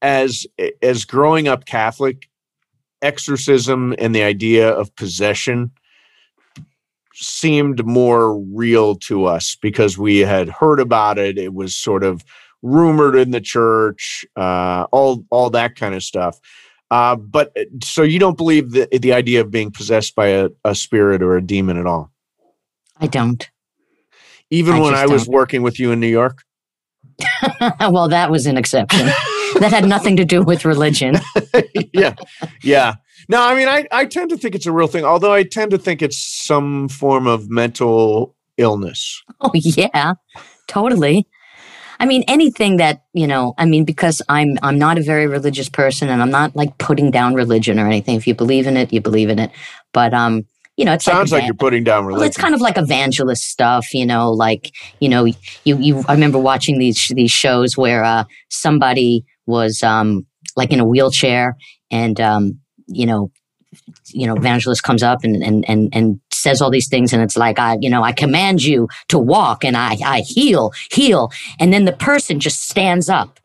as 0.00 0.46
as 0.82 1.04
growing 1.04 1.48
up 1.48 1.64
Catholic, 1.64 2.28
exorcism 3.00 3.94
and 3.98 4.14
the 4.14 4.22
idea 4.22 4.68
of 4.68 4.94
possession 4.96 5.70
seemed 7.22 7.86
more 7.86 8.38
real 8.38 8.96
to 8.96 9.24
us 9.24 9.56
because 9.60 9.96
we 9.96 10.18
had 10.18 10.48
heard 10.48 10.80
about 10.80 11.18
it. 11.18 11.38
It 11.38 11.54
was 11.54 11.76
sort 11.76 12.04
of 12.04 12.24
rumored 12.62 13.16
in 13.16 13.30
the 13.30 13.40
church, 13.40 14.24
uh, 14.36 14.86
all 14.92 15.24
all 15.30 15.50
that 15.50 15.76
kind 15.76 15.94
of 15.94 16.02
stuff. 16.02 16.38
Uh, 16.90 17.16
but 17.16 17.52
uh, 17.58 17.64
so 17.82 18.02
you 18.02 18.18
don't 18.18 18.36
believe 18.36 18.72
the 18.72 18.88
the 19.00 19.12
idea 19.12 19.40
of 19.40 19.50
being 19.50 19.70
possessed 19.70 20.14
by 20.14 20.28
a, 20.28 20.50
a 20.64 20.74
spirit 20.74 21.22
or 21.22 21.36
a 21.36 21.42
demon 21.42 21.78
at 21.78 21.86
all? 21.86 22.10
I 22.98 23.06
don't. 23.06 23.50
Even 24.50 24.74
I 24.74 24.80
when 24.80 24.94
I 24.94 25.06
was 25.06 25.24
don't. 25.24 25.34
working 25.34 25.62
with 25.62 25.78
you 25.78 25.92
in 25.92 26.00
New 26.00 26.08
York. 26.08 26.42
well, 27.80 28.08
that 28.08 28.30
was 28.30 28.46
an 28.46 28.56
exception. 28.56 29.06
that 29.58 29.70
had 29.70 29.86
nothing 29.86 30.16
to 30.16 30.24
do 30.24 30.42
with 30.42 30.64
religion. 30.64 31.16
yeah, 31.92 32.14
yeah. 32.62 32.94
No, 33.32 33.42
I 33.42 33.54
mean, 33.54 33.66
I, 33.66 33.86
I 33.90 34.04
tend 34.04 34.28
to 34.28 34.36
think 34.36 34.54
it's 34.54 34.66
a 34.66 34.72
real 34.72 34.88
thing, 34.88 35.06
although 35.06 35.32
I 35.32 35.42
tend 35.42 35.70
to 35.70 35.78
think 35.78 36.02
it's 36.02 36.18
some 36.18 36.86
form 36.90 37.26
of 37.26 37.48
mental 37.48 38.36
illness. 38.58 39.22
Oh, 39.40 39.50
yeah, 39.54 40.14
totally. 40.68 41.26
I 41.98 42.04
mean, 42.04 42.22
anything 42.28 42.76
that, 42.76 43.02
you 43.12 43.26
know, 43.26 43.54
I 43.58 43.64
mean, 43.64 43.84
because 43.84 44.22
I'm 44.28 44.56
I'm 44.62 44.78
not 44.78 44.98
a 44.98 45.02
very 45.02 45.26
religious 45.26 45.68
person 45.68 46.08
and 46.08 46.22
I'm 46.22 46.30
not 46.30 46.54
like 46.54 46.76
putting 46.78 47.10
down 47.10 47.34
religion 47.34 47.80
or 47.80 47.86
anything. 47.86 48.14
If 48.16 48.26
you 48.26 48.34
believe 48.34 48.68
in 48.68 48.76
it, 48.76 48.92
you 48.92 49.00
believe 49.00 49.30
in 49.30 49.40
it. 49.40 49.50
But 49.92 50.14
um, 50.14 50.44
you 50.76 50.84
know, 50.84 50.92
it 50.92 51.02
sounds 51.02 51.32
like, 51.32 51.40
like 51.40 51.48
you're 51.48 51.54
putting 51.54 51.82
down 51.82 52.04
religion. 52.04 52.20
Well, 52.20 52.28
it's 52.28 52.36
kind 52.36 52.54
of 52.54 52.60
like 52.60 52.76
evangelist 52.76 53.48
stuff, 53.48 53.92
you 53.92 54.06
know, 54.06 54.30
like, 54.30 54.70
you 55.00 55.08
know, 55.08 55.24
you 55.24 55.34
you 55.64 56.04
I 56.06 56.12
remember 56.12 56.38
watching 56.38 56.78
these 56.78 57.08
these 57.14 57.32
shows 57.32 57.76
where 57.76 58.04
uh 58.04 58.24
somebody 58.50 59.24
was 59.46 59.82
um 59.82 60.24
like 60.54 60.72
in 60.72 60.78
a 60.78 60.84
wheelchair 60.84 61.56
and 61.90 62.20
um 62.20 62.61
you 62.94 63.06
know, 63.06 63.30
you 64.08 64.26
know, 64.26 64.34
evangelist 64.34 64.82
comes 64.82 65.02
up 65.02 65.24
and, 65.24 65.42
and, 65.42 65.68
and, 65.68 65.88
and 65.94 66.20
says 66.30 66.60
all 66.60 66.70
these 66.70 66.88
things. 66.88 67.12
And 67.12 67.22
it's 67.22 67.36
like, 67.36 67.58
I, 67.58 67.78
you 67.80 67.88
know, 67.88 68.02
I 68.02 68.12
command 68.12 68.62
you 68.62 68.88
to 69.08 69.18
walk 69.18 69.64
and 69.64 69.76
I, 69.76 69.96
I 70.04 70.20
heal, 70.20 70.72
heal. 70.90 71.30
And 71.58 71.72
then 71.72 71.84
the 71.84 71.92
person 71.92 72.40
just 72.40 72.68
stands 72.68 73.08
up. 73.08 73.40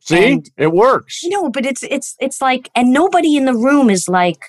See, 0.00 0.32
and, 0.32 0.50
it 0.56 0.72
works. 0.72 1.22
You 1.22 1.30
know, 1.30 1.50
but 1.50 1.66
it's, 1.66 1.82
it's, 1.84 2.16
it's 2.20 2.40
like, 2.40 2.70
and 2.74 2.92
nobody 2.92 3.36
in 3.36 3.44
the 3.44 3.54
room 3.54 3.90
is 3.90 4.08
like, 4.08 4.46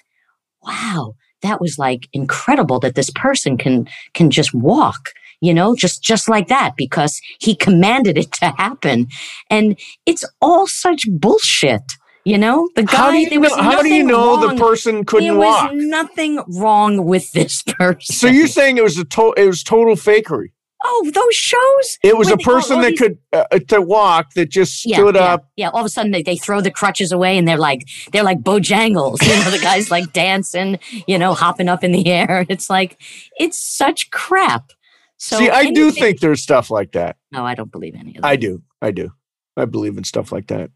wow, 0.64 1.16
that 1.42 1.62
was 1.62 1.78
like 1.78 2.08
incredible 2.14 2.80
that 2.80 2.96
this 2.96 3.12
person 3.14 3.58
can, 3.58 3.88
can 4.14 4.32
just 4.32 4.54
walk 4.54 5.12
you 5.44 5.56
know 5.56 5.76
just 5.76 6.04
just 6.04 6.30
like 6.30 6.48
that 6.48 6.76
because 6.78 7.20
he 7.39 7.56
commanded 7.56 8.16
it 8.16 8.32
to 8.32 8.50
happen 8.58 9.08
and 9.50 9.80
it's 10.06 10.24
all 10.39 10.68
such 10.68 11.06
bullshit 11.10 11.94
you 12.24 12.38
know, 12.38 12.69
the 12.76 12.84
guy. 12.84 12.95
How 12.95 13.11
do 13.11 13.17
you 13.17 13.39
know, 13.39 13.55
how 13.55 13.82
do 13.82 13.93
you 13.93 14.03
know 14.03 14.47
the 14.47 14.55
person 14.55 15.05
couldn't 15.05 15.30
there 15.30 15.38
walk? 15.38 15.69
There 15.69 15.78
was 15.78 15.86
nothing 15.86 16.43
wrong 16.47 17.05
with 17.05 17.32
this 17.32 17.63
person. 17.63 18.15
So 18.15 18.28
you're 18.28 18.47
saying 18.47 18.78
it 18.78 18.84
was 18.84 18.97
a 18.97 19.05
to- 19.05 19.34
it 19.38 19.47
was 19.47 19.63
total 19.63 19.95
fakery? 19.95 20.49
Oh, 20.84 21.11
those 21.13 21.36
shows! 21.36 21.99
It 22.03 22.17
was 22.17 22.32
a 22.32 22.38
person 22.38 22.82
that 22.82 22.91
these, 22.91 22.99
could 22.99 23.17
uh, 23.32 23.45
to 23.67 23.82
walk 23.82 24.34
that 24.34 24.49
just 24.49 24.80
stood 24.80 25.15
yeah, 25.15 25.22
up. 25.22 25.47
Yeah. 25.55 25.65
yeah, 25.65 25.69
all 25.69 25.82
of 25.82 25.86
a 25.86 25.89
sudden 25.89 26.11
they, 26.11 26.24
they 26.24 26.38
throw 26.38 26.59
the 26.59 26.72
crutches 26.72 27.11
away 27.11 27.38
and 27.38 27.47
they're 27.47 27.57
like 27.57 27.88
they're 28.11 28.24
like 28.24 28.39
Bojangles. 28.39 29.22
You 29.22 29.43
know, 29.43 29.51
the 29.51 29.59
guy's 29.61 29.91
like 29.91 30.11
dancing, 30.13 30.80
you 31.07 31.19
know, 31.19 31.36
hopping 31.36 31.69
up 31.69 31.84
in 31.84 31.91
the 31.91 32.07
air. 32.07 32.45
It's 32.51 32.69
like 32.69 33.01
it's 33.39 33.59
such 33.59 34.09
crap. 34.11 34.72
So 35.17 35.38
See, 35.38 35.49
I 35.49 35.59
anything, 35.59 35.74
do 35.76 35.91
think 35.91 36.19
there's 36.19 36.41
stuff 36.41 36.72
like 36.72 36.93
that. 36.93 37.17
No, 37.32 37.45
I 37.45 37.53
don't 37.53 37.72
believe 37.72 37.93
any 37.95 38.15
of 38.15 38.24
that. 38.24 38.28
I 38.28 38.36
do. 38.36 38.63
I 38.82 38.91
do. 38.91 39.11
I 39.55 39.65
believe 39.65 39.97
in 39.97 40.03
stuff 40.03 40.32
like 40.32 40.47
that. 40.47 40.72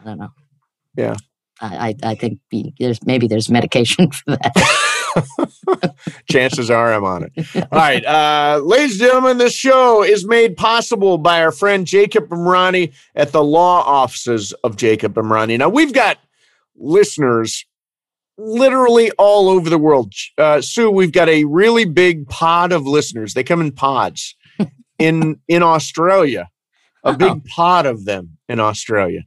I 0.00 0.04
don't 0.04 0.18
know. 0.18 0.30
Yeah. 0.96 1.16
I, 1.60 1.94
I 2.02 2.14
think 2.16 2.40
there's 2.78 3.04
maybe 3.06 3.28
there's 3.28 3.48
medication 3.48 4.10
for 4.10 4.36
that. 4.36 5.94
Chances 6.30 6.70
are 6.70 6.92
I'm 6.92 7.04
on 7.04 7.24
it. 7.24 7.46
All 7.54 7.78
right. 7.78 8.04
Uh, 8.04 8.60
ladies 8.64 9.00
and 9.00 9.08
gentlemen, 9.08 9.38
this 9.38 9.54
show 9.54 10.02
is 10.02 10.26
made 10.26 10.56
possible 10.56 11.18
by 11.18 11.42
our 11.42 11.52
friend 11.52 11.86
Jacob 11.86 12.28
Emrani 12.30 12.92
at 13.14 13.32
the 13.32 13.44
law 13.44 13.82
offices 13.82 14.52
of 14.64 14.76
Jacob 14.76 15.14
Emrani. 15.14 15.58
Now, 15.58 15.68
we've 15.68 15.92
got 15.92 16.18
listeners 16.76 17.64
literally 18.38 19.10
all 19.12 19.48
over 19.48 19.68
the 19.70 19.78
world. 19.78 20.12
Uh, 20.38 20.60
Sue, 20.60 20.90
we've 20.90 21.12
got 21.12 21.28
a 21.28 21.44
really 21.44 21.84
big 21.84 22.28
pod 22.28 22.72
of 22.72 22.86
listeners. 22.86 23.34
They 23.34 23.44
come 23.44 23.60
in 23.60 23.72
pods 23.72 24.34
in 24.98 25.40
in 25.48 25.62
Australia, 25.62 26.48
a 27.04 27.16
big 27.16 27.44
pod 27.44 27.86
of 27.86 28.04
them 28.04 28.38
in 28.48 28.58
Australia. 28.60 29.24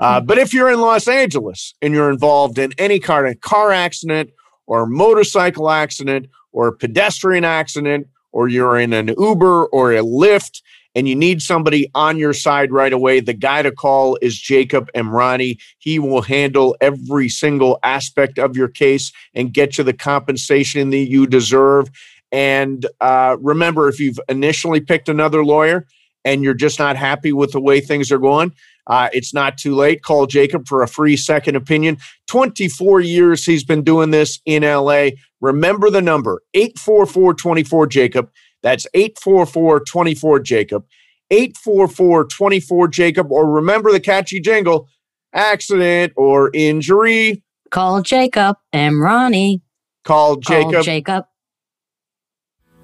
Uh, 0.00 0.20
but 0.20 0.38
if 0.38 0.54
you're 0.54 0.70
in 0.70 0.80
Los 0.80 1.06
Angeles 1.06 1.74
and 1.82 1.92
you're 1.92 2.10
involved 2.10 2.58
in 2.58 2.72
any 2.78 2.98
kind 2.98 3.26
of 3.26 3.38
car 3.40 3.70
accident 3.70 4.30
or 4.66 4.86
motorcycle 4.86 5.70
accident 5.70 6.26
or 6.52 6.72
pedestrian 6.72 7.44
accident, 7.44 8.08
or 8.32 8.48
you're 8.48 8.78
in 8.78 8.92
an 8.92 9.08
Uber 9.18 9.66
or 9.66 9.92
a 9.92 10.00
Lyft 10.00 10.62
and 10.94 11.08
you 11.08 11.14
need 11.14 11.40
somebody 11.42 11.88
on 11.94 12.16
your 12.16 12.32
side 12.32 12.72
right 12.72 12.92
away, 12.92 13.20
the 13.20 13.34
guy 13.34 13.62
to 13.62 13.70
call 13.70 14.18
is 14.22 14.38
Jacob 14.38 14.90
Emrani. 14.92 15.58
He 15.78 15.98
will 15.98 16.22
handle 16.22 16.76
every 16.80 17.28
single 17.28 17.78
aspect 17.82 18.38
of 18.38 18.56
your 18.56 18.68
case 18.68 19.12
and 19.34 19.52
get 19.52 19.78
you 19.78 19.84
the 19.84 19.92
compensation 19.92 20.90
that 20.90 21.08
you 21.08 21.26
deserve. 21.26 21.90
And 22.32 22.86
uh, 23.00 23.36
remember, 23.40 23.88
if 23.88 24.00
you've 24.00 24.20
initially 24.28 24.80
picked 24.80 25.08
another 25.08 25.44
lawyer 25.44 25.86
and 26.24 26.42
you're 26.42 26.54
just 26.54 26.78
not 26.78 26.96
happy 26.96 27.32
with 27.32 27.52
the 27.52 27.60
way 27.60 27.80
things 27.80 28.12
are 28.12 28.18
going, 28.18 28.52
uh, 28.86 29.08
it's 29.12 29.32
not 29.32 29.56
too 29.56 29.74
late. 29.74 30.02
Call 30.02 30.26
Jacob 30.26 30.66
for 30.66 30.82
a 30.82 30.88
free 30.88 31.16
second 31.16 31.56
opinion. 31.56 31.98
24 32.26 33.00
years 33.00 33.44
he's 33.44 33.64
been 33.64 33.82
doing 33.82 34.10
this 34.10 34.40
in 34.44 34.62
LA. 34.62 35.10
Remember 35.40 35.90
the 35.90 36.02
number 36.02 36.42
844 36.54 37.34
24 37.34 37.86
Jacob. 37.86 38.30
That's 38.62 38.86
844 38.94 39.80
24 39.84 40.40
Jacob. 40.40 40.84
844 41.30 42.24
24 42.24 42.88
Jacob. 42.88 43.32
Or 43.32 43.48
remember 43.48 43.92
the 43.92 44.00
catchy 44.00 44.40
jingle 44.40 44.88
accident 45.32 46.12
or 46.16 46.50
injury. 46.52 47.42
Call 47.70 48.02
Jacob 48.02 48.56
Emrani. 48.74 49.60
Call 50.04 50.36
Jacob. 50.36 50.72
Call 50.72 50.82
Jacob. 50.82 51.24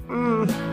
Mm. 0.09 0.66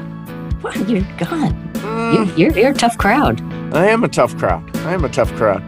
You're 0.88 1.02
gone. 1.18 1.72
Mm. 1.74 2.38
You're, 2.38 2.52
you're, 2.58 2.72
a 2.72 2.74
tough 2.74 2.98
crowd. 2.98 3.42
I 3.74 3.88
am 3.88 4.04
a 4.04 4.08
tough 4.08 4.38
crowd. 4.38 4.76
I 4.78 4.94
am 4.94 5.04
a 5.04 5.10
tough 5.10 5.34
crowd. 5.36 5.62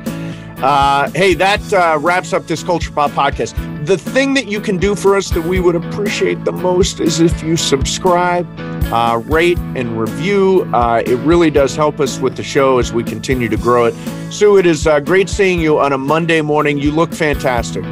Uh, 0.59 1.09
hey, 1.11 1.33
that 1.33 1.73
uh, 1.73 1.97
wraps 1.99 2.31
up 2.31 2.47
this 2.47 2.63
Culture 2.63 2.91
Pop 2.91 3.11
podcast. 3.11 3.55
The 3.85 3.97
thing 3.97 4.33
that 4.35 4.47
you 4.47 4.61
can 4.61 4.77
do 4.77 4.95
for 4.95 5.15
us 5.15 5.29
that 5.31 5.43
we 5.43 5.59
would 5.59 5.75
appreciate 5.75 6.45
the 6.45 6.53
most 6.53 6.99
is 7.01 7.19
if 7.19 7.43
you 7.43 7.57
subscribe, 7.57 8.47
uh, 8.91 9.21
rate, 9.25 9.57
and 9.75 9.99
review. 9.99 10.63
Uh, 10.73 11.03
it 11.05 11.17
really 11.17 11.51
does 11.51 11.75
help 11.75 11.99
us 11.99 12.19
with 12.19 12.37
the 12.37 12.43
show 12.43 12.79
as 12.79 12.93
we 12.93 13.03
continue 13.03 13.49
to 13.49 13.57
grow 13.57 13.85
it. 13.85 13.93
Sue, 14.31 14.57
it 14.57 14.65
is 14.65 14.87
uh, 14.87 15.01
great 15.01 15.29
seeing 15.29 15.59
you 15.59 15.77
on 15.77 15.91
a 15.91 15.97
Monday 15.97 16.41
morning. 16.41 16.77
You 16.77 16.91
look 16.91 17.13
fantastic. 17.13 17.83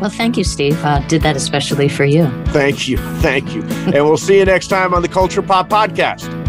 Well, 0.00 0.10
thank 0.10 0.36
you, 0.36 0.44
Steve. 0.44 0.82
Uh, 0.84 1.00
did 1.08 1.22
that 1.22 1.36
especially 1.36 1.88
for 1.88 2.04
you. 2.04 2.28
Thank 2.46 2.88
you. 2.88 2.98
Thank 3.20 3.54
you. 3.54 3.62
and 3.62 4.04
we'll 4.04 4.16
see 4.16 4.38
you 4.38 4.44
next 4.44 4.68
time 4.68 4.92
on 4.92 5.02
the 5.02 5.08
Culture 5.08 5.42
Pop 5.42 5.68
Podcast. 5.68 6.47